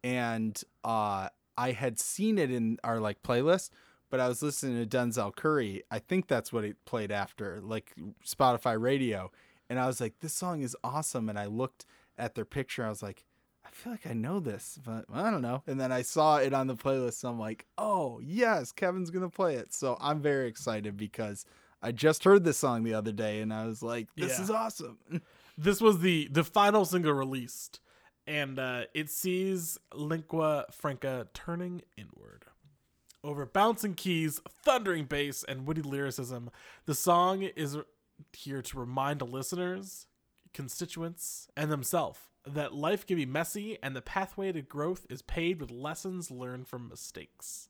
and 0.04 0.62
uh 0.84 1.28
I 1.66 1.72
had 1.72 1.98
seen 1.98 2.38
it 2.38 2.50
in 2.50 2.78
our 2.84 2.98
like 3.00 3.22
playlist, 3.22 3.70
but 4.10 4.20
I 4.20 4.28
was 4.28 4.42
listening 4.42 4.76
to 4.86 4.96
Denzel 4.96 5.34
Curry. 5.34 5.82
I 5.90 5.98
think 5.98 6.26
that's 6.28 6.52
what 6.52 6.64
it 6.64 6.76
played 6.84 7.10
after, 7.12 7.60
like 7.62 7.92
Spotify 8.26 8.80
radio. 8.80 9.30
And 9.70 9.78
I 9.78 9.86
was 9.86 10.00
like, 10.00 10.14
this 10.20 10.34
song 10.34 10.62
is 10.62 10.76
awesome. 10.84 11.28
And 11.28 11.38
I 11.38 11.46
looked 11.46 11.86
at 12.18 12.34
their 12.34 12.44
picture. 12.44 12.84
I 12.84 12.88
was 12.90 13.02
like, 13.02 13.24
I 13.64 13.70
feel 13.70 13.92
like 13.92 14.06
I 14.06 14.12
know 14.12 14.38
this, 14.40 14.78
but 14.84 15.04
I 15.12 15.30
don't 15.30 15.40
know. 15.40 15.62
And 15.66 15.80
then 15.80 15.92
I 15.92 16.02
saw 16.02 16.36
it 16.38 16.52
on 16.52 16.66
the 16.66 16.74
playlist. 16.76 17.22
And 17.24 17.32
I'm 17.32 17.38
like, 17.38 17.64
oh, 17.78 18.20
yes, 18.22 18.72
Kevin's 18.72 19.10
going 19.10 19.24
to 19.30 19.34
play 19.34 19.54
it. 19.54 19.72
So 19.72 19.96
I'm 20.00 20.20
very 20.20 20.48
excited 20.48 20.96
because 20.96 21.46
I 21.80 21.92
just 21.92 22.24
heard 22.24 22.44
this 22.44 22.58
song 22.58 22.82
the 22.84 22.94
other 22.94 23.12
day 23.12 23.40
and 23.40 23.52
I 23.54 23.66
was 23.66 23.82
like, 23.82 24.08
this 24.16 24.36
Yeah. 24.38 24.44
is 24.44 24.50
awesome. 24.50 24.98
This 25.58 25.82
was 25.82 25.98
the 26.00 26.28
the 26.32 26.44
final 26.44 26.86
single 26.86 27.12
released, 27.12 27.78
and 28.26 28.58
uh, 28.58 28.82
it 28.94 29.10
sees 29.10 29.78
linqua 29.92 30.64
franqa 30.72 31.26
turning 31.34 31.82
inward. 31.96 32.44
Over 33.24 33.46
bouncing 33.46 33.94
keys, 33.94 34.40
thundering 34.64 35.04
bass, 35.04 35.44
and 35.44 35.66
witty 35.66 35.82
lyricism, 35.82 36.50
the 36.86 36.94
song 36.94 37.42
is 37.42 37.78
here 38.32 38.62
to 38.62 38.78
remind 38.78 39.22
listeners, 39.22 40.06
constituents, 40.52 41.48
and 41.56 41.70
themselves 41.70 42.18
that 42.46 42.74
life 42.74 43.06
can 43.06 43.16
be 43.16 43.26
messy 43.26 43.78
and 43.82 43.94
the 43.94 44.02
pathway 44.02 44.50
to 44.52 44.62
growth 44.62 45.06
is 45.08 45.22
paved 45.22 45.60
with 45.60 45.70
lessons 45.70 46.30
learned 46.30 46.66
from 46.66 46.88
mistakes. 46.88 47.68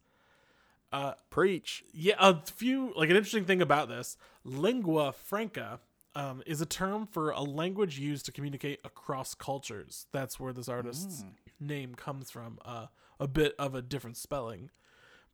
Uh, 0.91 1.15
Preach. 1.31 1.85
yeah, 1.93 2.15
a 2.19 2.41
few 2.45 2.93
like 2.97 3.09
an 3.09 3.17
interesting 3.17 3.47
thing 3.47 3.63
about 3.63 3.89
this 3.89 4.17
lingua 4.45 5.13
franca 5.13 5.81
um, 6.15 6.43
is 6.47 6.61
a 6.61 6.67
term 6.67 7.07
for 7.07 7.31
a 7.31 7.41
language 7.43 7.99
used 7.99 8.27
to 8.27 8.33
communicate 8.33 8.81
across 8.85 9.35
cultures. 9.35 10.07
That's 10.13 10.39
where 10.39 10.53
this 10.53 10.69
artist's 10.69 11.25
name 11.61 11.95
comes 11.95 12.31
from. 12.31 12.59
Uh, 12.65 12.87
a 13.21 13.27
bit 13.29 13.55
of 13.59 13.75
a 13.75 13.83
different 13.83 14.17
spelling, 14.17 14.71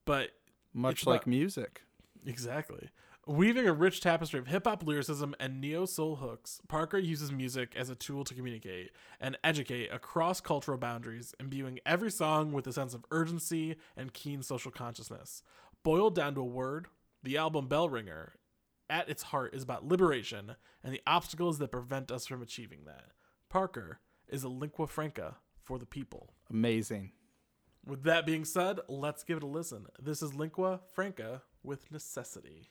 but 0.05 0.31
Much 0.75 1.07
like 1.07 1.23
about- 1.23 1.27
music. 1.29 1.83
Exactly. 2.27 2.91
Weaving 3.27 3.67
a 3.69 3.73
rich 3.75 4.01
tapestry 4.01 4.39
of 4.41 4.47
hip 4.47 4.67
hop 4.67 4.83
lyricism 4.87 5.35
and 5.39 5.61
neo 5.61 5.85
soul 5.85 6.17
hooks, 6.17 6.61
Parker 6.67 6.97
uses 6.97 7.31
music 7.31 7.75
as 7.77 7.91
a 7.91 7.95
tool 7.95 8.25
to 8.25 8.33
communicate 8.35 8.91
and 9.21 9.37
educate 9.45 9.89
across 9.93 10.41
cultural 10.41 10.79
boundaries, 10.79 11.35
imbuing 11.39 11.79
every 11.85 12.11
song 12.11 12.53
with 12.53 12.67
a 12.67 12.73
sense 12.73 12.95
of 12.95 13.05
urgency 13.11 13.77
and 13.99 14.15
keen 14.15 14.43
social 14.43 14.71
consciousness. 14.71 15.43
Boiled 15.83 16.15
down 16.15 16.35
to 16.37 16.41
a 16.41 16.45
word, 16.45 16.87
the 17.23 17.37
album 17.37 17.69
Bell 17.69 17.89
Ringer, 17.91 18.33
at 18.91 19.09
its 19.09 19.25
heart, 19.25 19.55
is 19.55 19.63
about 19.63 19.87
liberation 19.87 20.57
and 20.83 20.93
the 20.93 21.03
obstacles 21.07 21.59
that 21.59 21.73
prevent 21.73 22.11
us 22.11 22.27
from 22.27 22.43
achieving 22.43 22.85
that. 22.87 23.13
Parker 23.49 24.01
is 24.29 24.45
a 24.45 24.49
lingua 24.49 24.87
franca 24.87 25.37
for 25.63 25.79
the 25.79 25.87
people. 25.87 26.35
Amazing. 26.51 27.13
With 27.85 28.03
that 28.03 28.27
being 28.27 28.45
said, 28.45 28.81
let's 28.89 29.23
give 29.23 29.39
it 29.39 29.43
a 29.43 29.47
listen. 29.47 29.87
This 29.99 30.23
is 30.23 30.33
Linqua 30.33 30.81
Franqa 30.95 31.41
with 31.63 31.91
Necessity. 31.91 32.69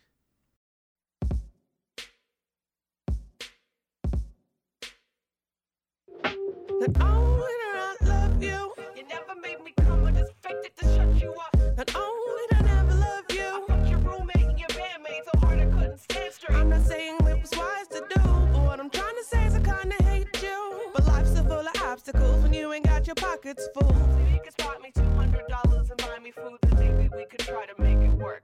Not 6.79 7.01
only 7.01 7.56
pockets 23.17 23.67
full. 23.73 23.93
So 23.93 24.19
you 24.31 24.39
can 24.43 24.51
spot 24.51 24.81
me 24.81 24.91
two 24.93 25.09
hundred 25.15 25.47
dollars 25.47 25.89
and 25.89 25.97
buy 25.97 26.19
me 26.19 26.31
food, 26.31 26.57
then 26.61 26.75
maybe 26.79 27.09
we 27.15 27.25
could 27.25 27.39
try 27.39 27.65
to 27.65 27.81
make 27.81 27.97
it 27.97 28.13
work. 28.13 28.43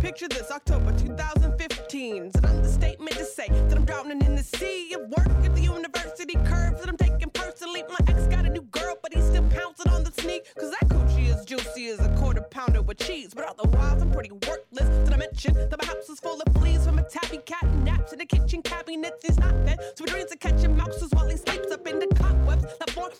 Picture 0.00 0.28
this, 0.28 0.50
October 0.50 0.92
2015. 0.98 2.24
It's 2.26 2.38
an 2.38 2.44
understatement 2.44 3.16
to 3.16 3.24
say 3.24 3.48
that 3.48 3.76
I'm 3.76 3.84
drowning 3.84 4.22
in 4.22 4.36
the 4.36 4.42
sea 4.42 4.94
of 4.94 5.08
work 5.08 5.44
at 5.44 5.54
the 5.54 5.62
university 5.62 6.34
curves 6.44 6.80
that 6.80 6.88
I'm 6.88 6.96
taking 6.96 7.30
personally. 7.30 7.82
My 7.88 7.96
ex 8.08 8.26
got 8.26 8.44
a 8.44 8.50
new 8.50 8.62
girl, 8.62 8.96
but 9.02 9.14
he's 9.14 9.24
still 9.24 9.48
pouncing 9.48 9.90
on 9.90 10.04
the 10.04 10.12
sneak. 10.12 10.46
Cause 10.58 10.70
that 10.70 10.88
coochie 10.88 11.34
is 11.34 11.44
juicy 11.44 11.88
as 11.88 12.00
a 12.00 12.14
quarter 12.16 12.42
pounder 12.42 12.82
with 12.82 12.98
cheese. 12.98 13.32
But 13.34 13.46
otherwise, 13.46 14.02
I'm 14.02 14.10
pretty 14.10 14.30
worthless. 14.32 14.88
Did 15.04 15.14
I 15.14 15.16
mention 15.16 15.54
that 15.54 15.78
my 15.80 15.86
house 15.86 16.08
is 16.08 16.20
full 16.20 16.40
of 16.40 16.54
fleas 16.54 16.84
from 16.84 16.98
a 16.98 17.02
tabby 17.02 17.38
cat 17.38 17.62
and 17.62 17.84
naps 17.84 18.12
in 18.12 18.18
the 18.18 18.26
kitchen 18.26 18.60
cabinet? 18.62 19.14
He's 19.22 19.38
not 19.38 19.52
fed. 19.64 19.80
So 19.96 20.04
he 20.04 20.10
dreams 20.10 20.32
of 20.32 20.40
catching 20.40 20.76
mouses 20.76 21.10
while 21.12 21.28
he 21.28 21.36
sleeps 21.36 21.72
up 21.72 21.83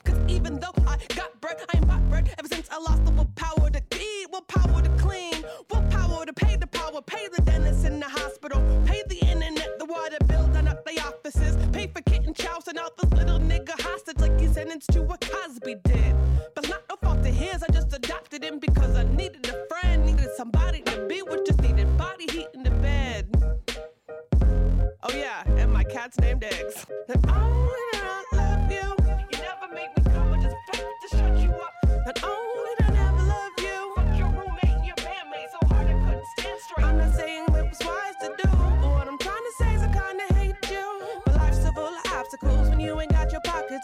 cause 0.03 0.19
even 0.29 0.59
though 0.59 0.73
I 0.87 0.99
got 1.15 1.41
bread, 1.41 1.57
I 1.73 1.77
ain't 1.77 1.87
bought 1.87 2.09
bread 2.09 2.35
ever 2.39 2.49
since 2.49 2.69
I 2.71 2.79
lost 2.79 3.05
the 3.05 3.13
willpower 3.13 3.71
to 3.71 3.83
eat, 3.93 4.29
willpower 4.31 4.83
to 4.83 4.89
clean, 4.97 5.45
willpower 5.71 6.27
to 6.27 6.33
pay 6.33 6.57
the 6.57 6.67
power, 6.67 7.01
pay 7.03 7.29
the 7.29 7.43
dentist 7.43 7.85
in 7.85 8.01
the 8.01 8.09
hospital, 8.09 8.61
pay 8.87 9.03
the 9.09 9.19
internet, 9.27 9.79
the 9.79 9.85
water 9.85 10.19
bill, 10.27 10.47
done 10.49 10.69
up 10.69 10.85
the 10.85 11.01
offices, 11.01 11.57
pay 11.73 11.87
for 11.87 12.01
kitten 12.03 12.35
chows 12.35 12.67
and 12.69 12.79
out 12.79 12.97
this 12.97 13.11
little 13.13 13.39
nigga 13.39 13.81
hostage 13.83 14.19
like 14.19 14.39
he's 14.41 14.53
sentenced 14.53 14.91
to 14.93 15.03
what 15.03 15.21
Cosby 15.21 15.77
did. 15.85 16.17
But 16.55 16.69
not 16.69 16.83
no 16.89 16.97
fault 16.97 17.19
of 17.19 17.27
his, 17.27 17.63
I 17.63 17.69
just 17.73 17.93
adopted 17.93 18.43
him 18.43 18.59
because 18.59 18.97
I 18.97 19.05
needed 19.05 19.47
a 19.49 19.67
friend, 19.69 20.05
needed 20.07 20.31
somebody 20.37 20.83
to 20.83 21.07
be 21.07 21.23
with, 21.23 21.47
just 21.47 21.61
needed 21.63 21.97
body 21.97 22.27
heat 22.31 22.49
in 22.55 22.63
the 22.63 22.71
bed. 22.71 23.29
Oh 25.03 25.13
yeah, 25.13 25.43
and 25.47 25.73
my 25.73 25.85
cat's 25.85 26.19
named 26.19 26.45
Eggs. 26.45 26.87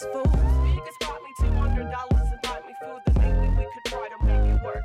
Spot 0.00 1.22
me 1.22 1.30
two 1.38 1.52
hundred 1.52 1.90
dollars 1.90 2.28
and 2.32 2.40
buy 2.42 2.60
me 2.66 2.74
food, 2.80 3.00
maybe 3.18 3.48
we 3.56 3.64
could 3.64 3.84
try 3.84 4.08
to 4.08 4.24
make 4.24 4.54
it 4.54 4.62
work. 4.64 4.82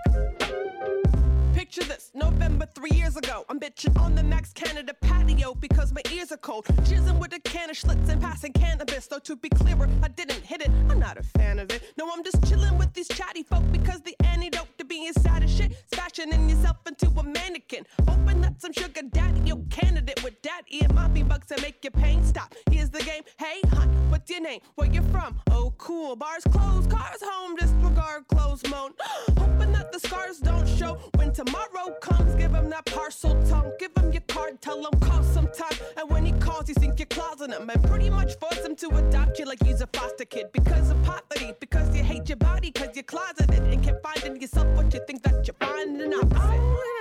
Picture 1.54 1.84
this, 1.86 2.12
November 2.14 2.68
three 2.76 2.92
years 2.92 3.16
ago. 3.16 3.46
I'm 3.50 3.60
bitching 3.60 3.98
on 4.00 4.16
the 4.16 4.24
Max 4.24 4.52
Canada 4.52 4.94
patio 4.94 5.54
because 5.56 5.94
my 5.94 6.02
ears 6.12 6.32
are 6.32 6.38
cold. 6.38 6.66
Jizzing 6.84 7.18
with 7.18 7.34
a 7.34 7.40
can 7.40 7.70
of 7.70 7.78
Schlitz 7.78 8.10
and 8.10 8.22
passing 8.22 8.52
cannabis. 8.52 9.08
Though 9.08 9.20
to 9.20 9.36
be 9.38 9.50
clearer, 9.50 9.88
I 10.04 10.10
didn't 10.10 10.44
hit 10.44 10.62
it. 10.62 10.70
I'm 10.90 11.00
not 11.00 11.18
a 11.18 11.24
fan 11.24 11.60
of 11.60 11.72
it. 11.72 11.94
No, 11.98 12.12
I'm 12.12 12.24
just 12.24 12.46
chilling 12.48 12.78
with 12.78 12.94
these 12.94 13.08
chatty 13.08 13.44
folk 13.44 13.64
because 13.72 14.02
the 14.02 14.16
antidote 14.26 14.68
to 14.78 14.86
being 14.86 15.14
sad 15.14 15.44
as 15.44 15.56
shit 15.56 15.72
is 15.72 15.78
fashioning 15.92 16.50
yourself 16.50 16.78
into 16.88 17.08
a 17.08 17.24
mannequin. 17.24 17.86
Hoping 18.08 18.42
that 18.42 18.62
some 18.62 18.74
sugar 18.74 19.02
daddy, 19.12 19.40
your 19.42 19.62
candidate 19.70 20.15
daddy 20.56 20.84
and 20.84 20.94
mommy 20.94 21.24
bucks 21.24 21.52
and 21.52 21.62
make 21.62 21.84
your 21.84 21.92
pain 21.92 22.24
stop. 22.24 22.54
Here's 22.72 22.90
the 22.90 23.04
game. 23.04 23.24
Hey, 23.38 23.62
hon, 23.72 23.90
what's 24.10 24.30
your 24.30 24.42
name? 24.42 24.62
Where 24.76 24.88
you 24.88 25.02
from? 25.04 25.40
Oh, 25.52 25.74
cool. 25.78 26.16
Bars 26.16 26.44
closed, 26.50 26.90
cars 26.90 27.22
home, 27.22 27.56
disregard 27.56 28.28
closed 28.28 28.70
moan. 28.70 28.92
Hoping 29.38 29.72
that 29.74 29.92
the 29.92 30.00
scars 30.00 30.40
don't 30.40 30.68
show 30.68 30.98
when 31.16 31.34
tomorrow 31.34 31.96
comes. 32.02 32.36
Give 32.36 32.54
him 32.54 32.70
that 32.70 32.86
parcel 32.86 33.42
tongue. 33.46 33.72
Give 33.80 33.92
him 33.98 34.12
your 34.12 34.22
card, 34.28 34.62
tell 34.62 34.80
him 34.80 35.00
call 35.00 35.24
sometime. 35.24 35.78
And 35.98 36.10
when 36.10 36.26
he 36.26 36.32
calls, 36.34 36.70
you 36.70 36.76
think 36.76 37.00
you're 37.00 37.08
closeting 37.08 37.60
him. 37.60 37.70
And 37.70 37.84
pretty 37.84 38.10
much 38.10 38.36
force 38.36 38.64
him 38.66 38.76
to 38.78 38.90
adopt 38.90 39.40
you 39.40 39.46
like 39.46 39.64
he's 39.64 39.82
a 39.82 39.88
foster 39.88 40.26
kid. 40.26 40.52
Because 40.54 40.90
of 40.90 41.02
poverty, 41.04 41.54
because 41.60 41.96
you 41.96 42.04
hate 42.04 42.30
your 42.30 42.38
body, 42.38 42.72
because 42.72 42.96
you're 42.96 43.04
closeted 43.04 43.60
and 43.60 43.84
can't 43.84 44.02
find 44.02 44.24
in 44.24 44.40
yourself 44.40 44.68
what 44.76 44.94
you 44.94 45.02
think 45.06 45.24
that 45.24 45.46
you're 45.48 45.56
finding 45.60 46.14
opposite. 46.14 46.95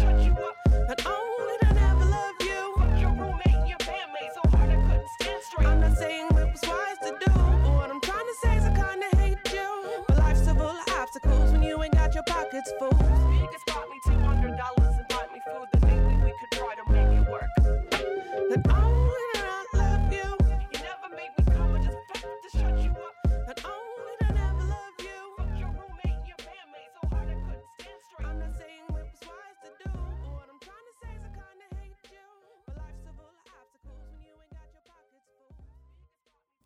Faked 0.00 0.12
it 0.12 0.18
to 0.18 0.24
shut 0.24 0.26
you 0.26 0.32
up. 0.32 0.56
Only 1.06 1.54
did 1.60 1.68
I 1.68 1.72
never 1.74 2.04
love 2.04 2.34
you. 2.40 2.74
Fucked 2.78 3.00
your 3.00 3.10
roommate 3.12 3.54
and 3.54 3.68
your 3.68 3.78
bandmate 3.78 4.34
so 4.34 4.48
hard 4.50 4.70
I 4.70 4.76
couldn't 4.76 5.08
stand 5.20 5.42
straight. 5.42 5.68
I'm 5.68 5.80
not 5.80 5.96
saying 5.96 6.26
it 6.30 6.52
was 6.52 6.62
wise 6.68 6.98
to 7.04 7.10
do, 7.10 7.32
but 7.34 7.72
what 7.72 7.90
I'm 7.90 8.00
trying 8.00 8.26
say 8.42 8.56
is 8.56 8.64
I 8.64 8.74
kinda 8.74 9.06
hate 9.16 9.52
you. 9.52 10.16
Life's 10.16 10.44
full 10.44 10.62
of 10.62 10.88
obstacles 10.90 11.52
when 11.52 11.62
you 11.62 11.82
ain't 11.82 11.94
got 11.94 12.14
your 12.14 12.24
pockets 12.24 12.72
full 12.78 12.99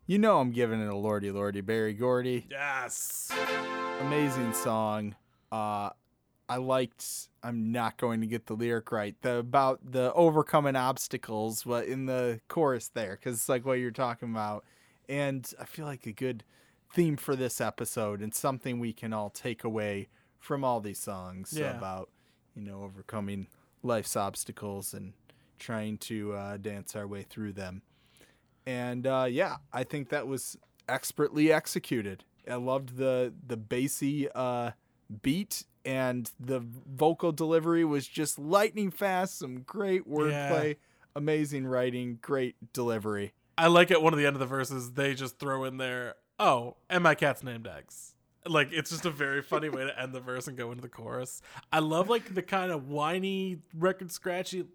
You 0.07 0.19
know 0.19 0.39
I'm 0.39 0.51
giving 0.51 0.81
it 0.81 0.87
a 0.87 0.95
lordy 0.95 1.31
lordy 1.31 1.61
Berry 1.61 1.93
Gordy. 1.93 2.45
Yes. 2.49 3.31
Amazing 4.01 4.53
song. 4.53 5.15
Uh, 5.51 5.89
I 6.47 6.57
liked. 6.57 7.29
I'm 7.41 7.71
not 7.71 7.97
going 7.97 8.21
to 8.21 8.27
get 8.27 8.45
the 8.45 8.53
lyric 8.53 8.91
right. 8.91 9.15
The 9.21 9.37
about 9.37 9.79
the 9.91 10.13
overcoming 10.13 10.75
obstacles, 10.75 11.65
what 11.65 11.85
in 11.85 12.05
the 12.05 12.39
chorus 12.47 12.89
there, 12.89 13.17
because 13.19 13.35
it's 13.37 13.49
like 13.49 13.65
what 13.65 13.73
you're 13.79 13.89
talking 13.91 14.29
about, 14.29 14.63
and 15.09 15.51
I 15.59 15.65
feel 15.65 15.85
like 15.85 16.05
a 16.05 16.11
good 16.11 16.43
theme 16.93 17.17
for 17.17 17.35
this 17.35 17.59
episode 17.59 18.21
and 18.21 18.33
something 18.33 18.79
we 18.79 18.93
can 18.93 19.11
all 19.11 19.29
take 19.31 19.63
away 19.63 20.07
from 20.39 20.63
all 20.63 20.79
these 20.81 20.99
songs 20.99 21.51
Yeah. 21.57 21.75
about 21.75 22.09
you 22.55 22.61
know 22.61 22.83
overcoming 22.83 23.47
life's 23.81 24.15
obstacles 24.15 24.93
and 24.93 25.13
trying 25.57 25.97
to 25.97 26.33
uh, 26.33 26.57
dance 26.57 26.95
our 26.95 27.07
way 27.07 27.23
through 27.23 27.53
them. 27.53 27.81
And 28.65 29.05
uh, 29.05 29.27
yeah, 29.29 29.57
I 29.71 29.83
think 29.83 30.09
that 30.09 30.27
was 30.27 30.57
expertly 30.87 31.51
executed. 31.51 32.23
I 32.49 32.55
loved 32.55 32.97
the 32.97 33.33
the 33.45 33.57
bassy 33.57 34.29
uh, 34.33 34.71
beat 35.21 35.63
and 35.83 36.31
the 36.39 36.59
vocal 36.59 37.31
delivery 37.31 37.85
was 37.85 38.07
just 38.07 38.39
lightning 38.39 38.91
fast. 38.91 39.37
Some 39.39 39.61
great 39.61 40.09
wordplay, 40.09 40.77
amazing 41.15 41.67
writing, 41.67 42.19
great 42.21 42.73
delivery. 42.73 43.33
I 43.57 43.67
like 43.67 43.91
at 43.91 44.01
one 44.01 44.13
of 44.13 44.19
the 44.19 44.25
end 44.25 44.35
of 44.35 44.39
the 44.39 44.45
verses 44.45 44.93
they 44.93 45.13
just 45.13 45.39
throw 45.39 45.63
in 45.63 45.77
there, 45.77 46.15
"Oh, 46.39 46.77
and 46.89 47.03
my 47.03 47.15
cat's 47.15 47.43
named 47.43 47.67
Eggs." 47.67 48.15
Like 48.47 48.69
it's 48.71 48.91
just 48.91 49.05
a 49.05 49.11
very 49.11 49.41
funny 49.41 49.69
way 49.69 49.85
to 49.85 49.99
end 49.99 50.13
the 50.13 50.19
verse 50.19 50.47
and 50.47 50.57
go 50.57 50.71
into 50.71 50.81
the 50.81 50.89
chorus. 50.89 51.41
I 51.71 51.79
love 51.79 52.09
like 52.09 52.35
the 52.35 52.43
kind 52.43 52.71
of 52.71 52.87
whiny, 52.87 53.59
record 53.73 54.11
scratchy, 54.11 54.65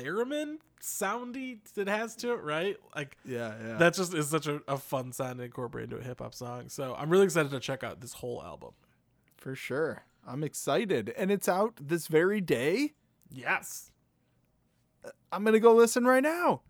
theremin 0.00 0.56
soundy 0.82 1.58
it 1.76 1.88
has 1.88 2.16
to 2.16 2.32
it, 2.32 2.42
right? 2.42 2.76
Like 2.96 3.16
Yeah, 3.24 3.54
yeah. 3.64 3.76
that 3.76 3.94
just 3.94 4.14
is 4.14 4.28
such 4.28 4.46
a, 4.46 4.62
a 4.66 4.78
fun 4.78 5.12
sound 5.12 5.38
to 5.38 5.44
incorporate 5.44 5.84
into 5.84 5.96
a 5.96 6.02
hip 6.02 6.20
hop 6.20 6.34
song. 6.34 6.68
So 6.68 6.94
I'm 6.98 7.10
really 7.10 7.24
excited 7.24 7.50
to 7.52 7.60
check 7.60 7.84
out 7.84 8.00
this 8.00 8.14
whole 8.14 8.42
album. 8.42 8.70
for 9.36 9.54
sure. 9.54 10.04
I'm 10.26 10.44
excited, 10.44 11.14
and 11.16 11.30
it's 11.30 11.48
out 11.48 11.74
this 11.80 12.06
very 12.06 12.40
day. 12.42 12.92
Yes. 13.30 13.90
I'm 15.32 15.44
gonna 15.44 15.60
go 15.60 15.74
listen 15.74 16.04
right 16.04 16.22
now. 16.22 16.62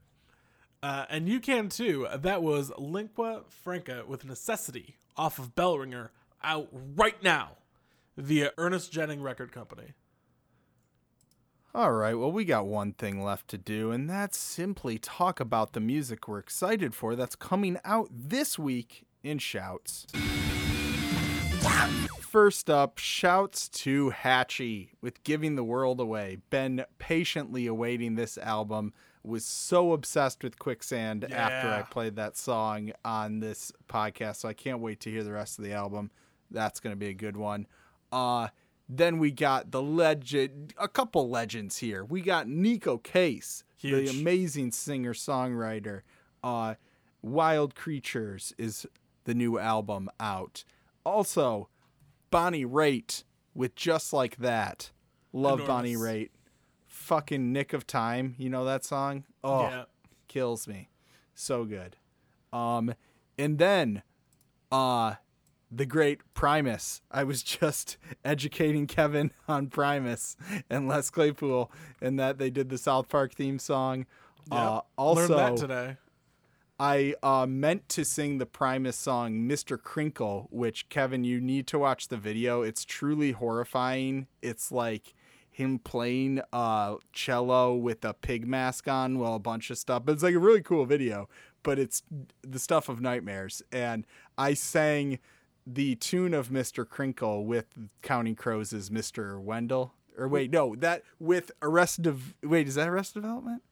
Uh, 0.83 1.05
and 1.11 1.29
you 1.29 1.41
can 1.41 1.69
too. 1.69 2.07
That 2.17 2.43
was 2.43 2.71
Linqua 2.71 3.43
Franqa 3.67 4.07
with 4.07 4.25
Necessity 4.25 4.97
off 5.17 5.39
of 5.39 5.55
Bellringer 5.55 6.11
out 6.43 6.69
right 6.73 7.21
now 7.23 7.57
via 8.17 8.53
Ernest 8.57 8.93
Jennings 8.93 9.21
Record 9.23 9.53
Company. 9.53 9.95
All 11.73 11.93
right, 11.93 12.15
well, 12.15 12.33
we 12.33 12.45
got 12.45 12.67
one 12.67 12.95
thing 12.95 13.23
left 13.23 13.47
to 13.49 13.59
do, 13.59 13.93
and 13.93 14.11
that's 14.11 14.37
simply 14.37 14.99
talk 14.99 15.39
about 15.39 15.73
the 15.73 15.79
music 15.79 16.27
we're 16.27 16.41
excited 16.41 16.97
for 16.97 17.15
that's 17.15 17.37
coming 17.37 17.79
out 17.85 18.09
this 18.11 18.59
week 18.59 19.07
in 19.23 19.39
Shouts. 19.39 20.09
First 22.19 22.69
up, 22.69 22.99
shouts 22.99 23.69
to 23.69 24.11
Hatchie 24.11 24.91
with 25.01 25.23
Giving 25.23 25.55
the 25.55 25.63
World 25.63 26.01
Away. 26.01 26.39
Been 26.51 26.85
patiently 26.99 27.69
awaiting 27.69 28.17
this 28.17 28.37
album. 28.37 28.93
Was 29.23 29.45
so 29.45 29.93
obsessed 29.93 30.43
with 30.43 30.59
Quicksand 30.59 31.31
after 31.33 31.69
I 31.69 31.83
played 31.83 32.17
that 32.17 32.37
song 32.37 32.91
on 33.05 33.39
this 33.39 33.71
podcast, 33.89 34.37
so 34.37 34.49
I 34.49 34.55
can't 34.55 34.81
wait 34.81 34.99
to 35.01 35.11
hear 35.11 35.23
the 35.23 35.33
rest 35.33 35.59
of 35.59 35.65
the 35.65 35.73
album. 35.73 36.11
That's 36.51 36.81
going 36.81 36.93
to 36.93 36.99
be 36.99 37.09
a 37.09 37.15
good 37.15 37.37
one. 37.37 37.69
Uh, 38.11 38.49
then 38.93 39.19
we 39.19 39.31
got 39.31 39.71
the 39.71 39.81
legend, 39.81 40.75
a 40.77 40.89
couple 40.89 41.29
legends 41.31 41.79
here. 41.79 42.05
We 42.05 42.21
got 42.23 42.47
Neko 42.49 43.01
Case, 43.03 43.63
Huge. 43.77 44.11
the 44.11 44.21
amazing 44.21 44.73
singer 44.73 45.15
songwriter. 45.15 46.01
Uh, 46.43 46.75
Wild 47.23 47.75
Creatures 47.77 48.53
is 48.59 48.87
the 49.25 49.35
new 49.35 49.59
album 49.59 50.11
out. 50.19 50.65
Also, 51.05 51.69
Bonnie 52.31 52.65
Raitt 52.67 53.23
with 53.55 53.75
Just 53.77 54.13
Like 54.13 54.37
That. 54.39 54.91
Love 55.33 55.65
Bonnie 55.67 55.95
Raitt. 55.97 56.31
Fucking 56.89 57.53
Nick 57.53 57.73
of 57.73 57.87
Time. 57.87 58.35
You 58.39 58.51
know 58.51 58.65
that 58.65 58.85
song? 58.85 59.25
Oh, 59.45 59.63
Yeah. 59.63 59.85
kills 60.27 60.67
me. 60.67 60.89
So 61.35 61.65
good. 61.65 61.97
Um, 62.53 62.95
and 63.39 63.59
then, 63.59 64.03
uh, 64.73 65.15
the 65.71 65.87
great 65.87 66.21
Primus. 66.35 67.03
I 67.11 67.25
was 67.25 67.43
just 67.43 67.97
educating 68.25 68.87
Kevin 68.87 69.33
on 69.49 69.69
Primus 69.69 70.37
and 70.69 70.89
Les 70.89 71.11
Claypool, 71.11 71.71
and 72.01 72.19
that 72.19 72.39
they 72.39 72.51
did 72.51 72.69
the 72.69 72.79
South 72.79 73.09
Park 73.09 73.35
theme 73.35 73.59
song. 73.59 74.07
Uh, 74.51 74.81
also, 74.97 75.37
Learned 75.37 75.59
that 75.59 75.61
today. 75.61 75.97
I 76.79 77.15
uh, 77.23 77.45
meant 77.47 77.91
to 77.91 78.07
sing 78.07 78.39
the 78.39 78.47
Primus 78.47 78.97
song 78.97 79.35
Mr. 79.47 79.77
Krinkle, 79.77 80.47
which 80.51 80.89
Kevin, 80.89 81.25
you 81.25 81.39
need 81.39 81.67
to 81.69 81.79
watch 81.79 82.09
the 82.09 82.17
video. 82.17 82.63
It's 82.63 82.87
truly 82.87 83.33
horrifying. 83.33 84.29
It's 84.41 84.73
like 84.73 85.15
him 85.51 85.79
playing 85.79 86.41
uh, 86.55 86.97
cello 87.13 87.75
with 87.75 88.03
a 88.03 88.15
pig 88.15 88.47
mask 88.47 88.89
on, 88.89 89.19
well, 89.19 89.35
a 89.35 89.39
bunch 89.39 89.69
of 89.71 89.77
stuff. 89.77 90.05
But 90.07 90.13
it's 90.13 90.23
like 90.23 90.35
a 90.35 90.39
really 90.39 90.63
cool 90.63 90.87
video, 90.87 91.29
but 91.63 91.79
it's 91.79 92.03
the 92.41 92.59
stuff 92.59 92.89
of 92.89 93.03
nightmares. 93.03 93.63
And 93.71 94.07
I 94.39 94.55
sang 94.55 95.19
the 95.67 95.95
tune 95.97 96.35
of 96.35 96.49
Mr. 96.49 96.85
Krinkle 96.85 97.45
with 97.45 97.67
Counting 98.03 98.35
Crows' 98.37 98.73
is 98.73 98.91
Mr. 98.91 99.41
Wendell. 99.41 99.95
Or 100.19 100.29
wait, 100.29 100.51
no, 100.51 100.75
that 100.77 101.03
with 101.19 101.51
Arrested. 101.63 102.05
Dev- 102.05 102.35
Wait, 102.43 102.69
is 102.69 102.75
that 102.75 102.89
Arrested 102.89 103.23
Development? 103.23 103.63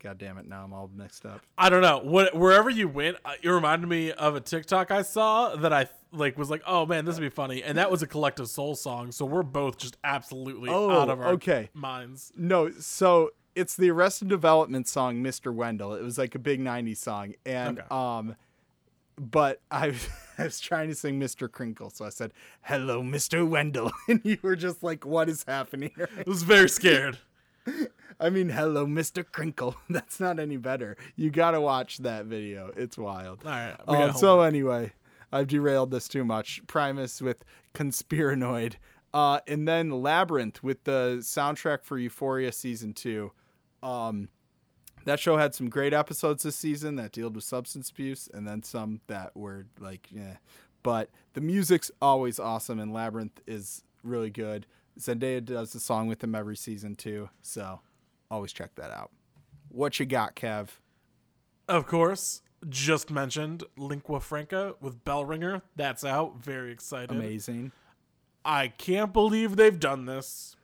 God 0.00 0.18
damn 0.18 0.38
it! 0.38 0.46
Now 0.46 0.62
I'm 0.64 0.72
all 0.72 0.90
mixed 0.94 1.24
up. 1.26 1.40
I 1.56 1.68
don't 1.70 1.82
know. 1.82 1.98
What 1.98 2.34
wherever 2.36 2.70
you 2.70 2.86
went, 2.88 3.16
uh, 3.24 3.32
it 3.42 3.48
reminded 3.48 3.88
me 3.88 4.12
of 4.12 4.36
a 4.36 4.40
TikTok 4.40 4.90
I 4.90 5.02
saw 5.02 5.56
that 5.56 5.72
I 5.72 5.88
like 6.12 6.36
was 6.38 6.50
like, 6.50 6.62
"Oh 6.66 6.86
man, 6.86 7.04
this 7.04 7.16
would 7.16 7.22
be 7.24 7.30
funny." 7.30 7.62
And 7.64 7.78
that 7.78 7.90
was 7.90 8.02
a 8.02 8.06
collective 8.06 8.48
soul 8.48 8.76
song. 8.76 9.10
So 9.12 9.24
we're 9.24 9.42
both 9.42 9.76
just 9.78 9.96
absolutely 10.04 10.70
Oh, 10.70 10.90
out 10.90 11.08
of 11.10 11.20
our 11.20 11.28
okay. 11.32 11.70
minds. 11.74 12.32
No, 12.36 12.70
so 12.70 13.30
it's 13.56 13.74
the 13.74 13.90
Arrested 13.90 14.28
Development 14.28 14.86
song 14.86 15.16
"Mr. 15.22 15.52
Wendell." 15.52 15.94
It 15.94 16.02
was 16.02 16.16
like 16.18 16.34
a 16.36 16.38
big 16.38 16.60
'90s 16.60 16.98
song, 16.98 17.34
and 17.44 17.80
Okay. 17.80 17.88
um, 17.90 18.36
but 19.18 19.60
I, 19.70 19.94
I 20.38 20.44
was 20.44 20.60
trying 20.60 20.88
to 20.88 20.94
sing 20.94 21.20
"Mr. 21.20 21.48
Krinkle," 21.48 21.92
so 21.94 22.04
I 22.04 22.10
said, 22.10 22.32
"Hello, 22.62 23.02
Mr. 23.02 23.48
Wendell," 23.48 23.92
and 24.08 24.20
you 24.24 24.38
were 24.42 24.56
just 24.56 24.82
like, 24.82 25.04
"What 25.04 25.28
is 25.28 25.44
happening?" 25.46 25.92
I 25.98 26.24
was 26.26 26.42
very 26.42 26.68
scared. 26.68 27.18
I 28.20 28.30
mean, 28.30 28.50
"Hello, 28.50 28.86
Mr. 28.86 29.24
Krinkle." 29.24 29.74
That's 29.90 30.20
not 30.20 30.38
any 30.38 30.56
better. 30.56 30.96
You 31.16 31.30
gotta 31.30 31.60
watch 31.60 31.98
that 31.98 32.26
video. 32.26 32.72
It's 32.76 32.96
wild. 32.96 33.42
All 33.44 33.50
right. 33.50 33.76
Um, 33.86 34.14
so 34.14 34.40
anyway, 34.40 34.92
I've 35.32 35.48
derailed 35.48 35.90
this 35.90 36.08
too 36.08 36.24
much. 36.24 36.62
Primus 36.66 37.20
with 37.20 37.44
Conspiranoid, 37.74 38.74
uh, 39.12 39.40
and 39.46 39.66
then 39.66 39.90
Labrinth 39.90 40.62
with 40.62 40.84
the 40.84 41.18
soundtrack 41.20 41.84
for 41.84 41.98
Euphoria 41.98 42.52
season 42.52 42.92
two. 42.92 43.32
Um, 43.82 44.28
that 45.08 45.18
show 45.18 45.38
had 45.38 45.54
some 45.54 45.70
great 45.70 45.94
episodes 45.94 46.42
this 46.42 46.54
season 46.54 46.96
that 46.96 47.12
dealt 47.12 47.32
with 47.32 47.44
substance 47.44 47.88
abuse, 47.88 48.28
and 48.34 48.46
then 48.46 48.62
some 48.62 49.00
that 49.06 49.34
were 49.34 49.64
like, 49.80 50.06
yeah. 50.10 50.36
But 50.82 51.08
the 51.32 51.40
music's 51.40 51.90
always 52.02 52.38
awesome, 52.38 52.78
and 52.78 52.92
Labrinth 52.92 53.38
is 53.46 53.84
really 54.04 54.28
good. 54.28 54.66
Zendaya 55.00 55.42
does 55.42 55.72
the 55.72 55.80
song 55.80 56.08
with 56.08 56.18
them 56.18 56.34
every 56.34 56.56
season 56.56 56.94
too, 56.94 57.30
so 57.40 57.80
always 58.30 58.52
check 58.52 58.74
that 58.74 58.90
out. 58.90 59.10
What 59.70 59.98
you 59.98 60.04
got, 60.04 60.36
Kev? 60.36 60.68
Of 61.68 61.86
course, 61.86 62.42
just 62.68 63.10
mentioned 63.10 63.64
Linqua 63.78 64.20
Franqa 64.20 64.74
with 64.78 65.04
Berninger. 65.06 65.62
That's 65.74 66.04
out. 66.04 66.42
Very 66.42 66.70
excited. 66.70 67.12
Amazing. 67.12 67.72
I 68.44 68.68
can't 68.68 69.14
believe 69.14 69.56
they've 69.56 69.80
done 69.80 70.04
this. 70.04 70.54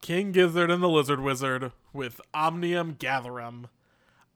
King 0.00 0.32
Gizzard 0.32 0.72
and 0.72 0.82
the 0.82 0.88
Lizard 0.88 1.20
Wizard 1.20 1.70
with 1.92 2.20
Omnium 2.34 2.94
Gatherum. 2.94 3.66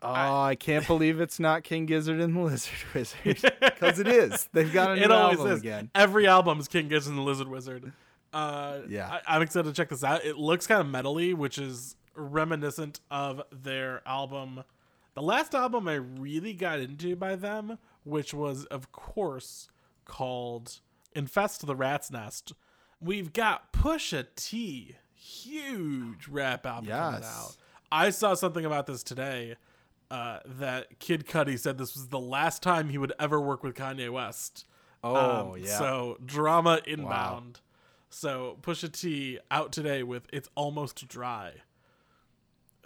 Oh, 0.03 0.13
I, 0.13 0.55
can't 0.55 0.87
believe 0.87 1.19
it's 1.19 1.41
not 1.41 1.65
King 1.65 1.87
Gizzard 1.87 2.21
and 2.21 2.37
the 2.37 2.41
Lizard 2.43 2.73
Wizard 2.95 3.19
because 3.61 3.99
it 3.99 4.07
is. 4.07 4.49
They've 4.53 4.71
got 4.73 4.91
a 4.91 4.97
new 4.97 5.03
It 5.03 5.11
always 5.11 5.39
album 5.39 5.53
is. 5.55 5.61
again. 5.61 5.91
Every 5.95 6.27
album 6.27 6.61
is 6.61 6.69
King 6.69 6.89
Gizzard 6.89 7.11
and 7.13 7.19
the 7.19 7.23
Lizard 7.23 7.49
Wizard. 7.49 7.93
Uh, 8.33 8.81
Yeah. 8.89 9.09
I, 9.27 9.37
I'm 9.37 9.43
excited 9.43 9.69
to 9.69 9.75
check 9.75 9.89
this 9.89 10.05
out. 10.05 10.23
It 10.25 10.37
looks 10.37 10.67
kind 10.67 10.81
of 10.83 10.87
metally, 10.89 11.35
which 11.35 11.57
is 11.57 11.97
reminiscent 12.15 13.01
of 13.11 13.43
their 13.51 14.03
album. 14.07 14.65
The 15.15 15.23
last 15.23 15.55
album 15.55 15.89
I 15.89 15.95
really 15.95 16.53
got 16.53 16.81
into 16.81 17.17
by 17.17 17.35
them, 17.37 17.79
which 18.05 18.35
was, 18.35 18.67
of 18.67 18.93
course, 18.93 19.69
called 20.05 20.81
Infest 21.15 21.65
the 21.67 21.77
Rat's 21.77 22.11
Nest. 22.11 22.53
We've 23.01 23.33
got 23.33 23.73
Pusha 23.73 24.27
T, 24.37 24.97
huge 25.25 26.29
rap 26.29 26.67
album 26.67 26.91
coming 27.13 27.25
out. 27.25 27.57
I 27.91 28.11
saw 28.11 28.35
something 28.35 28.65
about 28.65 28.87
this 28.87 29.03
today 29.03 29.57
uh, 30.11 30.41
that 30.45 30.99
Kid 30.99 31.27
Cudi 31.27 31.59
said 31.59 31.79
this 31.79 31.95
was 31.95 32.09
the 32.09 32.21
last 32.21 32.63
time 32.63 32.89
he 32.91 32.99
would 32.99 33.13
ever 33.19 33.41
work 33.41 33.63
with 33.63 33.75
Kanye 33.75 34.11
West. 34.11 34.67
Oh, 35.03 35.53
Um, 35.53 35.59
yeah. 35.61 35.79
So 35.79 36.19
drama 36.25 36.81
inbound. 36.87 37.61
So 38.11 38.59
Pusha 38.63 38.93
T 38.93 39.39
out 39.51 39.73
today 39.73 40.03
with 40.03 40.27
"It's 40.33 40.49
Almost 40.55 41.09
Dry." 41.09 41.53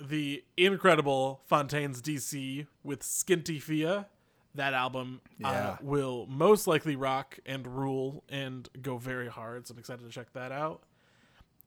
The 0.01 0.45
incredible 0.57 1.41
Fontaines 1.47 2.01
DC 2.01 2.67
with 2.85 3.03
"Skinty 3.03 3.61
Fia," 3.61 4.07
that 4.55 4.73
album 4.75 5.21
uh, 5.45 5.77
will 5.83 6.27
most 6.29 6.67
likely 6.67 6.95
rock 6.97 7.39
and 7.45 7.67
rule 7.67 8.23
and 8.29 8.69
go 8.81 8.97
very 8.97 9.29
hard. 9.29 9.67
So 9.67 9.73
I'm 9.75 9.79
excited 9.79 10.05
to 10.05 10.11
check 10.11 10.33
that 10.35 10.53
out. 10.53 10.83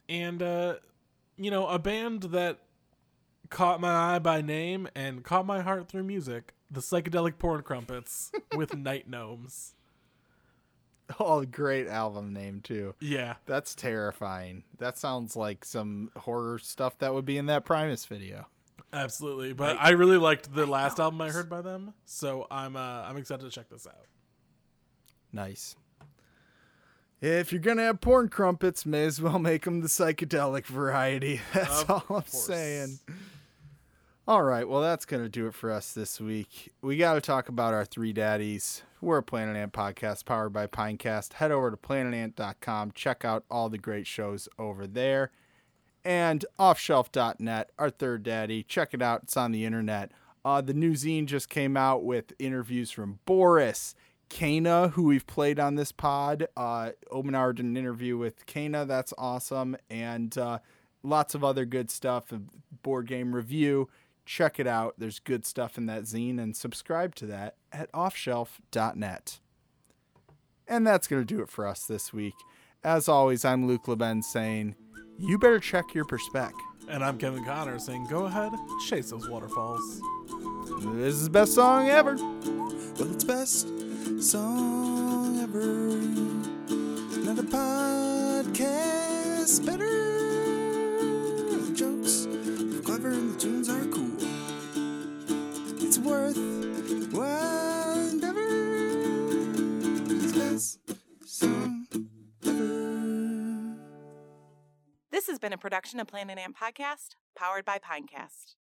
And 0.10 0.42
uh, 0.42 0.76
you 1.38 1.52
know, 1.52 1.68
a 1.68 1.80
band 1.80 2.24
that 2.24 2.60
caught 3.50 3.82
my 3.82 4.16
eye 4.16 4.20
by 4.20 4.42
name 4.42 4.88
and 4.96 5.24
caught 5.24 5.46
my 5.46 5.62
heart 5.62 5.90
through 5.90 6.04
music, 6.04 6.54
the 6.70 6.82
psychedelic 6.82 7.38
porn 7.38 7.62
crumpets 7.62 8.32
with 8.56 8.76
night 8.76 9.10
gnomes. 9.10 9.76
Oh, 11.20 11.44
great 11.44 11.88
album 11.88 12.32
name 12.32 12.62
too. 12.62 12.96
Yeah. 13.02 13.36
That's 13.46 13.76
terrifying. 13.76 14.64
That 14.78 14.98
sounds 14.98 15.36
like 15.36 15.66
some 15.66 16.12
horror 16.16 16.58
stuff 16.60 16.98
that 17.00 17.14
would 17.14 17.26
be 17.26 17.38
in 17.38 17.48
that 17.48 17.66
Primus 17.66 18.06
video. 18.06 18.48
Absolutely, 18.94 19.54
but 19.54 19.78
I 19.80 19.92
really 19.92 20.18
liked 20.18 20.54
the 20.54 20.66
last 20.66 21.00
album 21.00 21.22
I 21.22 21.30
heard 21.30 21.50
by 21.50 21.62
them, 21.62 21.94
so 22.04 22.46
I'm 22.52 22.76
uh, 22.76 23.04
I'm 23.04 23.16
excited 23.16 23.44
to 23.44 23.50
check 23.50 23.70
this 23.70 23.88
out. 23.88 24.06
Nice. 25.32 25.78
If 27.22 27.52
you're 27.52 27.62
gonna 27.62 27.84
have 27.84 28.02
porn 28.02 28.30
crumpets, 28.30 28.86
may 28.86 29.06
as 29.06 29.22
well 29.22 29.38
make 29.40 29.66
them 29.66 29.82
the 29.82 29.88
psychedelic 29.88 30.66
variety. 30.66 31.40
That's 31.54 31.84
Of 31.84 31.90
all 31.92 31.98
I'm 32.00 32.06
course. 32.24 32.32
saying. 32.34 33.00
All 34.28 34.44
right, 34.44 34.68
well, 34.68 34.82
that's 34.82 35.06
gonna 35.06 35.28
do 35.30 35.48
it 35.48 35.54
for 35.56 35.72
us 35.72 35.94
this 35.94 36.22
week. 36.22 36.72
We 36.82 36.96
got 36.96 37.16
to 37.16 37.22
talk 37.22 37.50
about 37.50 37.74
our 37.74 37.84
three 37.86 38.14
daddies. 38.14 38.84
We're 39.02 39.18
a 39.18 39.24
Planet 39.24 39.58
Ant 39.58 39.74
podcast 39.74 40.26
powered 40.26 40.54
by 40.54 40.68
Pinecast. 40.68 41.34
Head 41.34 41.52
over 41.52 41.72
to 41.72 41.76
planetant.com. 41.78 42.92
Check 42.94 43.26
out 43.26 43.44
all 43.50 43.68
the 43.68 43.80
great 43.80 44.06
shows 44.06 44.48
over 44.60 44.86
there. 44.86 45.32
And 46.06 46.46
offshelf.net, 46.60 47.72
our 47.80 47.90
third 47.90 48.24
daddy. 48.24 48.64
Check 48.64 48.94
it 48.94 49.02
out. 49.02 49.24
It's 49.24 49.36
on 49.36 49.52
the 49.52 49.66
internet. 49.66 50.12
Uh, 50.46 50.62
the 50.62 50.74
new 50.76 50.94
zine 50.94 51.26
just 51.26 51.50
came 51.50 51.76
out 51.76 52.04
with 52.04 52.34
interviews 52.40 52.92
from 52.92 53.20
Boris, 53.26 53.96
Kana, 54.32 54.88
who 54.90 55.04
we've 55.04 55.28
played 55.28 55.60
on 55.60 55.76
this 55.76 55.92
pod. 55.92 56.48
Uh, 56.56 56.92
Omenar 57.12 57.54
did 57.54 57.66
an 57.66 57.76
interview 57.76 58.18
with 58.18 58.46
Kana. 58.46 58.86
That's 58.86 59.14
awesome. 59.18 59.76
And 59.90 60.36
uh, 60.38 60.60
lots 61.04 61.36
of 61.36 61.44
other 61.44 61.66
good 61.66 61.92
stuff. 61.92 62.32
A 62.32 62.42
board 62.82 63.08
game 63.08 63.36
review. 63.36 63.90
Check 64.26 64.60
it 64.60 64.68
out. 64.68 64.96
There's 64.98 65.20
good 65.20 65.46
stuff 65.46 65.78
in 65.78 65.86
that 65.88 66.04
zine. 66.04 66.40
And 66.40 66.56
subscribe 66.56 67.14
to 67.16 67.26
that 67.28 67.56
at 67.74 67.92
offshelf.net. 67.92 69.40
And 70.68 70.88
that's 70.88 71.08
going 71.08 71.22
to 71.22 71.26
do 71.26 71.42
it 71.44 71.50
for 71.50 71.68
us 71.68 71.86
this 71.86 72.14
week. 72.14 72.36
As 72.84 73.10
always, 73.10 73.44
I'm 73.44 73.68
Luke 73.68 73.88
Leben 73.88 74.24
saying, 74.24 74.76
you 75.20 75.38
better 75.38 75.60
check 75.60 75.94
your 75.94 76.06
perspec. 76.06 76.54
And 76.88 77.04
I'm 77.04 77.18
Kevin 77.18 77.44
Connor 77.44 77.80
saying, 77.80 78.08
go 78.10 78.26
ahead, 78.26 78.54
chase 78.88 79.12
those 79.12 79.30
waterfalls. 79.30 80.02
This 80.96 81.16
is 81.16 81.26
the 81.26 81.30
best 81.30 81.54
song 81.54 81.90
ever. 81.90 82.16
Well, 82.16 83.14
it's 83.14 83.24
best 83.24 83.68
song 84.22 85.40
ever. 85.40 85.90
Another 87.22 87.44
podcast 87.44 89.66
better. 89.66 89.90
The 91.50 91.74
jokes 91.76 92.26
are 92.26 92.82
clever 92.84 93.10
and 93.10 93.34
the 93.34 93.40
tunes 93.40 93.70
are 93.70 93.86
cool. 93.86 94.18
It's 95.86 95.98
worth 96.00 96.38
while. 97.14 97.62
It's 100.24 100.34
best 100.34 100.80
song 101.26 101.88
ever. 102.46 103.76
This 105.12 105.28
has 105.28 105.40
been 105.40 105.54
a 105.54 105.58
production 105.58 106.00
of 106.00 106.08
Planet 106.08 106.38
Ant 106.38 106.56
Podcast, 106.56 107.16
powered 107.36 107.66
by 107.66 107.80
Pinecast. 107.80 108.56